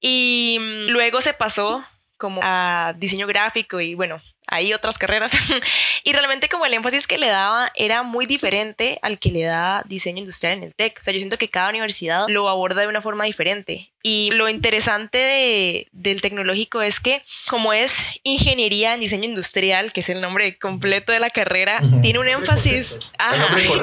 Y 0.00 0.58
mm, 0.60 0.90
luego 0.90 1.20
se 1.20 1.34
pasó 1.34 1.84
como 2.16 2.40
a 2.42 2.94
diseño 2.96 3.26
gráfico 3.26 3.80
y 3.80 3.94
bueno, 3.94 4.20
hay 4.46 4.72
otras 4.72 4.98
carreras. 4.98 5.32
y 6.04 6.12
realmente 6.12 6.48
como 6.48 6.66
el 6.66 6.74
énfasis 6.74 7.06
que 7.06 7.18
le 7.18 7.28
daba 7.28 7.72
era 7.74 8.02
muy 8.02 8.26
diferente 8.26 8.98
al 9.02 9.18
que 9.18 9.30
le 9.30 9.42
da 9.42 9.82
diseño 9.86 10.18
industrial 10.18 10.54
en 10.54 10.62
el 10.64 10.74
TEC. 10.74 10.98
O 11.00 11.02
sea, 11.02 11.12
yo 11.12 11.18
siento 11.18 11.38
que 11.38 11.48
cada 11.48 11.70
universidad 11.70 12.26
lo 12.28 12.48
aborda 12.48 12.82
de 12.82 12.88
una 12.88 13.02
forma 13.02 13.24
diferente. 13.24 13.90
Y 14.02 14.30
lo 14.34 14.48
interesante 14.48 15.18
de, 15.18 15.88
del 15.90 16.20
tecnológico 16.20 16.80
es 16.80 17.00
que 17.00 17.22
como 17.48 17.72
es 17.72 17.96
ingeniería 18.22 18.94
en 18.94 19.00
diseño 19.00 19.24
industrial, 19.24 19.92
que 19.92 20.00
es 20.00 20.08
el 20.08 20.20
nombre 20.20 20.58
completo 20.58 21.10
de 21.10 21.18
la 21.18 21.30
carrera, 21.30 21.80
tiene 22.02 22.20
un 22.20 22.28
énfasis, 22.28 22.98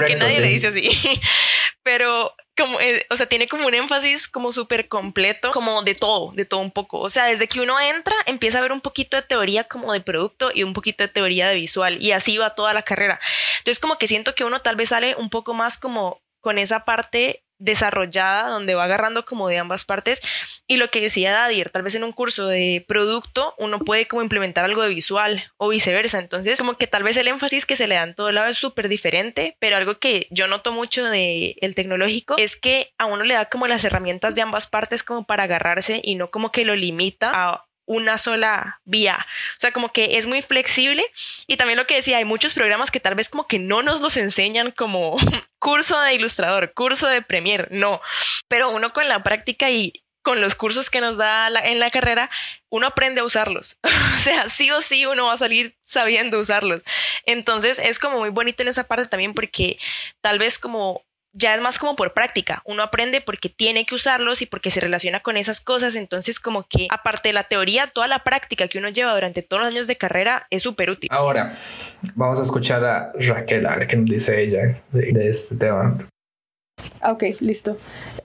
que 0.07 0.15
nadie 0.15 0.39
le 0.39 0.47
dice 0.47 0.67
así, 0.67 0.89
pero 1.83 2.33
como, 2.55 2.79
eh, 2.79 3.05
o 3.09 3.15
sea, 3.15 3.25
tiene 3.25 3.47
como 3.47 3.67
un 3.67 3.73
énfasis 3.73 4.27
como 4.27 4.51
súper 4.51 4.87
completo, 4.87 5.51
como 5.51 5.81
de 5.83 5.95
todo, 5.95 6.31
de 6.33 6.45
todo 6.45 6.59
un 6.59 6.71
poco. 6.71 6.99
O 6.99 7.09
sea, 7.09 7.25
desde 7.25 7.47
que 7.47 7.61
uno 7.61 7.79
entra, 7.79 8.15
empieza 8.25 8.59
a 8.59 8.61
ver 8.61 8.71
un 8.71 8.81
poquito 8.81 9.17
de 9.17 9.23
teoría 9.23 9.63
como 9.63 9.91
de 9.93 10.01
producto 10.01 10.51
y 10.53 10.63
un 10.63 10.73
poquito 10.73 11.03
de 11.03 11.07
teoría 11.07 11.49
de 11.49 11.55
visual 11.55 12.01
y 12.01 12.11
así 12.11 12.37
va 12.37 12.55
toda 12.55 12.73
la 12.73 12.83
carrera. 12.83 13.19
Entonces, 13.59 13.79
como 13.79 13.97
que 13.97 14.07
siento 14.07 14.35
que 14.35 14.43
uno 14.43 14.61
tal 14.61 14.75
vez 14.75 14.89
sale 14.89 15.15
un 15.15 15.29
poco 15.29 15.53
más 15.53 15.77
como 15.77 16.21
con 16.41 16.57
esa 16.57 16.85
parte 16.85 17.43
desarrollada 17.57 18.49
donde 18.49 18.75
va 18.75 18.83
agarrando 18.83 19.23
como 19.23 19.47
de 19.47 19.57
ambas 19.57 19.85
partes 19.85 20.21
y 20.67 20.77
lo 20.77 20.89
que 20.89 21.01
decía 21.01 21.33
Dadir, 21.33 21.69
tal 21.69 21.83
vez 21.83 21.95
en 21.95 22.03
un 22.03 22.13
curso 22.13 22.47
de 22.47 22.85
producto 22.87 23.53
uno 23.57 23.79
puede 23.79 24.07
como 24.07 24.21
implementar 24.21 24.63
algo 24.63 24.81
de 24.81 24.89
visual 24.89 25.43
o 25.57 25.69
viceversa, 25.69 26.19
entonces 26.19 26.57
como 26.59 26.77
que 26.77 26.87
tal 26.87 27.03
vez 27.03 27.17
el 27.17 27.27
énfasis 27.27 27.65
que 27.65 27.75
se 27.75 27.87
le 27.87 27.95
da 27.95 28.03
en 28.03 28.15
todo 28.15 28.31
lado 28.31 28.49
es 28.49 28.57
súper 28.57 28.87
diferente, 28.87 29.57
pero 29.59 29.75
algo 29.75 29.99
que 29.99 30.27
yo 30.31 30.47
noto 30.47 30.71
mucho 30.71 31.03
de 31.05 31.55
el 31.61 31.75
tecnológico 31.75 32.35
es 32.37 32.55
que 32.55 32.93
a 32.97 33.05
uno 33.05 33.23
le 33.23 33.33
da 33.33 33.45
como 33.45 33.67
las 33.67 33.83
herramientas 33.83 34.35
de 34.35 34.41
ambas 34.41 34.67
partes 34.67 35.03
como 35.03 35.25
para 35.25 35.43
agarrarse 35.43 36.01
y 36.03 36.15
no 36.15 36.31
como 36.31 36.51
que 36.51 36.65
lo 36.65 36.75
limita 36.75 37.31
a 37.33 37.65
una 37.85 38.17
sola 38.17 38.81
vía. 38.85 39.25
O 39.57 39.59
sea, 39.59 39.71
como 39.71 39.91
que 39.91 40.17
es 40.17 40.25
muy 40.25 40.41
flexible. 40.41 41.03
Y 41.47 41.57
también 41.57 41.77
lo 41.77 41.87
que 41.87 41.95
decía, 41.95 42.17
hay 42.17 42.25
muchos 42.25 42.53
programas 42.53 42.91
que 42.91 42.99
tal 42.99 43.15
vez 43.15 43.29
como 43.29 43.47
que 43.47 43.59
no 43.59 43.81
nos 43.81 44.01
los 44.01 44.17
enseñan 44.17 44.71
como 44.71 45.17
curso 45.59 45.99
de 45.99 46.13
ilustrador, 46.13 46.73
curso 46.73 47.07
de 47.07 47.21
premier, 47.21 47.67
no. 47.71 48.01
Pero 48.47 48.71
uno 48.71 48.93
con 48.93 49.07
la 49.07 49.23
práctica 49.23 49.69
y 49.69 50.02
con 50.23 50.41
los 50.41 50.55
cursos 50.55 50.89
que 50.89 51.01
nos 51.01 51.17
da 51.17 51.47
en 51.47 51.79
la 51.79 51.91
carrera, 51.91 52.31
uno 52.69 52.87
aprende 52.87 53.21
a 53.21 53.25
usarlos. 53.25 53.77
o 53.83 54.19
sea, 54.19 54.49
sí 54.49 54.71
o 54.71 54.81
sí 54.81 55.05
uno 55.05 55.27
va 55.27 55.33
a 55.33 55.37
salir 55.37 55.75
sabiendo 55.83 56.39
usarlos. 56.39 56.81
Entonces 57.25 57.79
es 57.83 57.99
como 57.99 58.19
muy 58.19 58.29
bonito 58.29 58.63
en 58.63 58.69
esa 58.69 58.85
parte 58.85 59.07
también 59.07 59.33
porque 59.33 59.77
tal 60.21 60.39
vez 60.39 60.57
como 60.57 61.03
ya 61.33 61.55
es 61.55 61.61
más 61.61 61.79
como 61.79 61.95
por 61.95 62.13
práctica. 62.13 62.61
Uno 62.63 62.83
aprende 62.83 63.19
porque 63.19 63.49
tiene 63.49 63.85
que 63.85 63.95
usarlos 63.95 64.41
y 64.41 64.45
porque 64.45 64.69
se 64.69 64.79
relaciona 64.79 65.19
con 65.19 65.35
esas 65.35 65.61
cosas. 65.61 65.95
Entonces, 65.95 66.39
como 66.39 66.67
que 66.67 66.87
aparte 66.91 67.29
de 67.29 67.33
la 67.33 67.43
teoría, 67.45 67.87
toda 67.87 68.07
la 68.07 68.19
práctica 68.23 68.67
que 68.67 68.77
uno 68.77 68.89
lleva 68.89 69.13
durante 69.13 69.41
todos 69.41 69.63
los 69.63 69.73
años 69.73 69.87
de 69.87 69.97
carrera 69.97 70.47
es 70.51 70.61
súper 70.61 70.91
útil. 70.91 71.09
Ahora, 71.11 71.57
vamos 72.13 72.39
a 72.39 72.43
escuchar 72.43 72.85
a 72.85 73.11
Raquel, 73.19 73.65
a 73.65 73.77
ver 73.77 73.87
qué 73.87 73.97
nos 73.97 74.09
dice 74.09 74.41
ella 74.43 74.79
de, 74.91 75.27
este 75.27 75.57
tema. 75.57 75.97
Ok, 77.03 77.23
listo. 77.39 77.77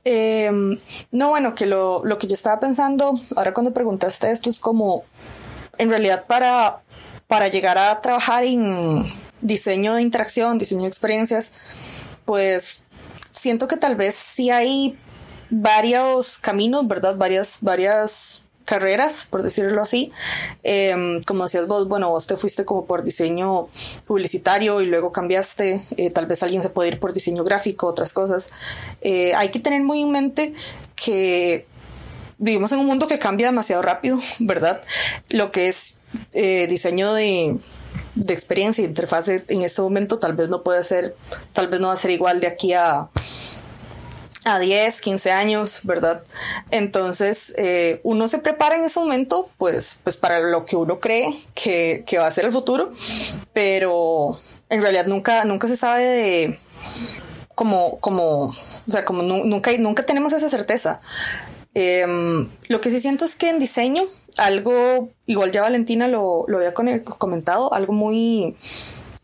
Em, 0.05 0.79
no, 1.11 1.31
bueno, 1.31 1.55
que 1.55 1.67
lo, 1.67 2.05
lo 2.05 2.19
que 2.19 2.27
yo 2.27 2.35
estaba 2.35 2.61
pensando 2.61 3.15
ahora 3.37 3.53
cuando 3.53 3.73
preguntaste 3.73 4.31
esto 4.31 4.49
es 4.51 4.61
como, 4.61 5.05
en 5.79 5.91
realidad 5.91 6.27
para, 6.27 6.83
para 7.27 7.49
llegar 7.49 7.79
a 7.79 8.01
trabajar 8.01 8.45
en 8.45 9.05
diseño 9.41 9.95
de 9.95 10.03
interacción, 10.03 10.59
diseño 10.59 10.83
de 10.83 10.89
experiencias, 10.89 11.53
pues 12.25 12.83
siento 13.33 13.67
que 13.69 13.77
tal 13.77 13.97
vez 13.97 14.15
sí 14.15 14.51
hay 14.51 14.99
varios 15.51 16.39
caminos, 16.39 16.87
¿verdad? 16.87 17.17
Varias, 17.17 17.59
varias 17.61 18.45
carreras, 18.69 19.27
por 19.29 19.43
decirlo 19.43 19.81
así. 19.81 20.13
Em, 20.63 21.23
como 21.23 21.45
decías 21.45 21.67
vos, 21.67 21.89
bueno, 21.89 22.11
vos 22.11 22.27
te 22.27 22.37
fuiste 22.37 22.67
como 22.67 22.85
por 22.85 23.03
diseño 23.03 23.69
publicitario 24.07 24.83
y 24.83 24.87
luego 24.87 25.11
cambiaste, 25.11 25.83
eh, 25.97 26.11
tal 26.11 26.27
vez 26.27 26.43
alguien 26.43 26.63
se 26.63 26.69
puede 26.69 26.91
ir 26.91 27.01
por 27.01 27.15
diseño 27.15 27.45
gráfico, 27.45 27.87
otras 27.87 28.13
cosas. 28.13 28.51
Eh, 29.01 29.33
hay 29.35 29.49
que 29.49 29.59
tener 29.59 29.83
muy 29.83 30.03
en 30.03 30.11
mente 30.11 30.55
que 31.03 31.67
vivimos 32.37 32.71
en 32.73 32.81
un 32.81 32.87
mundo 32.87 33.07
que 33.07 33.19
cambia 33.19 33.47
demasiado 33.47 33.81
rápido, 33.81 34.19
¿verdad? 34.39 34.83
Lo 35.31 35.51
que 35.51 35.69
es 35.69 35.97
eh, 36.35 36.67
diseño 36.69 37.15
de, 37.15 37.57
de 38.17 38.35
experiencia 38.35 38.83
y 38.83 38.87
interfase 38.87 39.45
en 39.49 39.63
este 39.63 39.81
momento 39.81 40.19
tal 40.19 40.35
vez 40.35 40.51
no 40.51 40.63
puede 40.63 40.83
ser, 40.85 41.17
tal 41.55 41.69
vez 41.69 41.81
no 41.81 41.87
va 41.87 41.95
a 41.95 41.97
ser 41.97 42.11
igual 42.11 42.41
de 42.41 42.49
aquí 42.49 42.75
a 42.75 43.09
a 44.55 44.59
10, 44.59 45.01
15 45.01 45.31
años, 45.31 45.81
¿verdad? 45.85 46.23
Entonces, 46.71 47.55
eh, 47.59 48.01
uno 48.03 48.29
se 48.29 48.39
prepara 48.39 48.77
en 48.77 48.85
ese 48.85 48.99
momento, 49.01 49.49
pues, 49.59 49.99
pues 50.03 50.17
para 50.17 50.41
lo 50.41 50.65
que 50.65 50.77
uno 50.77 51.01
cree 51.01 51.35
que, 51.55 52.05
que, 52.07 52.19
va 52.19 52.27
a 52.27 52.31
ser 52.31 52.45
el 52.45 52.53
futuro, 52.53 52.93
pero 53.53 54.39
en 54.69 54.83
realidad 54.83 55.07
nunca, 55.07 55.45
nunca 55.45 55.69
se 55.69 55.77
sabe 55.77 56.05
de 56.05 56.59
como, 57.55 57.99
como, 57.99 58.45
o 58.45 58.55
sea, 58.87 59.05
como 59.05 59.23
nunca, 59.23 59.73
nunca 59.79 60.05
tenemos 60.05 60.33
esa 60.33 60.49
certeza. 60.49 61.01
Em, 61.75 62.49
lo 62.69 62.81
que 62.81 62.91
sí 62.91 63.01
siento 63.01 63.25
es 63.25 63.37
que 63.37 63.51
en 63.51 63.59
diseño, 63.59 64.03
algo, 64.37 65.11
igual 65.27 65.51
ya 65.51 65.63
Valentina 65.63 66.09
lo, 66.09 66.45
lo 66.49 66.59
había 66.59 66.73
comentado, 66.75 67.73
algo 67.75 67.93
muy 67.93 68.57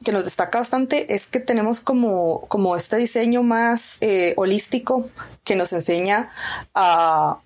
que 0.05 0.13
nos 0.13 0.25
destaca 0.25 0.59
bastante 0.59 1.13
es 1.15 1.27
que 1.27 1.41
tenemos 1.41 1.81
como, 1.81 2.47
como 2.49 2.77
este 2.77 2.97
diseño 2.97 3.43
más 3.43 3.99
eh, 4.01 4.35
holístico 4.37 5.09
que 5.43 5.57
nos 5.57 5.73
enseña 5.73 6.31
a 6.75 7.41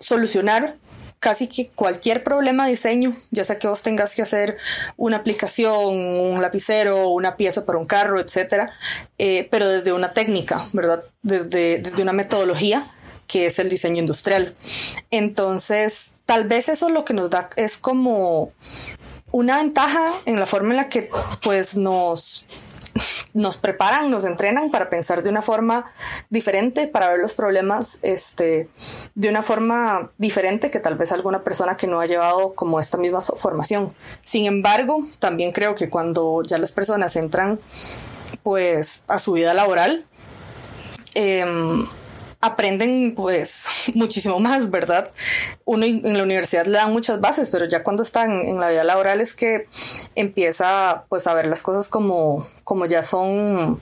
solucionar 0.00 0.76
casi 1.18 1.48
que 1.48 1.68
cualquier 1.68 2.22
problema 2.22 2.66
de 2.66 2.72
diseño, 2.72 3.10
ya 3.30 3.44
sea 3.44 3.58
que 3.58 3.66
vos 3.66 3.80
tengas 3.80 4.14
que 4.14 4.20
hacer 4.20 4.58
una 4.98 5.16
aplicación, 5.16 5.72
un 5.74 6.42
lapicero, 6.42 7.08
una 7.08 7.38
pieza 7.38 7.64
para 7.64 7.78
un 7.78 7.86
carro, 7.86 8.20
etcétera, 8.20 8.72
eh, 9.16 9.48
pero 9.50 9.66
desde 9.66 9.94
una 9.94 10.12
técnica, 10.12 10.62
¿verdad? 10.74 11.00
Desde, 11.22 11.78
desde 11.78 12.02
una 12.02 12.12
metodología 12.12 12.86
que 13.26 13.46
es 13.46 13.58
el 13.58 13.70
diseño 13.70 14.00
industrial. 14.00 14.54
Entonces, 15.10 16.12
tal 16.26 16.44
vez 16.44 16.68
eso 16.68 16.90
lo 16.90 17.06
que 17.06 17.14
nos 17.14 17.30
da 17.30 17.48
es 17.56 17.78
como 17.78 18.52
una 19.34 19.56
ventaja 19.56 20.12
en 20.26 20.38
la 20.38 20.46
forma 20.46 20.70
en 20.70 20.76
la 20.76 20.88
que 20.88 21.10
pues 21.42 21.76
nos 21.76 22.46
nos 23.32 23.56
preparan, 23.56 24.08
nos 24.08 24.24
entrenan 24.24 24.70
para 24.70 24.88
pensar 24.88 25.24
de 25.24 25.30
una 25.30 25.42
forma 25.42 25.90
diferente, 26.30 26.86
para 26.86 27.08
ver 27.08 27.18
los 27.18 27.32
problemas 27.32 27.98
este, 28.02 28.68
de 29.16 29.28
una 29.28 29.42
forma 29.42 30.12
diferente 30.18 30.70
que 30.70 30.78
tal 30.78 30.94
vez 30.94 31.10
alguna 31.10 31.42
persona 31.42 31.76
que 31.76 31.88
no 31.88 32.00
ha 32.00 32.06
llevado 32.06 32.54
como 32.54 32.78
esta 32.78 32.96
misma 32.96 33.20
formación. 33.20 33.92
Sin 34.22 34.46
embargo, 34.46 35.00
también 35.18 35.50
creo 35.50 35.74
que 35.74 35.90
cuando 35.90 36.44
ya 36.44 36.58
las 36.58 36.70
personas 36.70 37.16
entran 37.16 37.58
pues 38.44 39.02
a 39.08 39.18
su 39.18 39.32
vida 39.32 39.52
laboral, 39.52 40.06
eh, 41.16 41.44
aprenden 42.46 43.14
pues 43.16 43.66
muchísimo 43.94 44.40
más, 44.40 44.70
¿verdad? 44.70 45.10
Uno 45.64 45.84
en 45.84 46.16
la 46.16 46.22
universidad 46.22 46.66
le 46.66 46.78
dan 46.78 46.92
muchas 46.92 47.20
bases, 47.20 47.50
pero 47.50 47.66
ya 47.66 47.82
cuando 47.82 48.02
están 48.02 48.40
en 48.40 48.60
la 48.60 48.70
vida 48.70 48.84
laboral 48.84 49.20
es 49.20 49.34
que 49.34 49.66
empieza 50.14 51.04
pues 51.08 51.26
a 51.26 51.34
ver 51.34 51.46
las 51.46 51.62
cosas 51.62 51.88
como, 51.88 52.46
como 52.64 52.86
ya 52.86 53.02
son 53.02 53.80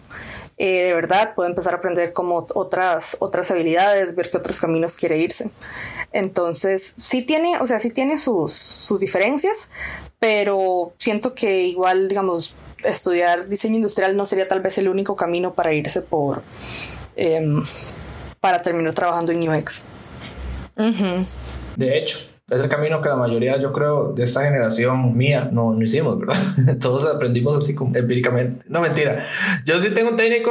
eh, 0.58 0.84
de 0.84 0.94
verdad, 0.94 1.34
puede 1.34 1.50
empezar 1.50 1.74
a 1.74 1.78
aprender 1.78 2.12
como 2.12 2.46
otras, 2.54 3.16
otras 3.20 3.50
habilidades, 3.50 4.14
ver 4.14 4.30
qué 4.30 4.36
otros 4.36 4.60
caminos 4.60 4.92
quiere 4.92 5.18
irse. 5.18 5.50
Entonces, 6.12 6.94
sí 6.98 7.22
tiene, 7.22 7.58
o 7.58 7.66
sea, 7.66 7.78
sí 7.78 7.90
tiene 7.90 8.16
sus, 8.16 8.52
sus 8.52 9.00
diferencias, 9.00 9.70
pero 10.18 10.92
siento 10.98 11.34
que 11.34 11.62
igual, 11.62 12.08
digamos, 12.08 12.54
estudiar 12.84 13.48
diseño 13.48 13.76
industrial 13.76 14.16
no 14.16 14.24
sería 14.24 14.46
tal 14.46 14.60
vez 14.60 14.78
el 14.78 14.88
único 14.88 15.16
camino 15.16 15.54
para 15.54 15.72
irse 15.72 16.02
por... 16.02 16.42
Em, 17.16 17.64
para 18.42 18.60
terminar 18.60 18.92
trabajando 18.92 19.30
en 19.30 19.48
UX. 19.48 19.84
De 21.76 21.96
hecho, 21.96 22.18
es 22.50 22.60
el 22.60 22.68
camino 22.68 23.00
que 23.00 23.08
la 23.08 23.14
mayoría, 23.14 23.56
yo 23.56 23.72
creo, 23.72 24.12
de 24.12 24.24
esta 24.24 24.42
generación 24.42 25.16
mía 25.16 25.48
no, 25.52 25.72
no 25.72 25.82
hicimos, 25.82 26.18
¿verdad? 26.18 26.36
Todos 26.80 27.04
aprendimos 27.04 27.56
así 27.56 27.72
como 27.72 27.96
empíricamente. 27.96 28.64
No, 28.68 28.80
mentira. 28.80 29.26
Yo 29.64 29.80
sí 29.80 29.90
tengo 29.90 30.10
un 30.10 30.16
técnico, 30.16 30.50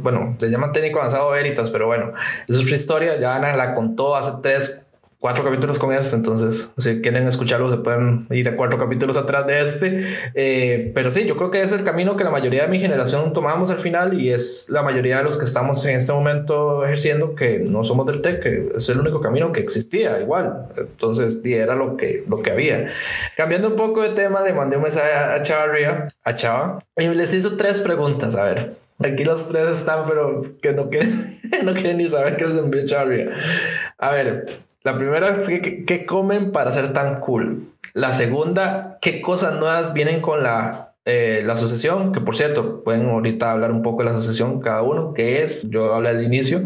bueno, 0.00 0.36
se 0.40 0.48
llama 0.48 0.72
técnico 0.72 1.00
avanzado 1.00 1.30
Veritas, 1.30 1.68
pero 1.68 1.86
bueno, 1.86 2.14
es 2.48 2.56
otra 2.56 2.74
historia. 2.74 3.20
Ya 3.20 3.36
Ana 3.36 3.56
la 3.56 3.74
contó 3.74 4.16
hace 4.16 4.32
tres, 4.42 4.86
cuatro 5.22 5.44
capítulos 5.44 5.78
con 5.78 5.92
este, 5.92 6.16
entonces 6.16 6.74
si 6.76 7.00
quieren 7.00 7.28
escucharlo 7.28 7.70
se 7.70 7.76
pueden 7.76 8.26
ir 8.30 8.48
a 8.48 8.56
cuatro 8.56 8.76
capítulos 8.76 9.16
atrás 9.16 9.46
de 9.46 9.60
este. 9.60 10.16
Eh, 10.34 10.90
pero 10.96 11.12
sí, 11.12 11.26
yo 11.26 11.36
creo 11.36 11.52
que 11.52 11.62
es 11.62 11.70
el 11.70 11.84
camino 11.84 12.16
que 12.16 12.24
la 12.24 12.32
mayoría 12.32 12.62
de 12.62 12.68
mi 12.68 12.80
generación 12.80 13.32
tomamos 13.32 13.70
al 13.70 13.78
final 13.78 14.20
y 14.20 14.32
es 14.32 14.66
la 14.68 14.82
mayoría 14.82 15.18
de 15.18 15.22
los 15.22 15.38
que 15.38 15.44
estamos 15.44 15.86
en 15.86 15.94
este 15.94 16.12
momento 16.12 16.84
ejerciendo 16.84 17.36
que 17.36 17.60
no 17.60 17.84
somos 17.84 18.04
del 18.06 18.20
TEC, 18.20 18.42
que 18.42 18.72
es 18.76 18.88
el 18.88 18.98
único 18.98 19.20
camino 19.20 19.52
que 19.52 19.60
existía 19.60 20.20
igual. 20.20 20.66
Entonces, 20.76 21.40
era 21.44 21.76
lo 21.76 21.96
que, 21.96 22.24
lo 22.28 22.42
que 22.42 22.50
había. 22.50 22.88
Cambiando 23.36 23.68
un 23.68 23.76
poco 23.76 24.02
de 24.02 24.10
tema, 24.16 24.42
le 24.42 24.52
mandé 24.52 24.76
un 24.76 24.82
mensaje 24.82 25.12
a 25.12 25.40
Chava 25.42 25.66
Ria, 25.66 26.08
a 26.24 26.34
Chava, 26.34 26.78
y 26.96 27.06
les 27.06 27.32
hizo 27.32 27.56
tres 27.56 27.80
preguntas. 27.80 28.34
A 28.34 28.46
ver, 28.46 28.72
Aquí 28.98 29.24
los 29.24 29.48
tres 29.48 29.78
están, 29.78 30.04
pero 30.08 30.44
que 30.60 30.72
no 30.72 30.88
quieren, 30.88 31.40
no 31.64 31.74
quieren 31.74 31.98
ni 31.98 32.08
saber 32.08 32.36
qué 32.36 32.46
les 32.46 32.56
envió 32.56 32.82
Ria. 33.04 33.30
A 33.98 34.12
ver, 34.12 34.46
la 34.84 34.96
primera 34.96 35.28
es 35.28 35.48
¿qué, 35.48 36.06
comen 36.06 36.52
para 36.52 36.72
ser 36.72 36.92
tan 36.92 37.20
cool? 37.20 37.68
La 37.94 38.12
segunda, 38.12 38.98
¿qué 39.00 39.20
cosas 39.20 39.58
nuevas 39.58 39.92
vienen 39.92 40.20
con 40.20 40.42
la, 40.42 40.94
eh, 41.04 41.42
la 41.44 41.52
asociación? 41.52 42.12
Que 42.12 42.20
por 42.20 42.36
cierto, 42.36 42.82
pueden 42.82 43.08
ahorita 43.08 43.52
hablar 43.52 43.70
un 43.70 43.82
poco 43.82 43.98
de 43.98 44.06
la 44.06 44.10
asociación 44.12 44.60
cada 44.60 44.82
uno, 44.82 45.14
que 45.14 45.42
es, 45.42 45.68
yo 45.68 45.94
hablé 45.94 46.08
al 46.08 46.24
inicio. 46.24 46.62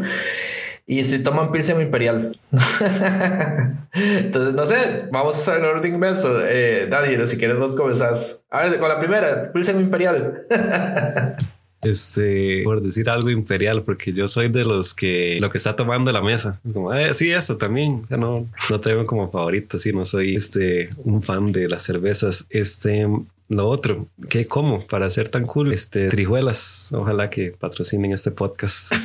Y 0.89 1.03
si 1.05 1.21
toman 1.21 1.51
Pilsen 1.51 1.81
Imperial. 1.81 2.39
Entonces, 3.93 4.55
no 4.55 4.65
sé, 4.65 5.09
vamos 5.11 5.49
al 5.49 5.65
orden 5.65 5.95
inverso. 5.95 6.39
Eh, 6.47 6.87
Daniel, 6.89 7.27
si 7.27 7.37
quieres, 7.37 7.59
vos 7.59 7.75
comenzás. 7.75 8.45
A 8.51 8.63
ver, 8.63 8.79
con 8.79 8.89
la 8.89 9.01
primera, 9.01 9.43
Pilsen 9.53 9.81
Imperial. 9.81 10.47
este, 11.83 12.63
por 12.65 12.83
decir 12.83 13.09
algo 13.09 13.31
imperial, 13.31 13.83
porque 13.83 14.13
yo 14.13 14.29
soy 14.29 14.49
de 14.49 14.65
los 14.65 14.95
que 14.95 15.39
lo 15.41 15.51
que 15.51 15.59
está 15.59 15.77
tomando 15.77 16.13
la 16.13 16.23
mesa. 16.23 16.61
como, 16.73 16.93
eh, 16.95 17.15
sí, 17.15 17.31
eso 17.31 17.57
también. 17.57 18.03
no, 18.11 18.47
no 18.71 18.81
tengo 18.81 19.05
como 19.05 19.31
favorito, 19.31 19.79
sí, 19.79 19.93
no 19.93 20.05
soy 20.05 20.35
este, 20.37 20.91
un 20.99 21.23
fan 21.23 21.53
de 21.53 21.69
las 21.69 21.83
cervezas. 21.83 22.47
Este, 22.51 23.07
lo 23.49 23.69
otro, 23.69 24.09
¿qué 24.29 24.47
como 24.47 24.85
para 24.85 25.09
ser 25.11 25.29
tan 25.29 25.47
cool? 25.47 25.73
Este, 25.73 26.09
trijuelas. 26.09 26.93
Ojalá 26.93 27.31
que 27.31 27.53
patrocinen 27.53 28.13
este 28.13 28.33
podcast. 28.33 28.93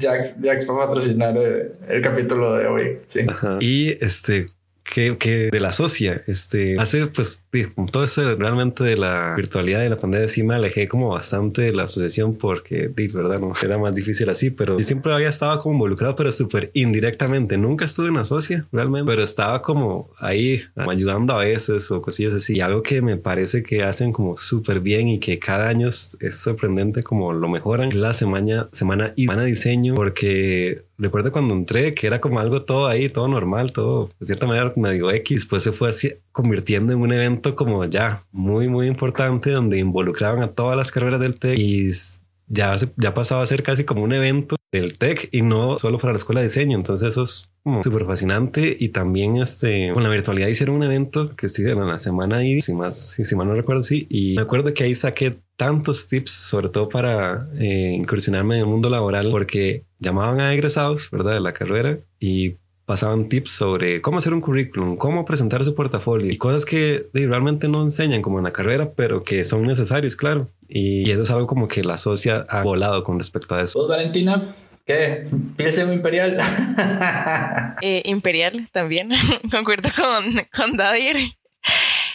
Jax, 0.00 0.34
Jax 0.42 0.68
va 0.68 0.74
a 0.74 0.86
patrocinar 0.86 1.36
el, 1.36 1.72
el 1.88 2.02
capítulo 2.02 2.54
de 2.54 2.66
hoy. 2.66 2.98
Sí. 3.06 3.20
Y 3.60 3.96
este, 4.04 4.46
que, 4.84 5.16
que 5.16 5.48
de 5.50 5.60
la 5.60 5.72
socia, 5.72 6.22
este, 6.26 6.78
hace 6.78 7.06
pues 7.06 7.44
todo 7.90 8.04
eso 8.04 8.36
realmente 8.36 8.84
de 8.84 8.96
la 8.96 9.34
virtualidad 9.34 9.82
y 9.82 9.88
la 9.88 9.96
pandemia 9.96 10.28
sí 10.28 10.42
me 10.42 10.54
alejé 10.54 10.88
como 10.88 11.08
bastante 11.08 11.62
de 11.62 11.72
la 11.72 11.84
asociación 11.84 12.34
porque, 12.34 12.88
de 12.88 13.08
verdad, 13.08 13.40
no 13.40 13.54
era 13.62 13.78
más 13.78 13.94
difícil 13.94 14.28
así, 14.28 14.50
pero 14.50 14.76
yo 14.76 14.84
siempre 14.84 15.12
había 15.12 15.30
estado 15.30 15.60
como 15.62 15.74
involucrado, 15.74 16.14
pero 16.14 16.30
súper 16.32 16.70
indirectamente. 16.74 17.56
Nunca 17.56 17.86
estuve 17.86 18.08
en 18.08 18.14
la 18.14 18.24
socia 18.24 18.66
realmente, 18.72 19.10
pero 19.10 19.22
estaba 19.22 19.62
como 19.62 20.10
ahí 20.18 20.62
ayudando 20.76 21.32
a 21.32 21.38
veces 21.38 21.90
o 21.90 22.02
cosillas 22.02 22.34
así. 22.34 22.56
Y 22.56 22.60
algo 22.60 22.82
que 22.82 23.00
me 23.00 23.16
parece 23.16 23.62
que 23.62 23.82
hacen 23.82 24.12
como 24.12 24.36
súper 24.36 24.80
bien 24.80 25.08
y 25.08 25.18
que 25.18 25.38
cada 25.38 25.68
año 25.68 25.88
es 25.88 26.16
sorprendente 26.32 27.02
como 27.02 27.32
lo 27.32 27.48
mejoran 27.48 28.00
la 28.00 28.12
semana, 28.12 28.68
semana 28.72 29.12
y 29.16 29.22
semana 29.22 29.44
diseño 29.44 29.94
porque 29.94 30.82
recuerdo 30.98 31.32
cuando 31.32 31.54
entré 31.54 31.94
que 31.94 32.06
era 32.06 32.20
como 32.20 32.40
algo 32.40 32.62
todo 32.62 32.86
ahí, 32.86 33.08
todo 33.08 33.28
normal, 33.28 33.72
todo 33.72 34.10
de 34.20 34.26
cierta 34.26 34.46
manera 34.46 34.72
medio 34.76 35.10
X. 35.10 35.36
Después 35.36 35.62
se 35.62 35.72
fue 35.72 35.90
así, 35.90 36.12
convirtiendo 36.32 36.92
en 36.92 37.00
un 37.00 37.12
evento 37.12 37.54
como 37.56 37.84
ya 37.84 38.24
muy, 38.32 38.68
muy 38.68 38.86
importante 38.86 39.50
donde 39.50 39.78
involucraban 39.78 40.42
a 40.42 40.48
todas 40.48 40.76
las 40.76 40.90
carreras 40.92 41.20
del 41.20 41.38
TEC 41.38 41.58
y 41.58 41.90
ya, 42.46 42.76
ya 42.96 43.14
pasaba 43.14 43.42
a 43.42 43.46
ser 43.46 43.62
casi 43.62 43.84
como 43.84 44.02
un 44.02 44.12
evento 44.12 44.56
del 44.78 44.98
TEC 44.98 45.28
y 45.32 45.42
no 45.42 45.78
solo 45.78 45.98
para 45.98 46.12
la 46.12 46.18
escuela 46.18 46.40
de 46.40 46.48
diseño. 46.48 46.76
Entonces 46.76 47.08
eso 47.10 47.24
es 47.24 47.48
súper 47.82 48.04
fascinante 48.04 48.76
y 48.78 48.90
también 48.90 49.36
este 49.36 49.90
con 49.92 50.02
la 50.02 50.08
virtualidad 50.08 50.48
hicieron 50.48 50.76
un 50.76 50.82
evento 50.82 51.34
que 51.36 51.46
estuve 51.46 51.70
en 51.70 51.86
la 51.86 51.98
semana 51.98 52.38
ahí, 52.38 52.60
si 52.60 52.74
más, 52.74 53.16
si, 53.22 53.36
mal 53.36 53.46
no 53.46 53.54
recuerdo, 53.54 53.82
sí. 53.82 54.06
Y 54.10 54.34
me 54.34 54.42
acuerdo 54.42 54.74
que 54.74 54.84
ahí 54.84 54.94
saqué 54.94 55.34
tantos 55.56 56.08
tips, 56.08 56.30
sobre 56.30 56.68
todo 56.68 56.88
para 56.88 57.48
eh, 57.58 57.96
incursionarme 57.98 58.56
en 58.56 58.60
el 58.62 58.66
mundo 58.66 58.90
laboral, 58.90 59.30
porque 59.30 59.84
llamaban 59.98 60.40
a 60.40 60.52
egresados, 60.52 61.10
¿verdad? 61.10 61.34
De 61.34 61.40
la 61.40 61.52
carrera 61.52 61.98
y 62.18 62.56
pasaban 62.86 63.28
tips 63.28 63.50
sobre 63.50 64.02
cómo 64.02 64.18
hacer 64.18 64.34
un 64.34 64.40
currículum, 64.40 64.96
cómo 64.96 65.24
presentar 65.24 65.64
su 65.64 65.74
portafolio 65.74 66.30
y 66.30 66.36
cosas 66.36 66.64
que 66.64 67.06
realmente 67.14 67.68
no 67.68 67.82
enseñan 67.82 68.20
como 68.20 68.38
en 68.38 68.44
la 68.44 68.52
carrera, 68.52 68.90
pero 68.94 69.22
que 69.22 69.44
son 69.44 69.62
necesarios, 69.62 70.16
claro. 70.16 70.48
Y, 70.68 71.10
eso 71.10 71.22
es 71.22 71.30
algo 71.30 71.46
como 71.46 71.68
que 71.68 71.82
la 71.82 71.98
socia 71.98 72.44
ha 72.48 72.62
volado 72.62 73.04
con 73.04 73.18
respecto 73.18 73.54
a 73.54 73.62
eso. 73.62 73.78
¿Vos, 73.78 73.88
Valentina? 73.88 74.54
¿Qué? 74.86 75.26
Pilsen 75.56 75.92
imperial. 75.92 76.38
Eh, 77.80 78.02
imperial 78.06 78.68
también. 78.72 79.10
Concuerdo 79.50 79.90
con, 79.94 80.46
con 80.54 80.76
Dadir. 80.76 81.34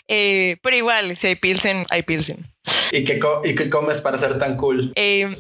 Eh, 0.07 0.57
pero 0.63 0.75
igual, 0.75 1.15
si 1.15 1.27
hay 1.27 1.35
Pilsen, 1.35 1.85
hay 1.89 2.01
Pilsen. 2.03 2.47
¿Y 2.91 3.03
qué, 3.03 3.19
¿Y 3.43 3.55
qué 3.55 3.69
comes 3.69 4.01
para 4.01 4.17
ser 4.17 4.39
tan 4.39 4.57
cool? 4.57 4.91
Eh, 4.95 5.31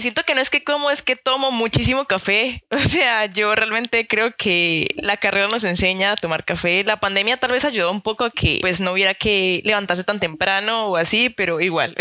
siento 0.00 0.22
que 0.22 0.34
no 0.34 0.40
es 0.40 0.48
que 0.48 0.64
como, 0.64 0.90
es 0.90 1.02
que 1.02 1.16
tomo 1.16 1.50
muchísimo 1.50 2.06
café. 2.06 2.62
O 2.70 2.78
sea, 2.78 3.26
yo 3.26 3.54
realmente 3.54 4.06
creo 4.06 4.34
que 4.36 4.94
la 4.96 5.18
carrera 5.18 5.48
nos 5.48 5.64
enseña 5.64 6.12
a 6.12 6.16
tomar 6.16 6.44
café. 6.44 6.84
La 6.84 7.00
pandemia 7.00 7.36
tal 7.36 7.52
vez 7.52 7.64
ayudó 7.64 7.90
un 7.90 8.00
poco 8.00 8.24
a 8.24 8.30
que 8.30 8.58
pues 8.62 8.80
no 8.80 8.92
hubiera 8.92 9.14
que 9.14 9.60
levantarse 9.64 10.04
tan 10.04 10.20
temprano 10.20 10.86
o 10.86 10.96
así, 10.96 11.28
pero 11.28 11.60
igual. 11.60 11.94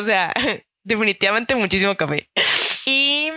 o 0.00 0.02
sea, 0.02 0.32
definitivamente 0.82 1.54
muchísimo 1.54 1.96
café. 1.96 2.28
Y 2.86 3.30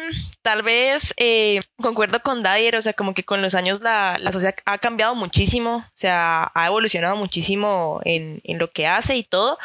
tal 0.45 0.61
vez 0.61 1.11
eh, 1.17 1.59
concuerdo 1.81 2.19
con 2.19 2.43
Dyer, 2.43 2.75
o 2.75 2.81
sea, 2.83 2.93
como 2.93 3.15
que 3.15 3.23
con 3.23 3.41
los 3.41 3.55
años 3.55 3.81
la, 3.81 4.17
la, 4.19 4.31
sociedad 4.31 4.53
ha 4.65 4.77
cambiado 4.77 5.15
muchísimo, 5.15 5.77
o 5.77 5.91
sea, 5.95 6.51
ha 6.53 6.67
evolucionado 6.67 7.15
muchísimo 7.15 7.99
en, 8.05 8.41
en 8.43 8.59
lo 8.59 8.69
que 8.69 8.85
hace 8.85 9.15
y 9.15 9.23
todo. 9.23 9.57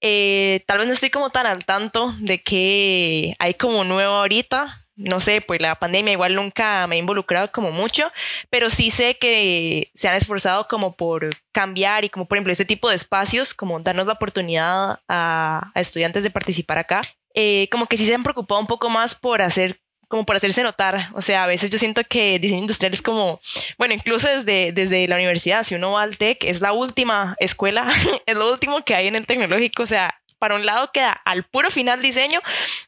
Eh, 0.00 0.64
tal 0.66 0.78
vez 0.78 0.86
no 0.86 0.94
estoy 0.94 1.10
como 1.10 1.28
tan 1.28 1.44
al 1.44 1.66
tanto 1.66 2.14
de 2.18 2.42
que 2.42 3.36
hay 3.38 3.52
como 3.52 3.84
nuevo 3.84 4.14
ahorita, 4.14 4.86
no 4.94 5.20
sé, 5.20 5.42
pues 5.42 5.60
la 5.60 5.74
pandemia 5.74 6.14
igual 6.14 6.34
nunca 6.34 6.86
me 6.86 6.96
he 6.96 6.98
involucrado 6.98 7.52
como 7.52 7.70
mucho, 7.70 8.10
pero 8.48 8.70
sí 8.70 8.88
sé 8.90 9.18
que 9.18 9.90
se 9.94 10.08
han 10.08 10.14
esforzado 10.14 10.66
como 10.66 10.96
por 10.96 11.28
cambiar 11.52 12.06
y 12.06 12.08
como 12.08 12.24
por 12.24 12.38
ejemplo 12.38 12.52
este 12.52 12.64
tipo 12.64 12.88
de 12.88 12.96
espacios, 12.96 13.52
como 13.52 13.80
darnos 13.80 14.06
la 14.06 14.14
oportunidad 14.14 14.98
a, 15.08 15.72
a 15.74 15.80
estudiantes 15.82 16.22
de 16.22 16.30
participar 16.30 16.78
acá. 16.78 17.02
Eh, 17.34 17.68
como 17.70 17.84
que 17.84 17.98
sí 17.98 18.06
se 18.06 18.14
han 18.14 18.22
preocupado 18.22 18.58
un 18.58 18.66
poco 18.66 18.88
más 18.88 19.14
por 19.14 19.42
hacer 19.42 19.78
como 20.08 20.24
por 20.24 20.36
hacerse 20.36 20.62
notar. 20.62 21.10
O 21.14 21.22
sea, 21.22 21.44
a 21.44 21.46
veces 21.46 21.70
yo 21.70 21.78
siento 21.78 22.02
que 22.08 22.38
diseño 22.38 22.62
industrial 22.62 22.92
es 22.92 23.02
como, 23.02 23.40
bueno, 23.78 23.94
incluso 23.94 24.28
desde, 24.28 24.72
desde 24.72 25.08
la 25.08 25.16
universidad, 25.16 25.64
si 25.64 25.74
uno 25.74 25.92
va 25.92 26.02
al 26.02 26.16
TEC, 26.16 26.44
es 26.44 26.60
la 26.60 26.72
última 26.72 27.36
escuela, 27.40 27.86
es 28.26 28.36
lo 28.36 28.50
último 28.50 28.84
que 28.84 28.94
hay 28.94 29.08
en 29.08 29.16
el 29.16 29.26
tecnológico. 29.26 29.82
O 29.82 29.86
sea, 29.86 30.14
para 30.38 30.54
un 30.54 30.66
lado 30.66 30.90
queda 30.92 31.12
al 31.24 31.44
puro 31.44 31.70
final 31.70 32.02
diseño 32.02 32.40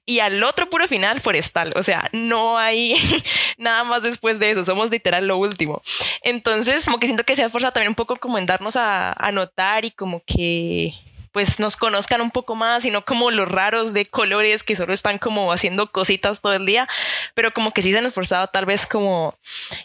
y 0.04 0.20
al 0.20 0.42
otro 0.44 0.68
puro 0.68 0.86
final 0.86 1.20
forestal. 1.20 1.72
O 1.76 1.82
sea, 1.82 2.08
no 2.12 2.58
hay 2.58 2.94
nada 3.56 3.84
más 3.84 4.02
después 4.02 4.38
de 4.38 4.50
eso. 4.50 4.64
Somos 4.64 4.90
literal 4.90 5.26
lo 5.26 5.38
último. 5.38 5.82
Entonces, 6.22 6.84
como 6.84 6.98
que 6.98 7.06
siento 7.06 7.24
que 7.24 7.36
se 7.36 7.42
ha 7.42 7.46
esforzado 7.46 7.72
también 7.72 7.90
un 7.90 7.94
poco 7.94 8.16
como 8.16 8.38
en 8.38 8.46
darnos 8.46 8.76
a, 8.76 9.12
a 9.12 9.32
notar 9.32 9.84
y 9.84 9.90
como 9.90 10.22
que 10.24 10.94
pues 11.32 11.60
nos 11.60 11.76
conozcan 11.76 12.20
un 12.20 12.30
poco 12.30 12.54
más 12.54 12.84
y 12.84 12.90
no 12.90 13.04
como 13.04 13.30
los 13.30 13.48
raros 13.48 13.92
de 13.92 14.04
colores 14.06 14.62
que 14.64 14.76
solo 14.76 14.92
están 14.92 15.18
como 15.18 15.52
haciendo 15.52 15.90
cositas 15.90 16.40
todo 16.40 16.54
el 16.54 16.66
día, 16.66 16.88
pero 17.34 17.52
como 17.52 17.72
que 17.72 17.82
sí 17.82 17.92
se 17.92 17.98
han 17.98 18.06
esforzado 18.06 18.46
tal 18.48 18.66
vez 18.66 18.86
como 18.86 19.34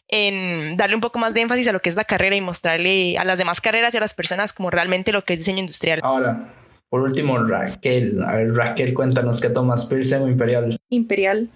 en 0.08 0.78
darle 0.78 0.96
un 0.96 1.02
poco 1.02 1.20
más 1.20 1.34
de 1.34 1.42
énfasis 1.42 1.68
a 1.68 1.72
lo 1.72 1.82
que 1.82 1.90
es 1.90 1.96
la 1.96 2.06
carrera 2.06 2.36
y 2.36 2.42
mostrarle 2.42 3.18
a 3.18 3.24
las 3.24 3.38
demás 3.38 3.62
carreras 3.62 3.94
y 3.94 3.98
a 3.98 4.02
las 4.02 4.14
personas 4.14 4.54
como 4.54 4.70
realmente 4.70 5.12
lo 5.12 5.24
que 5.26 5.34
es 5.34 5.40
diseño 5.40 5.60
industrial. 5.60 6.00
Ahora, 6.04 6.54
por 6.90 7.02
último, 7.02 7.40
Raquel. 7.40 8.22
A 8.24 8.36
ver, 8.36 8.54
Raquel, 8.54 8.94
cuéntanos 8.94 9.42
qué 9.42 9.50
tomas, 9.50 9.86
Pilsen 9.86 10.22
o 10.22 10.28
Imperial. 10.28 10.78
Imperial. 10.90 11.50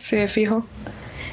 Sí, 0.00 0.26
fijo. 0.26 0.66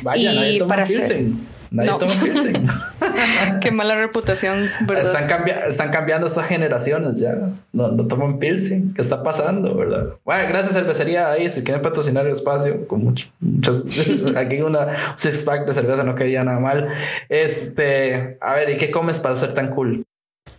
Vaya, 0.02 0.32
y 0.32 0.36
nadie 0.36 0.60
toma 0.60 0.70
para 0.70 0.86
Pilsen. 0.86 1.55
Nadie 1.72 1.92
toma 2.00 2.14
piercing. 2.22 2.68
Qué 3.62 3.72
mala 3.72 3.96
reputación, 3.96 4.70
¿verdad? 4.82 5.22
Están, 5.22 5.48
están 5.68 5.92
cambiando 5.92 6.28
estas 6.28 6.48
generaciones 6.48 7.16
ya. 7.16 7.36
No, 7.74 7.90
no 7.90 8.08
toman 8.08 8.40
piercing. 8.40 8.94
¿Qué 8.94 9.02
está 9.02 9.24
pasando, 9.24 9.76
verdad? 9.76 10.10
Bueno, 10.24 10.48
gracias 10.50 10.74
cervecería 10.74 11.32
ahí. 11.32 11.50
Si 11.50 11.64
quieren 11.64 11.82
patrocinar 11.82 12.26
el 12.26 12.34
espacio, 12.34 12.88
con 12.88 13.04
mucho, 13.04 13.28
aquí 14.36 14.62
una 14.62 15.16
six 15.16 15.44
pack 15.44 15.66
de 15.66 15.74
cerveza 15.74 16.04
no 16.04 16.16
quería 16.16 16.44
nada 16.44 16.60
mal. 16.60 16.90
Este, 17.30 18.38
a 18.42 18.54
ver, 18.56 18.70
¿y 18.70 18.78
qué 18.78 18.92
comes 18.92 19.20
para 19.20 19.36
ser 19.36 19.54
tan 19.54 19.74
cool? 19.74 20.06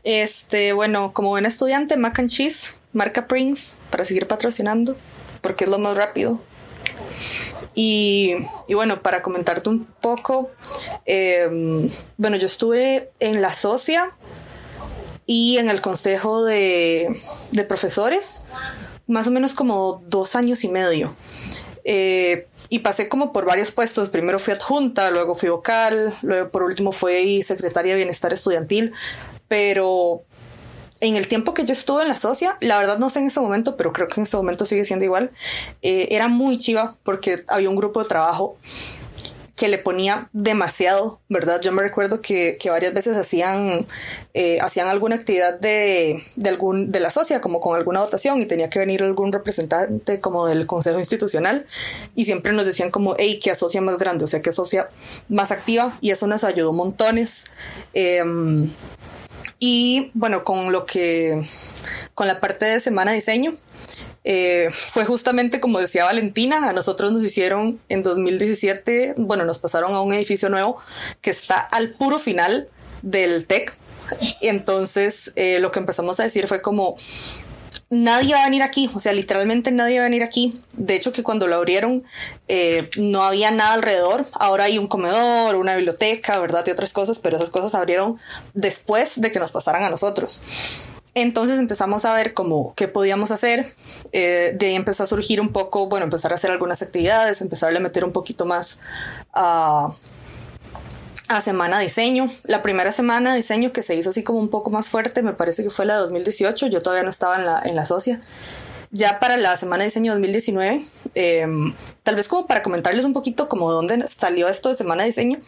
Este, 0.02 0.72
bueno, 0.72 1.12
como 1.12 1.30
buen 1.30 1.46
estudiante, 1.46 1.96
mac 1.96 2.18
and 2.18 2.28
cheese, 2.28 2.80
marca 2.92 3.26
Prince, 3.26 3.76
para 3.90 4.04
seguir 4.04 4.26
patrocinando, 4.26 4.96
porque 5.40 5.64
es 5.64 5.70
lo 5.70 5.78
más 5.78 5.96
rápido. 5.96 6.40
Y, 7.78 8.34
bueno, 8.72 9.00
para 9.00 9.20
comentarte 9.20 9.68
un 9.68 9.84
poco, 9.84 10.50
em, 11.04 11.90
bueno, 12.16 12.38
yo 12.38 12.46
estuve 12.46 13.10
en 13.20 13.42
la 13.42 13.52
SOCIA 13.52 14.12
y 15.26 15.58
en 15.58 15.68
el 15.68 15.82
consejo 15.82 16.42
de, 16.42 17.20
profesores, 17.68 18.44
más 19.06 19.28
o 19.28 19.30
menos 19.30 19.52
como 19.52 20.02
dos 20.06 20.36
años 20.36 20.64
y 20.64 20.68
medio. 20.68 21.14
Eh, 21.84 22.46
y 22.70 22.78
pasé 22.78 23.10
como 23.10 23.30
por 23.30 23.44
varios 23.44 23.70
puestos. 23.72 24.08
Primero 24.08 24.38
fui 24.38 24.54
adjunta, 24.54 25.10
luego 25.10 25.34
fui 25.34 25.50
vocal, 25.50 26.16
luego 26.22 26.48
por 26.48 26.62
último 26.62 26.92
fui 26.92 27.42
secretaria 27.42 27.92
de 27.92 27.98
bienestar 27.98 28.32
estudiantil. 28.32 28.94
Pero 29.48 30.22
en 31.00 31.16
el 31.16 31.28
tiempo 31.28 31.54
que 31.54 31.64
yo 31.64 31.72
estuve 31.72 32.02
en 32.02 32.08
la 32.08 32.16
socia, 32.16 32.56
la 32.60 32.78
verdad 32.78 32.98
no 32.98 33.10
sé 33.10 33.20
en 33.20 33.26
este 33.26 33.40
momento, 33.40 33.76
pero 33.76 33.92
creo 33.92 34.08
que 34.08 34.20
en 34.20 34.24
este 34.24 34.36
momento 34.36 34.64
sigue 34.64 34.84
siendo 34.84 35.04
igual, 35.04 35.30
eh, 35.82 36.08
era 36.10 36.28
muy 36.28 36.58
chiva 36.58 36.96
porque 37.02 37.44
había 37.48 37.68
un 37.68 37.76
grupo 37.76 38.02
de 38.02 38.08
trabajo 38.08 38.56
que 39.56 39.68
le 39.68 39.78
ponía 39.78 40.28
demasiado, 40.34 41.18
¿verdad? 41.30 41.60
Yo 41.62 41.72
me 41.72 41.82
recuerdo 41.82 42.20
que, 42.20 42.58
que 42.60 42.68
varias 42.68 42.92
veces 42.92 43.16
hacían, 43.16 43.86
eh, 44.34 44.60
hacían 44.60 44.88
alguna 44.88 45.16
actividad 45.16 45.58
de, 45.58 46.22
de, 46.36 46.50
algún, 46.50 46.90
de 46.90 47.00
la 47.00 47.10
socia, 47.10 47.40
como 47.40 47.58
con 47.58 47.74
alguna 47.74 48.00
votación, 48.00 48.38
y 48.42 48.46
tenía 48.46 48.68
que 48.68 48.78
venir 48.78 49.02
algún 49.02 49.32
representante 49.32 50.20
como 50.20 50.46
del 50.46 50.66
consejo 50.66 50.98
institucional, 50.98 51.64
y 52.14 52.26
siempre 52.26 52.52
nos 52.52 52.66
decían 52.66 52.90
como, 52.90 53.14
hey, 53.18 53.40
que 53.42 53.50
asocia 53.50 53.80
más 53.80 53.96
grande, 53.96 54.24
o 54.24 54.28
sea, 54.28 54.42
que 54.42 54.50
asocia 54.50 54.90
más 55.30 55.50
activa, 55.50 55.96
y 56.02 56.10
eso 56.10 56.26
nos 56.26 56.44
ayudó 56.44 56.74
montones. 56.74 57.46
Eh, 57.94 58.22
y 59.58 60.10
bueno, 60.14 60.44
con 60.44 60.72
lo 60.72 60.86
que, 60.86 61.42
con 62.14 62.26
la 62.26 62.40
parte 62.40 62.66
de 62.66 62.80
semana 62.80 63.12
diseño, 63.12 63.54
eh, 64.24 64.68
fue 64.72 65.04
justamente 65.04 65.60
como 65.60 65.78
decía 65.78 66.04
Valentina, 66.04 66.68
a 66.68 66.72
nosotros 66.72 67.12
nos 67.12 67.22
hicieron 67.22 67.80
en 67.88 68.02
2017, 68.02 69.14
bueno, 69.16 69.44
nos 69.44 69.58
pasaron 69.58 69.94
a 69.94 70.00
un 70.00 70.12
edificio 70.12 70.48
nuevo 70.48 70.78
que 71.22 71.30
está 71.30 71.58
al 71.58 71.94
puro 71.94 72.18
final 72.18 72.68
del 73.02 73.46
TEC. 73.46 73.76
Entonces 74.40 75.32
eh, 75.36 75.58
lo 75.60 75.70
que 75.70 75.78
empezamos 75.78 76.20
a 76.20 76.24
decir 76.24 76.48
fue 76.48 76.60
como, 76.60 76.96
nadie 77.90 78.34
va 78.34 78.42
a 78.42 78.44
venir 78.44 78.62
aquí, 78.62 78.90
o 78.94 79.00
sea, 79.00 79.12
literalmente 79.12 79.70
nadie 79.70 79.98
va 79.98 80.04
a 80.04 80.08
venir 80.08 80.22
aquí. 80.22 80.60
De 80.72 80.94
hecho, 80.94 81.12
que 81.12 81.22
cuando 81.22 81.46
lo 81.46 81.56
abrieron 81.56 82.04
eh, 82.48 82.90
no 82.96 83.22
había 83.22 83.50
nada 83.50 83.74
alrededor. 83.74 84.26
Ahora 84.32 84.64
hay 84.64 84.78
un 84.78 84.86
comedor, 84.86 85.56
una 85.56 85.76
biblioteca, 85.76 86.38
¿verdad? 86.38 86.64
Y 86.66 86.70
otras 86.70 86.92
cosas, 86.92 87.18
pero 87.18 87.36
esas 87.36 87.50
cosas 87.50 87.74
abrieron 87.74 88.18
después 88.54 89.20
de 89.20 89.30
que 89.30 89.38
nos 89.38 89.52
pasaran 89.52 89.84
a 89.84 89.90
nosotros. 89.90 90.42
Entonces 91.14 91.58
empezamos 91.58 92.04
a 92.04 92.12
ver 92.12 92.34
cómo 92.34 92.74
qué 92.76 92.88
podíamos 92.88 93.30
hacer. 93.30 93.72
Eh, 94.12 94.54
de 94.54 94.66
ahí 94.66 94.74
empezó 94.74 95.02
a 95.02 95.06
surgir 95.06 95.40
un 95.40 95.50
poco, 95.50 95.88
bueno, 95.88 96.04
empezar 96.04 96.32
a 96.32 96.34
hacer 96.34 96.50
algunas 96.50 96.82
actividades, 96.82 97.40
empezar 97.40 97.74
a 97.74 97.80
meter 97.80 98.04
un 98.04 98.12
poquito 98.12 98.44
más 98.44 98.80
a 99.32 99.96
a 101.28 101.40
Semana 101.40 101.78
Diseño. 101.78 102.30
La 102.44 102.62
primera 102.62 102.92
semana 102.92 103.34
Diseño 103.34 103.72
que 103.72 103.82
se 103.82 103.94
hizo 103.94 104.10
así 104.10 104.22
como 104.22 104.38
un 104.38 104.48
poco 104.48 104.70
más 104.70 104.88
fuerte, 104.88 105.22
me 105.22 105.32
parece 105.32 105.62
que 105.62 105.70
fue 105.70 105.86
la 105.86 105.94
de 105.94 106.00
2018, 106.00 106.68
yo 106.68 106.82
todavía 106.82 107.02
no 107.02 107.10
estaba 107.10 107.36
en 107.36 107.46
la, 107.46 107.60
en 107.64 107.76
la 107.76 107.84
socia. 107.84 108.20
Ya 108.90 109.18
para 109.18 109.36
la 109.36 109.56
Semana 109.56 109.84
Diseño 109.84 110.12
2019, 110.12 110.86
em, 111.14 111.74
tal 112.06 112.14
vez 112.14 112.28
como 112.28 112.46
para 112.46 112.62
comentarles 112.62 113.04
un 113.04 113.12
poquito 113.12 113.48
como 113.48 113.68
de 113.68 113.74
dónde 113.74 114.06
salió 114.06 114.46
esto 114.46 114.68
de 114.68 114.76
Semana 114.76 115.02
de 115.02 115.08
Diseño, 115.08 115.40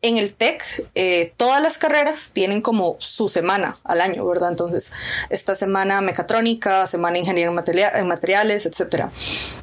en 0.00 0.16
el 0.16 0.32
TEC 0.32 0.62
eh, 0.94 1.34
todas 1.36 1.62
las 1.62 1.76
carreras 1.76 2.30
tienen 2.32 2.62
como 2.62 2.96
su 3.00 3.28
semana 3.28 3.78
al 3.84 4.00
año, 4.00 4.26
¿verdad? 4.26 4.48
Entonces, 4.48 4.92
esta 5.28 5.54
semana 5.54 6.00
mecatrónica, 6.00 6.86
semana 6.86 7.18
ingeniería 7.18 7.50
en, 7.94 8.06
materiales, 8.08 8.64
etc. 8.64 9.10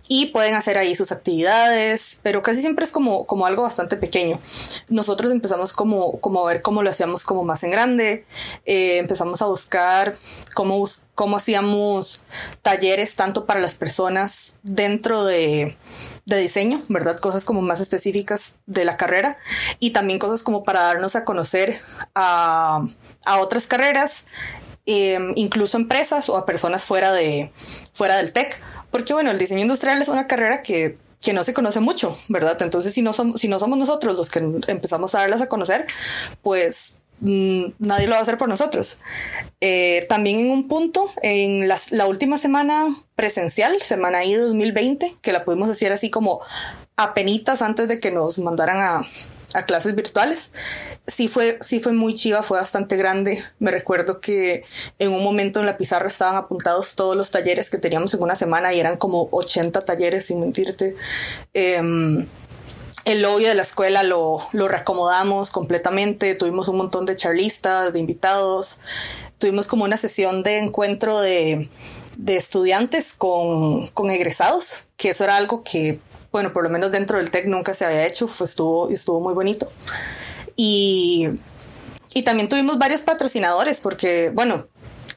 Y 0.08 0.28
pueden 0.28 0.54
hacer 0.54 0.78
ahí 0.78 0.94
sus 0.94 1.12
actividades, 1.12 2.20
pero 2.22 2.44
casi 2.44 2.62
siempre 2.62 2.86
es 2.86 2.92
como, 2.92 3.26
como 3.26 3.48
algo 3.48 3.64
bastante 3.64 3.98
pequeño. 3.98 4.40
Nosotros 4.90 5.32
empezamos 5.32 5.74
como, 5.74 6.20
como 6.20 6.46
a 6.46 6.54
ver 6.54 6.62
cómo 6.62 6.84
lo 6.84 6.92
hacíamos 6.92 7.24
como 7.24 7.44
más 7.44 7.64
en 7.64 7.72
grande, 7.72 8.28
eh, 8.66 9.00
empezamos 9.00 9.42
a 9.42 9.48
buscar 9.48 10.18
cómo, 10.54 10.88
cómo 11.16 11.38
hacíamos 11.38 12.22
talleres 12.62 13.16
tanto 13.16 13.48
para 13.48 13.60
las 13.60 13.74
personas 13.74 14.58
dentro 14.62 15.26
de 15.26 15.76
de 16.26 16.38
diseño, 16.44 16.84
¿verdad? 16.90 17.18
Cosas 17.18 17.46
como 17.46 17.62
más 17.62 17.80
específicas 17.80 18.56
de 18.66 18.86
la 18.86 18.98
carrera 18.98 19.38
y 19.80 19.92
también 19.92 20.20
cosas 20.20 20.44
como 20.44 20.64
para 20.64 20.82
darnos 20.82 21.16
a 21.16 21.26
conocer 21.26 21.80
a, 22.14 22.86
otras 23.40 23.68
carreras, 23.68 24.26
em, 24.86 25.34
incluso 25.36 25.78
empresas 25.78 26.30
o 26.30 26.38
a 26.38 26.46
personas 26.46 26.86
fuera, 26.86 27.12
de, 27.12 27.52
fuera 27.94 28.18
del 28.18 28.32
TEC. 28.32 28.60
Porque 28.92 29.14
bueno, 29.14 29.32
el 29.32 29.40
diseño 29.40 29.62
industrial 29.62 30.02
es 30.02 30.08
una 30.08 30.28
carrera 30.28 30.62
que 30.62 30.98
que 31.24 31.32
no 31.32 31.44
se 31.46 31.54
conoce 31.54 31.80
mucho, 31.80 32.18
¿verdad? 32.28 32.62
Entonces, 32.62 32.94
si 32.94 33.02
no, 33.02 33.14
somos, 33.14 33.40
si 33.40 33.48
no 33.48 33.58
somos 33.58 33.78
nosotros 33.78 34.18
los 34.18 34.30
que 34.30 34.40
empezamos 34.68 35.16
a 35.16 35.20
darlas 35.20 35.42
a 35.42 35.48
conocer, 35.48 35.88
pues 36.42 36.98
nadie 37.22 38.08
lo 38.08 38.14
va 38.14 38.20
a 38.20 38.22
hacer 38.22 38.38
por 38.38 38.50
nosotros. 38.50 38.98
Eh, 39.62 40.06
también 40.10 40.40
en 40.40 40.52
un 40.52 40.68
punto, 40.68 41.10
en 41.22 41.68
la 41.68 42.08
última 42.08 42.38
semana 42.38 42.88
presencial, 43.16 43.80
semana 43.82 44.24
I 44.24 44.34
2020, 44.34 45.18
que 45.22 45.32
la 45.32 45.46
pudimos 45.46 45.70
hacer 45.70 45.94
así 45.94 46.10
como 46.10 46.42
apenitas 46.98 47.62
antes 47.62 47.88
de 47.88 48.00
que 48.00 48.12
nos 48.12 48.40
mandaran 48.40 48.82
a, 48.82 49.02
a 49.54 49.66
clases 49.66 49.96
virtuales. 49.96 50.52
Sí 51.06 51.28
fue, 51.28 51.58
sí 51.62 51.80
fue 51.80 51.92
muy 51.92 52.14
chiva, 52.14 52.44
fue 52.44 52.58
bastante 52.58 52.96
grande. 52.96 53.44
Me 53.60 53.72
recuerdo 53.72 54.20
que 54.20 54.64
en 55.00 55.12
un 55.12 55.24
momento 55.24 55.60
en 55.60 55.66
la 55.66 55.78
pizarra 55.78 56.08
estaban 56.08 56.36
apuntados 56.36 56.96
todos 56.96 57.16
los 57.16 57.32
talleres 57.32 57.70
que 57.70 57.78
teníamos 57.78 58.14
en 58.14 58.22
una 58.22 58.36
semana 58.36 58.74
y 58.74 58.80
eran 58.80 58.98
como 58.98 59.28
80 59.32 59.82
talleres, 59.82 60.28
sin 60.28 60.40
mentirte. 60.40 60.96
Em, 61.54 62.28
el 63.06 63.22
lobby 63.22 63.46
de 63.46 63.56
la 63.56 63.62
escuela 63.62 64.04
lo, 64.04 64.40
lo 64.52 64.68
reacomodamos 64.68 65.52
completamente, 65.52 66.36
tuvimos 66.36 66.68
un 66.68 66.78
montón 66.78 67.06
de 67.06 67.16
charlistas, 67.16 67.94
de 67.94 68.00
invitados, 68.00 68.80
tuvimos 69.40 69.68
como 69.68 69.84
una 69.84 69.98
sesión 69.98 70.44
de 70.44 70.60
encuentro 70.60 71.20
de, 71.20 71.70
de 72.18 72.38
estudiantes 72.38 73.14
con, 73.14 73.88
con 73.90 74.10
egresados, 74.10 74.86
que 74.98 75.10
eso 75.10 75.24
era 75.24 75.36
algo 75.36 75.64
que 75.64 76.00
bueno, 76.34 76.52
por 76.52 76.64
lo 76.64 76.70
menos 76.72 76.92
dentro 76.92 77.20
del 77.20 77.30
TEC 77.30 77.46
nunca 77.46 77.76
se 77.76 77.86
había 77.86 78.08
hecho, 78.08 78.28
fue, 78.28 78.48
estuvo, 78.48 78.90
estuvo 78.90 79.22
muy 79.22 79.36
bonito. 79.36 79.72
Y, 80.56 81.28
y 82.16 82.24
también 82.24 82.50
tuvimos 82.50 82.80
varios 82.80 83.04
patrocinadores 83.04 83.80
porque, 83.80 84.32
bueno, 84.34 84.66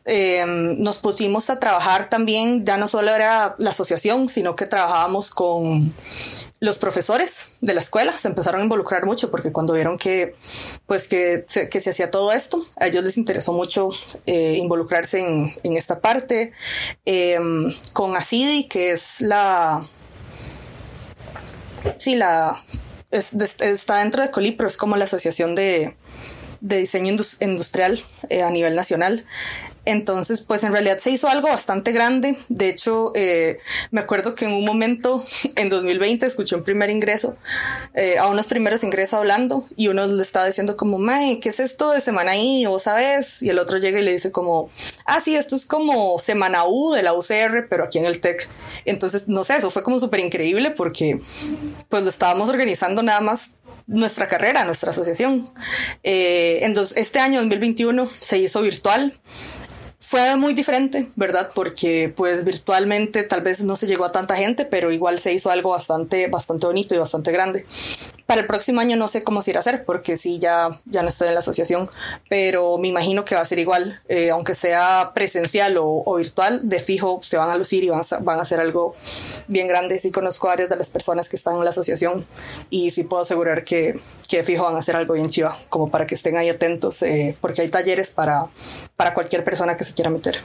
em, 0.05 0.79
nos 0.79 0.99
pusimos 0.99 1.49
a 1.49 1.59
trabajar 1.59 2.11
también, 2.11 2.67
ya 2.67 2.77
no 2.77 2.87
solo 2.87 3.15
era 3.15 3.55
la 3.57 3.71
asociación, 3.71 4.29
sino 4.29 4.57
que 4.57 4.67
trabajábamos 4.67 5.31
con 5.31 5.95
los 6.61 6.79
profesores 6.79 7.57
de 7.61 7.75
la 7.75 7.81
escuela, 7.81 8.13
se 8.13 8.29
empezaron 8.29 8.61
a 8.61 8.65
involucrar 8.65 9.05
mucho 9.05 9.31
porque 9.31 9.53
cuando 9.53 9.75
vieron 9.75 9.99
que, 9.99 10.35
pues 10.87 11.07
que, 11.07 11.45
que 11.71 11.81
se 11.81 11.91
hacía 11.91 12.11
todo 12.11 12.33
esto, 12.33 12.59
a 12.77 12.87
ellos 12.87 13.05
les 13.05 13.19
interesó 13.19 13.53
mucho 13.53 13.91
eh, 14.25 14.55
involucrarse 14.59 15.21
en, 15.21 15.53
en, 15.63 15.77
esta 15.77 16.01
parte. 16.01 16.53
Em, 17.05 17.73
con 17.93 18.17
ACIDI, 18.17 18.69
que 18.69 18.93
es 18.93 19.21
la, 19.21 19.83
Sí, 21.99 22.15
la 22.17 22.55
está 23.11 23.99
dentro 23.99 24.23
de 24.23 24.31
Colipro, 24.31 24.67
es 24.67 24.77
como 24.77 24.97
la 24.97 25.05
asociación 25.05 25.55
de, 25.55 25.95
de 26.61 26.79
diseño 26.79 27.15
industrial 27.41 28.03
eh, 28.29 28.43
a 28.43 28.51
nivel 28.51 28.75
nacional. 28.75 29.25
Entonces, 29.87 30.41
pues 30.41 30.65
en 30.65 30.73
realidad 30.73 30.99
se 30.99 31.11
hizo 31.11 31.29
algo 31.29 31.49
bastante 31.49 31.93
grande. 31.93 32.37
De 32.49 32.69
hecho, 32.69 33.13
eh, 33.15 33.59
me 33.93 34.01
acuerdo 34.01 34.35
que 34.35 34.45
en 34.45 34.53
un 34.53 34.65
momento, 34.65 35.25
en 35.55 35.69
2020, 35.69 36.27
escuché 36.27 36.57
un 36.57 36.65
primer 36.65 36.91
ingreso, 36.91 37.37
eh, 37.95 38.19
a 38.19 38.27
unos 38.27 38.47
primeros 38.49 38.83
ingresos 38.83 39.15
hablando, 39.15 39.65
y 39.77 39.89
uno 39.89 40.07
le 40.07 40.23
estaba 40.23 40.45
diciendo 40.45 40.77
como, 40.77 40.99
Mae, 40.99 41.39
¿qué 41.39 41.51
es 41.51 41.61
esto 41.61 41.93
de 41.93 42.01
Semana 42.01 42.37
I? 42.37 42.67
¿Vos 42.67 42.83
sabes? 42.83 43.43
Y 43.43 43.51
el 43.51 43.61
otro 43.61 43.79
llega 43.79 44.01
y 44.01 44.03
le 44.03 44.13
dice 44.13 44.33
como, 44.33 44.71
ah, 45.05 45.21
sí, 45.21 45.37
esto 45.37 45.55
es 45.55 45.65
como 45.65 46.19
Semana 46.19 46.65
U 46.67 46.93
de 46.93 47.05
la 47.05 47.15
UCR, 47.15 47.69
pero 47.71 47.85
aquí 47.85 47.99
en 47.99 48.07
el 48.07 48.21
TEC. 48.21 48.49
Entonces, 48.85 49.29
no 49.29 49.45
sé, 49.45 49.57
eso 49.57 49.71
fue 49.71 49.85
como 49.85 50.01
súper 50.01 50.19
increíble 50.19 50.73
porque 50.73 51.21
pues 51.89 52.03
lo 52.03 52.09
estábamos 52.09 52.49
organizando 52.49 53.05
nada 53.05 53.21
más 53.21 53.53
nuestra 53.87 54.27
carrera, 54.27 54.65
nuestra 54.65 54.91
asociación. 54.91 55.49
Eh, 56.03 56.61
entonces, 56.63 56.97
este 56.97 57.21
año 57.21 57.39
2021 57.39 58.09
se 58.19 58.39
hizo 58.39 58.61
virtual 58.63 59.15
fue 60.09 60.37
muy 60.37 60.55
diferente, 60.55 61.09
¿verdad? 61.17 61.51
Porque 61.53 62.13
pues 62.17 62.45
virtualmente 62.45 63.25
tal 63.25 63.41
vez 63.41 63.65
no 63.65 63.75
se 63.75 63.89
llegó 63.89 64.05
a 64.05 64.13
tanta 64.13 64.37
gente, 64.37 64.65
pero 64.65 64.93
igual 64.93 65.19
se 65.19 65.33
hizo 65.33 65.51
algo 65.51 65.71
bastante, 65.71 66.29
bastante 66.29 66.65
bonito 66.67 66.95
y 66.95 66.99
bastante 66.99 67.33
grande. 67.33 67.67
Para 68.27 68.41
el 68.41 68.47
próximo 68.49 68.81
año 68.81 68.97
no 68.97 69.07
sé 69.07 69.23
cómo 69.23 69.41
se 69.41 69.53
irá 69.53 69.59
a 69.59 69.61
hacer, 69.61 69.85
porque 69.85 70.17
sí, 70.17 70.39
ya, 70.41 70.81
ya 70.85 71.03
no 71.03 71.09
estoy 71.09 71.29
en 71.29 71.35
la 71.35 71.41
asociación, 71.41 71.89
pero 72.29 72.77
me 72.77 72.89
imagino 72.89 73.25
que 73.25 73.37
va 73.37 73.41
a 73.41 73.45
ser 73.45 73.61
igual, 73.61 74.01
eh, 74.09 74.31
aunque 74.31 74.55
sea 74.55 75.13
presencial 75.15 75.77
o, 75.79 76.17
virtual, 76.17 76.69
de 76.69 76.81
fijo 76.81 77.21
se 77.23 77.37
van 77.37 77.51
a 77.51 77.57
lucir 77.57 77.85
y 77.85 77.89
van 77.89 78.01
a, 78.01 78.19
van 78.19 78.39
a 78.41 78.43
hacer 78.43 78.59
algo 78.59 78.97
bien 79.47 79.69
grande. 79.69 79.99
Sí 80.01 80.11
conozco 80.11 80.49
a 80.49 80.51
varias 80.51 80.69
de 80.69 80.77
las 80.77 80.91
personas 80.91 81.29
que 81.29 81.37
están 81.37 81.57
en 81.57 81.65
la 81.65 81.71
asociación 81.71 82.27
y 82.69 82.91
sí 82.91 83.05
puedo 83.05 83.23
asegurar 83.23 83.65
que, 83.65 84.01
que 84.29 84.39
de 84.39 84.45
fijo 84.45 84.65
van 84.65 84.75
a 84.75 84.79
hacer 84.79 84.97
algo 84.97 85.15
bien 85.15 85.29
chiva, 85.29 85.57
como 85.69 85.91
para 85.91 86.07
que 86.07 86.17
estén 86.17 86.37
ahí 86.37 86.49
atentos, 86.49 87.03
eh, 87.03 87.37
porque 87.41 87.63
hay 87.63 87.69
talleres 87.69 88.11
para, 88.11 88.49
para 88.97 89.15
cualquier 89.15 89.45
persona 89.45 89.77
que 89.77 89.85
se 89.85 89.95
quiera 89.95 90.11
meter. 90.11 90.41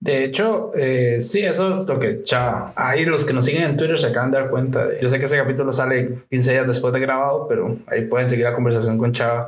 De 0.00 0.24
hecho, 0.24 0.70
eh, 0.76 1.20
sí, 1.20 1.40
eso 1.40 1.74
es 1.74 1.86
lo 1.86 1.98
que 1.98 2.22
chao. 2.22 2.72
Ahí 2.76 3.04
los 3.04 3.24
que 3.24 3.32
nos 3.32 3.44
siguen 3.44 3.64
en 3.64 3.76
Twitter 3.76 3.98
se 3.98 4.08
acaban 4.08 4.30
de 4.30 4.38
dar 4.38 4.48
cuenta 4.48 4.86
de. 4.86 5.00
Yo 5.00 5.08
sé 5.08 5.18
que 5.18 5.24
ese 5.24 5.36
capítulo 5.36 5.72
sale 5.72 6.22
15 6.30 6.52
días 6.52 6.66
después 6.66 6.92
de 6.94 7.00
grabado, 7.00 7.48
pero 7.48 7.78
ahí 7.88 8.02
pueden 8.02 8.28
seguir 8.28 8.44
la 8.44 8.54
conversación 8.54 8.96
con 8.96 9.12
Chava. 9.12 9.46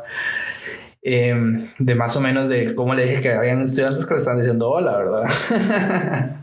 Em, 1.02 1.70
de 1.78 1.94
más 1.94 2.16
o 2.16 2.20
menos 2.20 2.48
de 2.48 2.74
cómo 2.74 2.94
le 2.94 3.06
dije 3.06 3.22
que 3.22 3.32
habían 3.32 3.62
estudiantes 3.62 4.04
que 4.04 4.14
le 4.14 4.18
están 4.18 4.38
diciendo 4.38 4.68
hola, 4.68 4.98
¿verdad? 4.98 5.30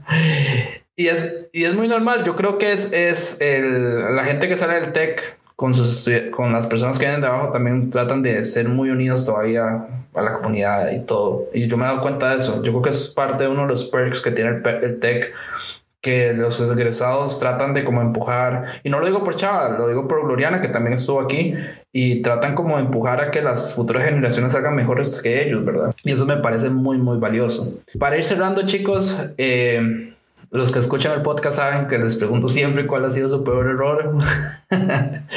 y, 0.95 1.07
es, 1.07 1.47
y 1.51 1.65
es 1.65 1.75
muy 1.75 1.87
normal. 1.87 2.23
Yo 2.23 2.35
creo 2.35 2.57
que 2.57 2.71
es, 2.71 2.91
es 2.93 3.41
el, 3.41 4.15
la 4.15 4.23
gente 4.23 4.47
que 4.47 4.55
sale 4.55 4.79
del 4.79 4.93
tech 4.93 5.36
con, 5.57 5.73
sus 5.73 6.09
con 6.31 6.53
las 6.53 6.67
personas 6.67 6.97
que 6.97 7.05
vienen 7.05 7.19
de 7.19 7.27
abajo 7.27 7.51
también 7.51 7.89
tratan 7.89 8.21
de 8.21 8.45
ser 8.45 8.69
muy 8.69 8.91
unidos 8.91 9.25
todavía 9.25 9.87
a 10.13 10.21
la 10.21 10.33
comunidad 10.33 10.91
y 10.91 11.03
todo. 11.03 11.49
Y 11.51 11.67
yo 11.67 11.77
me 11.77 11.83
he 11.83 11.87
dado 11.87 12.01
cuenta 12.01 12.29
de 12.29 12.37
eso. 12.37 12.63
Yo 12.63 12.71
creo 12.71 12.81
que 12.83 12.89
es 12.91 13.07
parte 13.07 13.43
de 13.43 13.49
uno 13.49 13.63
de 13.63 13.69
los 13.69 13.85
perks 13.85 14.21
que 14.21 14.31
tiene 14.31 14.51
el, 14.51 14.83
el 14.83 14.99
tech 14.99 15.33
que 15.99 16.31
los 16.31 16.61
egresados 16.61 17.39
tratan 17.39 17.73
de 17.73 17.83
como 17.83 18.01
empujar, 18.01 18.79
y 18.83 18.89
no 18.89 18.99
lo 18.99 19.07
digo 19.07 19.23
por 19.23 19.35
Chava, 19.35 19.77
lo 19.77 19.89
digo 19.89 20.07
por 20.07 20.23
Gloriana, 20.23 20.61
que 20.61 20.67
también 20.67 20.93
estuvo 20.93 21.19
aquí, 21.19 21.55
y 21.91 22.21
tratan 22.21 22.55
como 22.55 22.77
empujar 22.79 23.19
a 23.19 23.31
que 23.31 23.41
las 23.41 23.73
futuras 23.73 24.05
generaciones 24.05 24.53
salgan 24.53 24.75
mejores 24.75 25.21
que 25.21 25.43
ellos, 25.43 25.65
¿verdad? 25.65 25.89
Y 26.03 26.11
eso 26.11 26.25
me 26.25 26.37
parece 26.37 26.69
muy, 26.69 26.97
muy 26.97 27.17
valioso. 27.17 27.73
Para 27.99 28.15
ir 28.15 28.23
cerrando, 28.23 28.65
chicos, 28.65 29.19
eh, 29.37 30.13
los 30.51 30.71
que 30.71 30.79
escuchan 30.79 31.13
el 31.13 31.21
podcast 31.21 31.57
saben 31.57 31.87
que 31.87 31.97
les 31.97 32.15
pregunto 32.15 32.47
siempre 32.47 32.87
cuál 32.87 33.05
ha 33.05 33.09
sido 33.09 33.27
su 33.29 33.43
peor 33.43 33.67
error. 33.67 34.17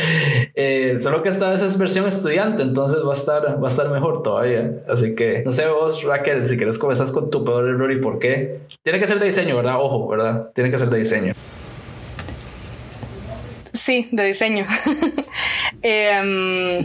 Eh, 0.55 0.99
solo 1.01 1.23
que 1.23 1.29
esta 1.31 1.49
vez 1.49 1.63
es 1.63 1.79
versión 1.79 2.07
estudiante, 2.07 2.63
entonces 2.63 2.99
va 3.07 3.13
a 3.13 3.17
estar, 3.17 3.63
va 3.63 3.69
a 3.69 3.71
estar 3.71 3.89
mejor 3.89 4.23
todavía. 4.23 4.73
Así 4.89 5.15
que 5.15 5.43
no 5.45 5.53
sé 5.53 5.67
vos, 5.69 6.03
Raquel, 6.03 6.45
si 6.47 6.57
quieres 6.57 6.79
comenzar 6.79 7.11
con 7.13 7.31
tu 7.31 7.45
peor 7.45 7.69
error 7.69 7.91
y 7.91 8.01
por 8.01 8.19
qué. 8.19 8.61
Tiene 8.83 8.99
que 8.99 9.07
ser 9.07 9.19
de 9.21 9.27
diseño, 9.27 9.57
¿verdad? 9.57 9.77
Ojo, 9.79 10.09
¿verdad? 10.09 10.51
Tiene 10.55 10.71
que 10.71 10.79
ser 10.79 10.91
de 10.91 10.99
diseño. 10.99 11.35
Sí, 13.73 14.09
de 14.13 14.25
diseño. 14.25 14.67
Em, 15.83 16.85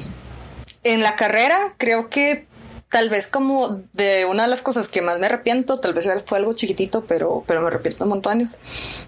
en 0.84 1.04
la 1.04 1.16
carrera 1.16 1.74
creo 1.78 2.10
que 2.10 2.46
tal 2.90 3.10
vez 3.10 3.28
como 3.28 3.82
de 3.94 4.26
una 4.26 4.44
de 4.44 4.50
las 4.50 4.62
cosas 4.62 4.88
que 4.88 5.02
más 5.02 5.20
me 5.20 5.26
arrepiento, 5.26 5.80
tal 5.80 5.94
vez 5.94 6.08
fue 6.26 6.38
algo 6.38 6.54
chiquitito, 6.54 7.06
pero, 7.06 7.44
pero 7.48 7.62
me 7.62 7.68
arrepiento 7.68 8.06
montones, 8.06 8.60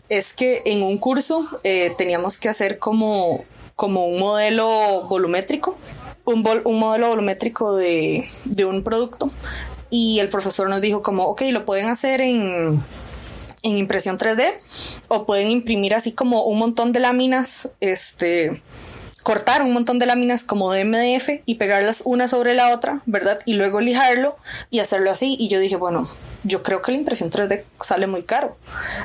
es 0.10 0.34
que 0.34 0.64
en 0.66 0.84
un 0.84 0.98
curso 0.98 1.48
eh, 1.64 1.94
teníamos 1.98 2.38
que 2.38 2.50
hacer 2.50 2.80
como, 2.80 3.46
como 3.76 4.08
un 4.08 4.20
modelo 4.20 5.04
volumétrico, 5.08 5.78
un, 6.26 6.46
un 6.64 6.80
modelo 6.80 7.10
volumétrico 7.10 7.76
de, 7.76 8.30
de 8.46 8.66
un 8.66 8.84
producto. 8.84 9.32
Y 9.90 10.20
el 10.20 10.28
profesor 10.28 10.70
nos 10.70 10.82
dijo 10.82 11.02
como, 11.02 11.24
ok, 11.28 11.44
lo 11.52 11.64
pueden 11.64 11.88
hacer 11.88 12.20
en, 12.20 12.84
en 13.64 13.78
impresión 13.78 14.18
3D 14.18 14.54
o 15.08 15.26
pueden 15.26 15.50
imprimir 15.50 15.96
así 15.96 16.12
como 16.12 16.44
un 16.44 16.60
montón 16.60 16.92
de 16.92 17.00
láminas, 17.00 17.70
este, 17.80 18.62
cortar 19.28 19.62
un 19.62 19.74
montón 19.74 20.00
de 20.00 20.06
láminas 20.06 20.46
como 20.46 20.72
de 20.72 20.86
MDF 20.86 21.42
y 21.46 21.56
pegarlas 21.56 22.02
una 22.06 22.30
sobre 22.30 22.54
la 22.54 22.74
otra, 22.74 23.02
¿verdad? 23.06 23.42
Y 23.46 23.56
luego 23.56 23.82
lijarlo 23.82 24.38
y 24.70 24.80
hacerlo 24.80 25.12
así. 25.12 25.36
Y 25.38 25.50
yo 25.50 25.60
dije, 25.60 25.76
bueno, 25.76 26.10
yo 26.46 26.64
creo 26.64 26.82
que 26.82 26.94
la 26.94 27.00
impresión 27.00 27.30
3D 27.30 27.66
sale 27.82 28.08
muy 28.08 28.24
caro. 28.24 28.56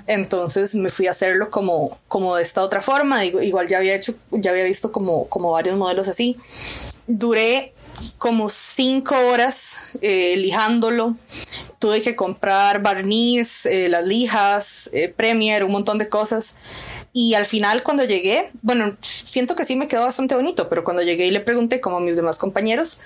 Entonces 0.07 0.77
me 0.77 0.91
fui 0.91 1.09
a 1.09 1.11
hacerlo 1.11 1.51
como, 1.51 1.99
como 2.07 2.37
de 2.37 2.45
esta 2.45 2.63
otra 2.63 2.81
forma. 2.81 3.25
Igual 3.25 3.67
ya 3.67 3.79
había 3.79 3.97
hecho, 3.97 4.15
ya 4.31 4.53
había 4.53 4.63
visto 4.63 4.93
como, 4.93 5.27
como 5.27 5.51
varios 5.51 5.75
modelos 5.75 6.07
así. 6.07 6.37
Duré 7.09 7.75
como 8.19 8.49
cinco 8.49 9.17
horas 9.29 9.99
eh, 10.03 10.37
lijándolo. 10.37 11.17
Tuve 11.81 12.01
que 12.01 12.15
comprar 12.15 12.81
barniz, 12.81 13.67
eh, 13.67 13.89
las 13.89 14.07
lijas, 14.07 14.89
eh, 14.93 15.09
Premier, 15.09 15.65
un 15.65 15.73
montón 15.73 15.99
de 15.99 16.09
cosas. 16.09 16.55
Y 17.13 17.35
al 17.35 17.45
final 17.45 17.83
cuando 17.83 18.05
llegué, 18.05 18.51
bueno, 18.63 18.97
siento 19.03 19.55
que 19.55 19.67
sí 19.67 19.77
me 19.77 19.87
quedó 19.87 20.03
bastante 20.03 20.35
bonito, 20.35 20.69
pero 20.71 20.83
cuando 20.83 21.03
llegué 21.03 21.27
y 21.27 21.31
le 21.31 21.41
pregunté 21.41 21.81
como 21.81 21.99
a 21.99 22.01
mis 22.01 22.17
demás 22.17 22.39
compañeros, 22.39 22.99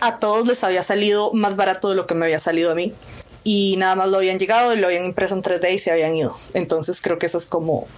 a 0.00 0.18
todos 0.20 0.46
les 0.46 0.62
había 0.62 0.84
salido 0.84 1.32
más 1.32 1.56
barato 1.56 1.88
de 1.88 1.96
lo 1.96 2.06
que 2.06 2.14
me 2.14 2.26
había 2.26 2.38
salido 2.38 2.70
a 2.70 2.74
mí. 2.74 2.94
Y 3.42 3.76
nada 3.78 3.96
más 3.96 4.10
lo 4.10 4.18
habían 4.18 4.38
llegado 4.38 4.74
y 4.74 4.76
lo 4.76 4.86
habían 4.86 5.04
impreso 5.04 5.34
en 5.34 5.42
3D 5.42 5.74
y 5.74 5.78
se 5.78 5.90
habían 5.90 6.14
ido. 6.14 6.32
Entonces 6.54 7.00
creo 7.00 7.18
que 7.18 7.26
eso 7.26 7.38
es 7.38 7.46
como 7.46 7.88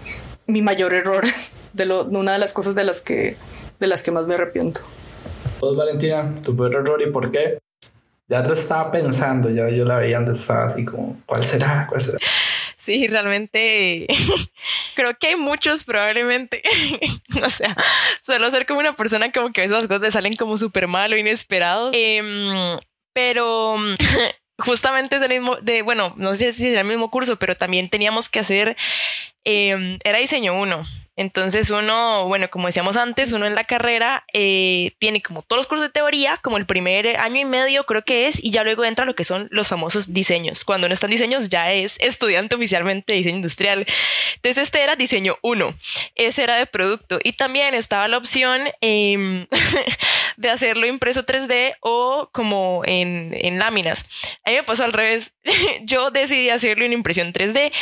mi 0.47 0.63
mayor 0.63 0.95
error, 0.95 1.25
de, 1.75 1.85
lo, 1.85 2.05
una 2.05 2.33
de 2.33 2.39
las 2.39 2.55
cosas 2.55 2.75
de 2.75 2.85
las 2.85 3.03
que, 3.03 3.37
de 3.81 3.87
las 3.87 4.03
que 4.03 4.11
más 4.11 4.27
me 4.27 4.35
arrepiento. 4.35 4.81
Pues 5.61 5.77
Valentina, 5.77 6.41
tu 6.43 6.57
peor 6.57 6.75
error 6.75 7.03
y 7.03 7.11
por 7.11 7.31
qué? 7.31 7.59
Ya 8.29 8.43
te 8.43 8.53
estaba 8.53 8.91
pensando, 8.91 9.51
ya 9.51 9.69
yo 9.71 9.85
la 9.85 9.97
veía 9.97 10.19
antes, 10.19 10.39
estaba 10.39 10.67
así 10.67 10.85
como, 10.85 11.19
¿cuál 11.27 11.45
será? 11.45 11.87
¿Cuál 11.89 12.01
será? 12.01 12.19
Sí, 12.89 13.07
realmente 13.07 14.07
creo 14.95 15.15
que 15.19 15.27
hay 15.27 15.37
muchos 15.37 15.85
probablemente. 15.85 16.63
o 17.45 17.51
sea, 17.51 17.77
suelo 18.23 18.51
ser 18.51 18.65
como 18.65 18.81
una 18.81 18.95
persona 18.95 19.31
como 19.31 19.53
que 19.53 19.61
a 19.61 19.65
veces 19.65 19.77
las 19.77 19.89
cosas 19.89 20.01
te 20.01 20.11
salen 20.11 20.37
como 20.37 20.57
súper 20.57 20.89
mal 20.89 21.13
o 21.13 21.19
inesperado. 21.19 21.91
Em, 21.93 22.79
pero 23.13 23.77
justamente 24.59 25.17
es 25.17 25.23
el 25.23 25.29
mismo, 25.29 25.57
de, 25.57 25.83
bueno, 25.83 26.15
no 26.17 26.35
sé 26.35 26.55
si 26.55 26.69
es 26.69 26.79
el 26.79 26.87
mismo 26.87 27.11
curso, 27.11 27.37
pero 27.37 27.59
también 27.59 27.91
teníamos 27.91 28.31
que 28.31 28.41
hacer, 28.41 28.75
em, 29.45 29.99
era 30.03 30.17
diseño 30.17 30.59
uno. 30.59 30.87
Entonces 31.19 31.69
uno, 31.71 32.29
bueno, 32.29 32.49
como 32.49 32.69
decíamos 32.69 32.97
antes, 32.97 33.33
uno 33.33 33.45
en 33.45 33.57
la 33.57 33.65
carrera 33.65 34.25
eh, 34.33 34.93
tiene 35.01 35.21
como 35.21 35.43
todos 35.43 35.59
los 35.59 35.67
cursos 35.67 35.89
de 35.89 35.93
teoría, 35.93 36.39
como 36.41 36.59
el 36.59 36.65
primer 36.65 37.17
año 37.17 37.41
y 37.41 37.45
medio 37.45 37.85
creo 37.87 38.05
que 38.05 38.29
es, 38.29 38.43
y 38.43 38.53
ya 38.53 38.63
luego 38.63 38.85
entra 38.85 39.05
lo 39.05 39.17
que 39.17 39.25
son 39.25 39.49
los 39.51 39.67
famosos 39.67 40.15
diseños. 40.15 40.63
Cuando 40.63 40.87
no 40.87 40.95
están 40.95 41.11
diseños 41.11 41.49
ya 41.49 41.73
es 41.73 41.99
estudiante 41.99 42.55
oficialmente 42.55 43.13
de 43.13 43.19
diseño 43.19 43.35
industrial. 43.35 43.85
Entonces 44.37 44.63
este 44.63 44.81
era 44.81 44.95
diseño 44.95 45.39
1, 45.43 45.75
ese 46.15 46.45
era 46.45 46.55
de 46.55 46.67
producto. 46.67 47.19
Y 47.25 47.33
también 47.33 47.75
estaba 47.75 48.07
la 48.07 48.19
opción 48.19 48.69
em, 48.81 49.49
de 50.37 50.51
hacerlo 50.51 50.87
impreso 50.87 51.27
3D 51.27 51.75
o 51.81 52.31
como 52.33 52.83
en, 52.85 53.35
en 53.35 53.59
láminas. 53.59 54.07
A 54.45 54.51
mí 54.51 54.57
me 54.57 54.63
pasó 54.63 54.85
al 54.85 54.93
revés. 54.93 55.35
Yo 55.83 56.13
decidí 56.13 56.51
hacerlo 56.51 56.85
en 56.85 56.93
impresión 56.93 57.33
3D 57.33 57.73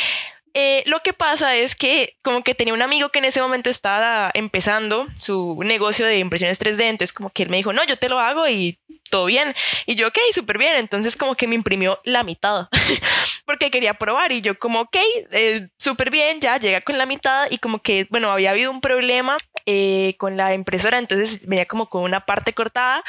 eh, 0.59 0.81
lo 0.87 1.01
que 1.01 1.13
pasa 1.13 1.55
es 1.55 1.75
que 1.75 2.17
como 2.23 2.41
que 2.41 2.55
tenía 2.55 2.73
un 2.73 2.81
amigo 2.81 3.09
que 3.09 3.19
en 3.19 3.25
ese 3.25 3.39
momento 3.39 3.69
estaba 3.69 4.31
empezando 4.33 5.05
su 5.19 5.59
negocio 5.63 6.07
de 6.07 6.17
impresiones 6.17 6.59
3D, 6.59 6.81
entonces 6.81 7.13
como 7.13 7.29
que 7.29 7.43
él 7.43 7.49
me 7.49 7.57
dijo, 7.57 7.73
no, 7.73 7.83
yo 7.85 7.99
te 7.99 8.09
lo 8.09 8.19
hago 8.19 8.47
y 8.47 8.79
todo 9.11 9.25
bien. 9.27 9.53
Y 9.85 9.93
yo, 9.93 10.07
ok, 10.07 10.17
súper 10.33 10.57
bien. 10.57 10.75
Entonces 10.77 11.15
como 11.15 11.35
que 11.35 11.45
me 11.45 11.53
imprimió 11.53 12.01
la 12.05 12.23
mitad 12.23 12.69
porque 13.45 13.69
quería 13.69 13.93
probar 13.93 14.31
y 14.31 14.41
yo 14.41 14.57
como, 14.57 14.79
ok, 14.81 14.97
eh, 15.31 15.67
súper 15.77 16.09
bien, 16.09 16.41
ya 16.41 16.57
llega 16.57 16.81
con 16.81 16.97
la 16.97 17.05
mitad 17.05 17.45
y 17.51 17.59
como 17.59 17.77
que, 17.83 18.07
bueno, 18.09 18.31
había 18.31 18.49
habido 18.49 18.71
un 18.71 18.81
problema 18.81 19.37
eh, 19.67 20.15
con 20.17 20.37
la 20.37 20.55
impresora, 20.55 20.97
entonces 20.97 21.45
venía 21.45 21.67
como 21.67 21.87
con 21.87 22.01
una 22.01 22.25
parte 22.25 22.53
cortada. 22.53 23.03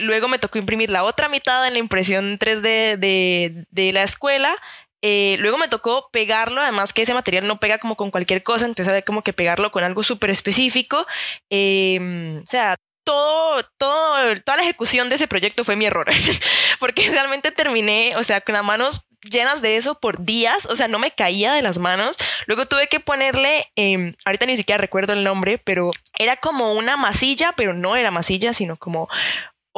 luego 0.00 0.28
me 0.28 0.38
tocó 0.38 0.56
imprimir 0.56 0.88
la 0.88 1.04
otra 1.04 1.28
mitad 1.28 1.66
en 1.66 1.74
la 1.74 1.78
impresión 1.78 2.38
3D 2.38 2.96
de, 2.96 3.66
de 3.70 3.92
la 3.92 4.02
escuela 4.02 4.56
eh, 5.02 5.36
luego 5.38 5.58
me 5.58 5.68
tocó 5.68 6.08
pegarlo, 6.12 6.60
además 6.60 6.92
que 6.92 7.02
ese 7.02 7.14
material 7.14 7.46
no 7.46 7.60
pega 7.60 7.78
como 7.78 7.96
con 7.96 8.10
cualquier 8.10 8.42
cosa, 8.42 8.66
entonces 8.66 8.88
había 8.88 9.02
como 9.02 9.22
que 9.22 9.32
pegarlo 9.32 9.70
con 9.70 9.84
algo 9.84 10.02
súper 10.02 10.30
específico. 10.30 11.06
Em, 11.50 12.38
o 12.42 12.46
sea, 12.46 12.76
todo, 13.04 13.62
todo, 13.78 14.40
toda 14.44 14.56
la 14.56 14.64
ejecución 14.64 15.08
de 15.08 15.14
ese 15.16 15.28
proyecto 15.28 15.64
fue 15.64 15.76
mi 15.76 15.86
error, 15.86 16.06
porque 16.80 17.10
realmente 17.10 17.52
terminé, 17.52 18.12
o 18.16 18.22
sea, 18.22 18.40
con 18.40 18.54
las 18.54 18.64
manos 18.64 19.02
llenas 19.22 19.62
de 19.62 19.76
eso 19.76 19.98
por 19.98 20.24
días, 20.24 20.66
o 20.66 20.76
sea, 20.76 20.88
no 20.88 20.98
me 20.98 21.10
caía 21.10 21.52
de 21.54 21.62
las 21.62 21.78
manos. 21.78 22.16
Luego 22.46 22.66
tuve 22.66 22.88
que 22.88 23.00
ponerle, 23.00 23.66
em, 23.76 24.14
ahorita 24.24 24.46
ni 24.46 24.56
siquiera 24.56 24.78
recuerdo 24.80 25.12
el 25.12 25.24
nombre, 25.24 25.58
pero 25.58 25.90
era 26.18 26.36
como 26.36 26.72
una 26.74 26.96
masilla, 26.96 27.52
pero 27.56 27.72
no 27.74 27.96
era 27.96 28.10
masilla, 28.10 28.52
sino 28.52 28.76
como 28.76 29.08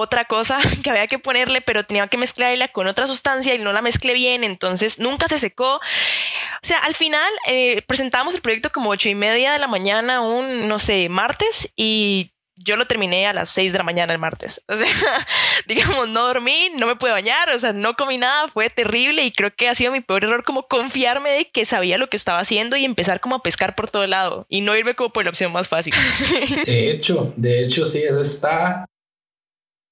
otra 0.00 0.24
cosa 0.24 0.58
que 0.82 0.90
había 0.90 1.06
que 1.06 1.18
ponerle, 1.18 1.60
pero 1.60 1.84
tenía 1.84 2.06
que 2.08 2.16
mezclarla 2.16 2.68
con 2.68 2.86
otra 2.86 3.06
sustancia 3.06 3.54
y 3.54 3.58
no 3.58 3.72
la 3.72 3.82
mezclé 3.82 4.14
bien, 4.14 4.44
entonces 4.44 4.98
nunca 4.98 5.28
se 5.28 5.38
secó. 5.38 5.76
O 5.76 6.66
sea, 6.66 6.78
al 6.78 6.94
final 6.94 7.30
eh, 7.46 7.82
presentamos 7.86 8.34
el 8.34 8.40
proyecto 8.40 8.70
como 8.70 8.90
ocho 8.90 9.08
y 9.08 9.14
media 9.14 9.52
de 9.52 9.58
la 9.58 9.68
mañana, 9.68 10.20
un, 10.20 10.68
no 10.68 10.78
sé, 10.78 11.08
martes, 11.08 11.70
y 11.76 12.32
yo 12.62 12.76
lo 12.76 12.86
terminé 12.86 13.26
a 13.26 13.32
las 13.32 13.48
seis 13.48 13.72
de 13.72 13.78
la 13.78 13.84
mañana 13.84 14.12
el 14.12 14.18
martes. 14.18 14.62
O 14.70 14.76
sea, 14.76 15.26
digamos, 15.66 16.08
no 16.08 16.26
dormí, 16.26 16.70
no 16.78 16.86
me 16.86 16.96
pude 16.96 17.10
bañar, 17.10 17.50
o 17.50 17.58
sea, 17.58 17.72
no 17.72 17.94
comí 17.94 18.18
nada, 18.18 18.48
fue 18.48 18.70
terrible 18.70 19.24
y 19.24 19.32
creo 19.32 19.54
que 19.54 19.68
ha 19.68 19.74
sido 19.74 19.92
mi 19.92 20.00
peor 20.00 20.24
error 20.24 20.44
como 20.44 20.68
confiarme 20.68 21.30
de 21.30 21.50
que 21.50 21.64
sabía 21.64 21.98
lo 21.98 22.08
que 22.08 22.16
estaba 22.16 22.38
haciendo 22.38 22.76
y 22.76 22.84
empezar 22.84 23.20
como 23.20 23.36
a 23.36 23.42
pescar 23.42 23.74
por 23.74 23.90
todo 23.90 24.06
lado 24.06 24.46
y 24.48 24.60
no 24.60 24.76
irme 24.76 24.94
como 24.94 25.12
por 25.12 25.24
la 25.24 25.30
opción 25.30 25.52
más 25.52 25.68
fácil. 25.68 25.92
De 26.64 26.90
hecho, 26.90 27.32
de 27.36 27.64
hecho, 27.64 27.84
sí, 27.84 27.98
eso 27.98 28.20
está 28.20 28.86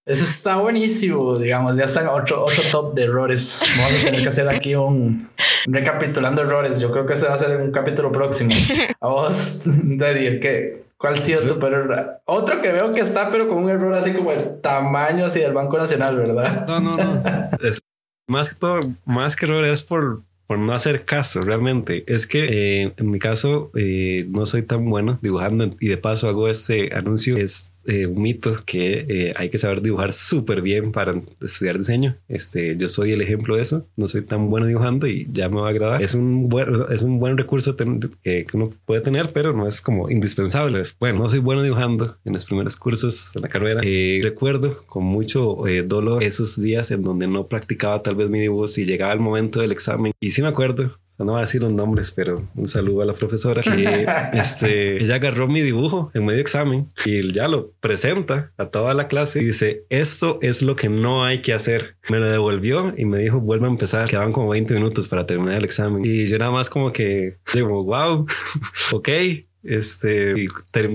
eso 0.09 0.25
está 0.25 0.57
buenísimo, 0.57 1.37
digamos, 1.37 1.77
ya 1.77 1.85
está 1.85 2.11
otro, 2.11 2.47
otro 2.47 2.63
top 2.73 2.95
de 2.95 3.05
errores. 3.05 3.61
Vamos 3.77 3.93
a 4.01 4.05
tener 4.07 4.23
que 4.23 4.29
hacer 4.29 4.49
aquí 4.49 4.75
un 4.75 5.29
recapitulando 5.67 6.41
errores. 6.41 6.79
Yo 6.81 6.91
creo 6.91 7.05
que 7.05 7.13
ese 7.13 7.27
va 7.27 7.35
a 7.35 7.39
ser 7.39 7.61
un 7.61 7.71
capítulo 7.71 8.11
próximo. 8.11 8.55
A 9.01 9.07
vos, 9.07 9.63
Daddy, 9.67 10.41
¿qué, 10.41 10.85
¿cuál 10.97 11.13
ha 11.13 11.17
sido 11.17 11.43
tu 11.43 11.59
peor? 11.59 12.23
Otro 12.25 12.63
que 12.63 12.73
veo 12.73 12.91
que 12.93 13.01
está, 13.01 13.29
pero 13.29 13.49
con 13.49 13.59
un 13.65 13.69
error 13.69 13.93
así 13.93 14.15
como 14.15 14.33
el 14.33 14.63
tamaño 14.63 15.27
así 15.27 15.41
del 15.41 15.53
Banco 15.53 15.77
Nacional, 15.77 16.17
¿verdad? 16.17 16.67
No, 16.67 16.81
no, 16.81 16.97
no. 16.97 17.23
más 18.29 18.49
que 18.49 18.55
todo, 18.55 18.81
más 19.05 19.37
que 19.37 19.45
error 19.45 19.67
es 19.67 19.83
por, 19.83 20.23
por 20.47 20.59
no 20.59 20.73
hacer 20.73 21.05
caso 21.05 21.43
realmente. 21.43 22.05
Es 22.07 22.27
que 22.27 22.47
eh, 22.85 22.95
en 22.97 23.11
mi 23.11 23.19
caso 23.19 23.71
eh, 23.75 24.27
no 24.31 24.47
soy 24.47 24.63
tan 24.63 24.89
bueno 24.89 25.19
dibujando 25.21 25.69
y 25.79 25.89
de 25.89 25.99
paso 25.99 26.29
hago 26.29 26.49
este 26.49 26.95
anuncio. 26.95 27.37
Es 27.37 27.75
eh, 27.89 28.07
un 28.07 28.21
mito 28.21 28.57
que 28.67 29.07
eh, 29.09 29.35
hay 29.37 29.51
que 29.51 29.59
saber 29.59 29.81
dibujar 29.81 30.13
súper 30.13 30.63
bien 30.63 30.93
para 30.93 31.21
estudiar 31.41 31.79
diseño. 31.79 32.17
Este, 32.29 32.77
yo 32.77 32.89
soy 32.89 33.13
el 33.13 33.23
ejemplo 33.23 33.57
de 33.57 33.63
eso. 33.63 33.87
No 33.97 34.09
soy 34.09 34.23
tan 34.23 34.51
bueno 34.51 34.67
dibujando 34.67 35.07
y 35.07 35.27
ya 35.31 35.49
me 35.49 35.61
va 35.61 35.69
a 35.69 35.71
agradar. 35.71 36.03
Es 36.03 36.15
un 36.15 36.49
buen, 36.49 36.69
es 36.91 37.03
un 37.03 37.19
buen 37.19 37.37
recurso 37.37 37.77
que 37.77 38.47
uno 38.53 38.73
puede 38.85 39.01
tener, 39.01 39.33
pero 39.33 39.53
no 39.53 39.67
es 39.67 39.81
como 39.81 40.11
indispensable. 40.11 40.83
Bueno, 41.01 41.21
no 41.21 41.29
soy 41.29 41.39
bueno 41.39 41.63
dibujando 41.63 42.17
en 42.25 42.35
los 42.35 42.45
primeros 42.45 42.77
cursos 42.77 43.33
de 43.35 43.41
la 43.41 43.49
carrera. 43.49 43.81
Eh, 43.85 44.21
recuerdo 44.23 44.83
con 44.87 45.05
mucho 45.05 45.57
dolor 45.87 46.23
esos 46.23 46.61
días 46.61 46.91
en 46.91 47.03
donde 47.03 47.27
no 47.27 47.47
practicaba 47.47 48.03
tal 48.03 48.17
vez 48.17 48.29
mi 48.29 48.41
dibujo 48.41 48.59
y 48.77 48.85
llegaba 48.85 49.13
el 49.13 49.21
momento 49.21 49.61
del 49.61 49.73
examen. 49.73 50.13
Y 50.21 50.31
sí 50.31 50.43
me 50.43 50.49
acuerdo 50.49 50.99
no 51.25 51.33
voy 51.33 51.39
a 51.39 51.41
decir 51.43 51.63
los 51.63 51.73
nombres, 51.73 52.13
pero 52.13 52.49
un 52.55 52.69
saludo 52.69 53.03
a 53.03 53.05
la 53.05 53.13
profesora 53.13 53.63
que 53.63 54.07
este, 54.33 55.03
ella 55.03 55.17
agarró 55.17 55.49
mi 55.49 55.63
dibujo 55.63 56.11
en 56.15 56.25
medio 56.25 56.41
examen 56.41 56.89
y 57.05 57.33
ya 57.33 57.49
lo 57.49 57.73
presenta 57.81 58.53
a 58.57 58.67
toda 58.67 58.95
la 58.95 59.09
clase 59.09 59.41
y 59.41 59.47
dice, 59.47 59.85
esto 59.91 60.39
es 60.43 60.63
lo 60.63 60.77
que 60.77 60.89
no 60.89 61.25
hay 61.25 61.41
que 61.41 61.53
hacer. 61.53 61.97
Me 62.09 62.19
lo 62.19 62.27
devolvió 62.27 62.95
y 62.97 63.05
me 63.05 63.19
dijo, 63.19 63.41
vuelve 63.41 63.67
a 63.67 63.71
empezar. 63.71 64.09
Quedaban 64.09 64.33
como 64.33 64.49
20 64.49 64.75
minutos 64.75 65.09
para 65.09 65.27
terminar 65.27 65.57
el 65.57 65.65
examen. 65.65 66.05
Y 66.05 66.27
yo 66.29 66.39
nada 66.39 66.51
más 66.51 66.71
como 66.71 66.93
que 66.93 67.37
digo, 67.53 67.85
wow, 67.85 68.27
ok. 68.93 69.09
Este, 69.65 70.47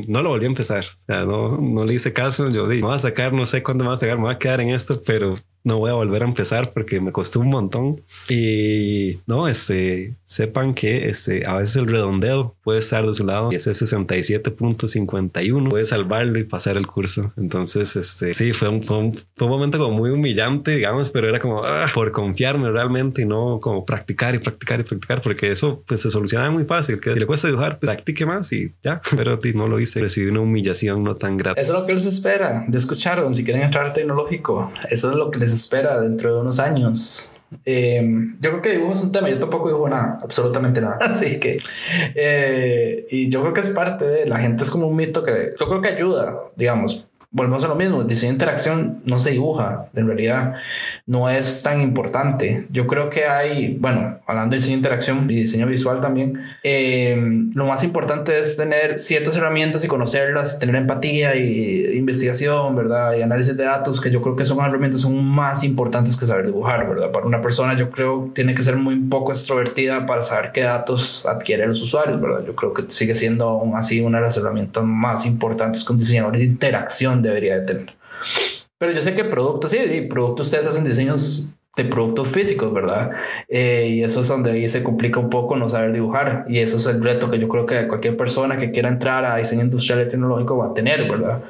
no 0.07 0.23
lo 0.23 0.29
volví 0.29 0.45
a 0.45 0.47
empezar. 0.47 0.85
O 0.85 1.05
sea, 1.05 1.25
no, 1.25 1.57
no 1.59 1.85
le 1.85 1.95
hice 1.95 2.13
caso. 2.13 2.49
Yo 2.49 2.67
dije, 2.67 2.81
me 2.81 2.87
voy 2.87 2.95
a 2.95 2.99
sacar, 2.99 3.33
no 3.33 3.45
sé 3.45 3.61
cuándo 3.61 3.83
me 3.83 3.89
voy 3.89 3.97
a 3.97 3.99
sacar, 3.99 4.17
me 4.17 4.23
voy 4.23 4.33
a 4.33 4.39
quedar 4.39 4.61
en 4.61 4.69
esto, 4.69 5.01
pero 5.05 5.35
no 5.63 5.79
voy 5.79 5.91
a 5.91 5.93
volver 5.93 6.23
a 6.23 6.25
empezar 6.25 6.71
porque 6.73 6.99
me 6.99 7.11
costó 7.11 7.39
un 7.39 7.49
montón. 7.49 8.01
Y 8.29 9.19
no, 9.25 9.47
este, 9.47 10.15
sepan 10.33 10.73
que 10.73 11.09
este, 11.09 11.45
a 11.45 11.57
veces 11.57 11.77
el 11.77 11.87
redondeo 11.87 12.55
puede 12.63 12.79
estar 12.79 13.05
de 13.05 13.13
su 13.13 13.25
lado 13.25 13.51
y 13.51 13.55
ese 13.55 13.71
67.51 13.71 15.69
puede 15.69 15.85
salvarlo 15.85 16.39
y 16.39 16.43
pasar 16.43 16.75
el 16.77 16.87
curso. 16.87 17.31
Entonces, 17.37 17.95
este, 17.95 18.33
sí, 18.33 18.51
fue 18.53 18.69
un, 18.69 18.83
fue 18.83 18.97
un, 18.97 19.15
momento 19.39 19.77
como 19.77 19.95
muy 19.95 20.09
humillante, 20.09 20.75
digamos, 20.75 21.11
pero 21.11 21.29
era 21.29 21.39
como 21.39 21.63
ah, 21.63 21.87
por 21.93 22.11
confiarme 22.11 22.71
realmente 22.71 23.21
y 23.21 23.25
no 23.25 23.59
como 23.61 23.85
practicar 23.85 24.35
y 24.35 24.39
practicar 24.39 24.79
y 24.79 24.83
practicar, 24.83 25.21
porque 25.21 25.51
eso 25.51 25.83
pues 25.87 26.01
se 26.01 26.09
soluciona 26.09 26.49
muy 26.49 26.65
fácil. 26.65 26.99
Que 26.99 27.13
si 27.13 27.19
le 27.19 27.25
cuesta 27.25 27.47
dibujar, 27.47 27.79
practique 27.79 28.25
más 28.25 28.51
y 28.51 28.73
ya, 28.83 29.01
pero 29.15 29.39
no 29.53 29.67
lo 29.67 29.79
hice. 29.79 30.01
Recibí 30.01 30.29
una 30.29 30.41
humillación 30.41 31.03
no 31.03 31.15
tan 31.15 31.37
grata. 31.37 31.61
Eso 31.61 31.73
es 31.73 31.79
lo 31.79 31.85
que 31.85 31.93
les 31.93 32.05
espera. 32.05 32.65
De 32.67 32.77
escucharon, 32.77 33.35
si 33.35 33.43
quieren 33.43 33.63
entrar 33.63 33.85
al 33.85 33.93
tecnológico, 33.93 34.71
eso 34.89 35.11
es 35.11 35.15
lo 35.15 35.29
que 35.29 35.39
les 35.39 35.52
espera 35.53 35.99
dentro 36.01 36.33
de 36.33 36.41
unos 36.41 36.59
años. 36.59 37.41
Em, 37.65 38.35
yo 38.39 38.49
creo 38.49 38.61
que 38.61 38.71
dibujo 38.71 38.93
es 38.93 39.01
un 39.01 39.11
tema, 39.11 39.29
yo 39.29 39.39
tampoco 39.39 39.67
dibujo 39.67 39.89
nada, 39.89 40.19
absolutamente 40.23 40.81
nada. 40.81 40.97
Así 41.01 41.39
que, 41.39 41.61
eh, 42.15 43.05
y 43.09 43.29
yo 43.29 43.41
creo 43.41 43.53
que 43.53 43.59
es 43.59 43.69
parte 43.69 44.05
de 44.05 44.25
la 44.25 44.39
gente, 44.39 44.63
es 44.63 44.71
como 44.71 44.87
un 44.87 44.95
mito 44.95 45.23
que 45.23 45.53
yo 45.57 45.67
creo 45.67 45.81
que 45.81 45.89
ayuda, 45.89 46.35
digamos, 46.55 47.05
volvemos 47.33 47.63
a 47.63 47.67
lo 47.67 47.75
mismo, 47.75 48.01
el 48.01 48.07
diseño 48.07 48.29
de 48.29 48.35
interacción 48.35 49.01
no 49.05 49.19
se 49.19 49.31
dibuja, 49.31 49.87
en 49.95 50.05
realidad 50.05 50.53
no 51.07 51.29
es 51.29 51.63
tan 51.63 51.81
importante. 51.81 52.67
Yo 52.69 52.85
creo 52.85 53.09
que 53.09 53.25
hay, 53.25 53.75
bueno, 53.79 54.19
hablando 54.27 54.51
de 54.51 54.57
diseño 54.57 54.75
de 54.75 54.77
interacción 54.77 55.29
y 55.29 55.35
diseño 55.41 55.65
visual 55.65 55.99
también, 55.99 56.39
eh, 56.63 57.17
lo 57.55 57.65
más 57.65 57.83
importante 57.83 58.37
es 58.37 58.55
tener 58.55 58.99
ciertas 58.99 59.35
herramientas 59.35 59.83
y 59.83 59.87
conocerlas, 59.87 60.59
tener 60.59 60.75
empatía 60.75 61.35
y 61.35 61.97
investigación, 61.97 62.75
¿verdad? 62.75 63.15
Y 63.15 63.23
análisis 63.23 63.57
de 63.57 63.63
datos, 63.63 63.99
que 63.99 64.11
yo 64.11 64.21
creo 64.21 64.35
que 64.35 64.45
son 64.45 64.63
herramientas 64.63 65.01
son 65.01 65.25
más 65.25 65.63
importantes 65.63 66.15
que 66.15 66.27
saber 66.27 66.45
dibujar, 66.45 66.87
¿verdad? 66.87 67.11
Para 67.11 67.25
una 67.25 67.41
persona 67.41 67.75
yo 67.75 67.89
creo 67.89 68.31
tiene 68.35 68.53
que 68.53 68.61
ser 68.61 68.75
muy 68.77 68.95
poco 68.95 69.31
extrovertida 69.31 70.05
para 70.05 70.21
saber 70.21 70.51
qué 70.51 70.61
datos 70.61 71.25
adquieren 71.25 71.69
los 71.69 71.81
usuarios, 71.81 72.21
¿verdad? 72.21 72.43
Yo 72.45 72.55
creo 72.55 72.73
que 72.75 72.83
sigue 72.89 73.15
siendo 73.15 73.45
aún 73.45 73.75
así 73.75 74.01
una 74.01 74.19
de 74.19 74.25
las 74.25 74.37
herramientas 74.37 74.83
más 74.83 75.25
importantes 75.25 75.83
con 75.83 75.97
diseñadores 75.97 76.41
de 76.41 76.45
interacción 76.45 77.22
debería 77.23 77.59
de 77.59 77.65
tener. 77.65 77.95
Pero 78.77 78.91
yo 78.91 79.01
sé 79.01 79.15
que 79.15 79.23
productos, 79.23 79.71
sí, 79.71 79.77
y 79.77 80.01
productos 80.07 80.47
ustedes 80.47 80.67
hacen 80.67 80.83
diseños 80.83 81.49
de 81.75 81.85
productos 81.85 82.27
físicos, 82.27 82.71
¿verdad? 82.71 83.11
Eh, 83.47 83.87
y 83.89 84.03
eso 84.03 84.21
es 84.21 84.27
donde 84.27 84.51
ahí 84.51 84.67
se 84.69 84.83
complica 84.83 85.19
un 85.19 85.29
poco 85.29 85.55
no 85.55 85.69
saber 85.69 85.91
dibujar. 85.91 86.45
Y 86.47 86.59
eso 86.59 86.77
es 86.77 86.85
el 86.85 87.03
reto 87.03 87.31
que 87.31 87.39
yo 87.39 87.47
creo 87.47 87.65
que 87.65 87.87
cualquier 87.87 88.15
persona 88.15 88.57
que 88.57 88.71
quiera 88.71 88.89
entrar 88.89 89.25
a 89.25 89.37
diseño 89.37 89.63
industrial 89.63 90.05
y 90.05 90.09
tecnológico 90.09 90.57
va 90.57 90.67
a 90.67 90.73
tener, 90.73 91.09
¿verdad? 91.09 91.41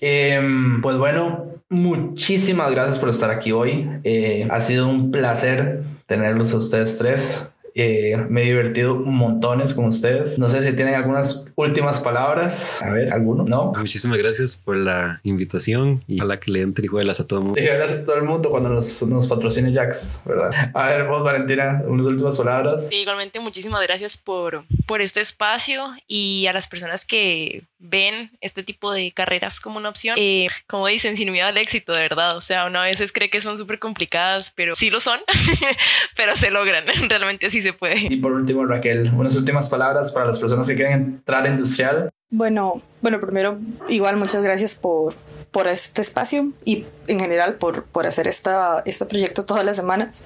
Em, 0.00 0.82
pues 0.82 0.98
bueno, 0.98 1.46
muchísimas 1.70 2.70
gracias 2.70 2.98
por 2.98 3.08
estar 3.08 3.30
aquí 3.30 3.52
hoy. 3.52 3.88
Eh, 4.04 4.46
ha 4.50 4.60
sido 4.60 4.88
un 4.88 5.10
placer 5.10 5.82
tenerlos 6.06 6.52
a 6.52 6.58
ustedes 6.58 6.98
tres. 6.98 7.54
Eh, 7.74 8.16
me 8.28 8.42
he 8.42 8.46
divertido 8.46 8.96
montones 8.96 9.74
con 9.74 9.86
ustedes. 9.86 10.38
No 10.38 10.48
sé 10.48 10.62
si 10.62 10.72
tienen 10.74 10.94
algunas 10.94 11.52
últimas 11.56 12.00
palabras. 12.00 12.82
A 12.82 12.90
ver, 12.90 13.12
¿alguno? 13.12 13.44
No. 13.46 13.72
Muchísimas 13.76 14.18
gracias 14.18 14.56
por 14.56 14.76
la 14.76 15.20
invitación 15.24 16.02
y 16.06 16.20
a 16.20 16.24
la 16.24 16.40
que 16.40 16.50
le 16.50 16.60
den 16.60 16.74
trijuelas 16.74 17.20
a 17.20 17.26
todo 17.26 17.40
el 17.40 17.44
mundo. 17.46 17.60
Gracias 17.62 18.00
a 18.00 18.04
todo 18.04 18.16
el 18.16 18.24
mundo 18.24 18.50
cuando 18.50 18.68
nos, 18.68 19.02
nos 19.02 19.26
patrocine 19.26 19.72
Jax, 19.72 20.22
¿verdad? 20.24 20.70
A 20.74 20.88
ver, 20.88 21.06
vos, 21.06 21.22
Valentina, 21.22 21.82
unas 21.86 22.06
últimas 22.06 22.36
palabras. 22.36 22.88
Sí, 22.88 22.96
igualmente, 22.96 23.40
muchísimas 23.40 23.82
gracias 23.82 24.16
por, 24.16 24.64
por 24.86 25.00
este 25.00 25.20
espacio 25.20 25.94
y 26.06 26.46
a 26.46 26.52
las 26.52 26.68
personas 26.68 27.04
que 27.04 27.64
ven 27.78 28.30
este 28.40 28.62
tipo 28.62 28.92
de 28.92 29.12
carreras 29.12 29.60
como 29.60 29.78
una 29.78 29.88
opción. 29.88 30.16
Eh, 30.18 30.48
como 30.66 30.86
dicen, 30.86 31.16
sin 31.16 31.30
miedo 31.32 31.46
al 31.46 31.56
éxito, 31.56 31.92
de 31.92 32.00
verdad. 32.00 32.36
O 32.36 32.40
sea, 32.40 32.66
uno 32.66 32.80
a 32.80 32.84
veces 32.84 33.12
cree 33.12 33.30
que 33.30 33.40
son 33.40 33.56
súper 33.56 33.78
complicadas, 33.78 34.52
pero 34.54 34.74
sí 34.74 34.90
lo 34.90 35.00
son, 35.00 35.20
pero 36.16 36.36
se 36.36 36.50
logran. 36.50 36.84
Realmente 37.08 37.50
sí 37.50 37.57
se 37.62 37.72
puede. 37.72 38.06
Y 38.12 38.16
por 38.16 38.32
último, 38.32 38.64
Raquel, 38.64 39.12
unas 39.14 39.36
últimas 39.36 39.68
palabras 39.68 40.12
para 40.12 40.26
las 40.26 40.38
personas 40.38 40.66
que 40.66 40.74
quieren 40.74 40.92
entrar 40.92 41.46
a 41.46 41.50
industrial. 41.50 42.10
Bueno, 42.30 42.82
bueno, 43.00 43.20
primero, 43.20 43.58
igual 43.88 44.16
muchas 44.16 44.42
gracias 44.42 44.74
por, 44.74 45.14
por 45.50 45.68
este 45.68 46.02
espacio 46.02 46.52
y 46.64 46.84
en 47.06 47.20
general 47.20 47.54
por, 47.54 47.84
por 47.84 48.06
hacer 48.06 48.28
esta, 48.28 48.82
este 48.84 49.06
proyecto 49.06 49.44
todas 49.44 49.64
las 49.64 49.76
semanas. 49.76 50.24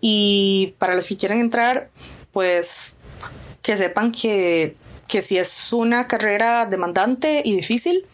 Y 0.00 0.74
para 0.78 0.94
los 0.94 1.06
que 1.06 1.16
quieren 1.16 1.40
entrar, 1.40 1.90
pues 2.32 2.96
que 3.62 3.76
sepan 3.76 4.12
que, 4.12 4.76
que 5.08 5.22
sí 5.22 5.36
es 5.36 5.72
una 5.72 6.06
carrera 6.06 6.66
demandante 6.66 7.42
y 7.44 7.54
difícil, 7.56 8.06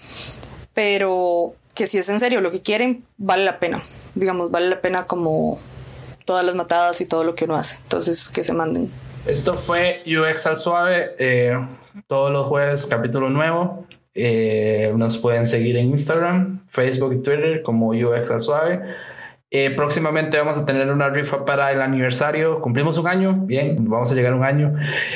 pero 0.72 1.54
que 1.74 1.86
si 1.86 1.98
es 1.98 2.08
en 2.08 2.20
serio 2.20 2.40
lo 2.40 2.50
que 2.50 2.62
quieren, 2.62 3.04
vale 3.16 3.44
la 3.44 3.58
pena. 3.58 3.82
Digamos, 4.14 4.50
vale 4.50 4.68
la 4.68 4.80
pena 4.80 5.06
como 5.06 5.58
todas 6.24 6.44
las 6.44 6.54
matadas 6.54 7.00
y 7.00 7.06
todo 7.06 7.24
lo 7.24 7.34
que 7.34 7.44
uno 7.44 7.56
hace. 7.56 7.76
Entonces, 7.82 8.30
que 8.30 8.44
se 8.44 8.52
manden. 8.52 8.90
Esto 9.26 9.54
fue 9.54 10.02
UX 10.06 10.46
al 10.46 10.56
suave. 10.56 11.10
Eh, 11.18 11.56
todos 12.06 12.30
los 12.30 12.46
jueves, 12.46 12.86
capítulo 12.86 13.30
nuevo. 13.30 13.86
Eh, 14.14 14.92
nos 14.96 15.18
pueden 15.18 15.46
seguir 15.46 15.76
en 15.76 15.86
Instagram, 15.86 16.60
Facebook 16.68 17.14
y 17.14 17.22
Twitter 17.22 17.62
como 17.62 17.88
UX 17.88 18.30
al 18.30 18.40
suave. 18.40 18.80
Eh, 19.50 19.70
próximamente 19.70 20.36
vamos 20.36 20.56
a 20.56 20.64
tener 20.64 20.90
una 20.90 21.10
rifa 21.10 21.44
para 21.44 21.70
el 21.72 21.80
aniversario. 21.80 22.60
Cumplimos 22.60 22.98
un 22.98 23.06
año, 23.06 23.34
bien, 23.34 23.76
vamos 23.88 24.10
a 24.10 24.14
llegar 24.14 24.32
a 24.32 24.36
un 24.36 24.44
año. 24.44 24.74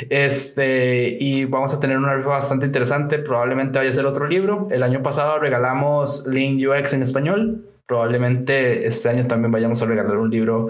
Este, 0.09 1.17
y 1.19 1.45
vamos 1.45 1.73
a 1.73 1.79
tener 1.79 1.97
una 1.97 2.15
rifa 2.15 2.29
bastante 2.29 2.65
interesante. 2.65 3.19
Probablemente 3.19 3.77
vaya 3.77 3.89
a 3.89 3.93
ser 3.93 4.05
otro 4.05 4.27
libro. 4.27 4.67
El 4.71 4.83
año 4.83 5.03
pasado 5.03 5.39
regalamos 5.39 6.25
Link 6.25 6.61
UX 6.65 6.93
en 6.93 7.03
español 7.03 7.65
probablemente 7.89 8.85
este 8.85 9.09
año 9.09 9.25
también 9.25 9.51
vayamos 9.51 9.81
a 9.81 9.85
regalar 9.85 10.15
un 10.17 10.29
libro 10.29 10.69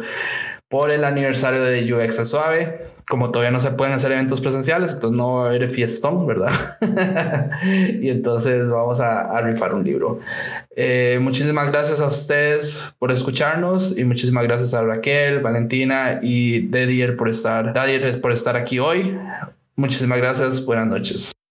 por 0.69 0.89
el 0.89 1.03
aniversario 1.03 1.61
de 1.61 1.93
UX 1.93 2.29
Suave. 2.29 2.85
Como 3.09 3.31
todavía 3.31 3.51
no 3.51 3.59
se 3.59 3.71
pueden 3.71 3.93
hacer 3.93 4.11
eventos 4.11 4.39
presenciales, 4.39 4.93
entonces 4.93 5.17
no 5.17 5.33
va 5.33 5.45
a 5.45 5.47
haber 5.49 5.67
fiestón, 5.67 6.25
¿verdad? 6.27 6.51
y 8.01 8.09
entonces 8.09 8.69
vamos 8.69 9.01
a, 9.01 9.41
rifar 9.41 9.73
un 9.73 9.83
libro. 9.83 10.19
Eh, 10.75 11.19
muchísimas 11.21 11.71
gracias 11.71 11.99
a 11.99 12.05
ustedes 12.05 12.95
por 12.99 13.11
escucharnos 13.11 13.97
y 13.97 14.05
muchísimas 14.05 14.45
gracias 14.45 14.73
a 14.73 14.83
Raquel, 14.83 15.39
Valentina 15.39 16.19
y 16.21 16.67
Dedier 16.67 17.17
por 17.17 17.29
estar, 17.29 17.73
por 18.21 18.31
estar 18.31 18.55
aquí 18.55 18.79
hoy. 18.79 19.17
Muchísimas 19.75 20.19
gracias. 20.19 20.63
Buenas 20.63 20.87
noches. 20.87 21.38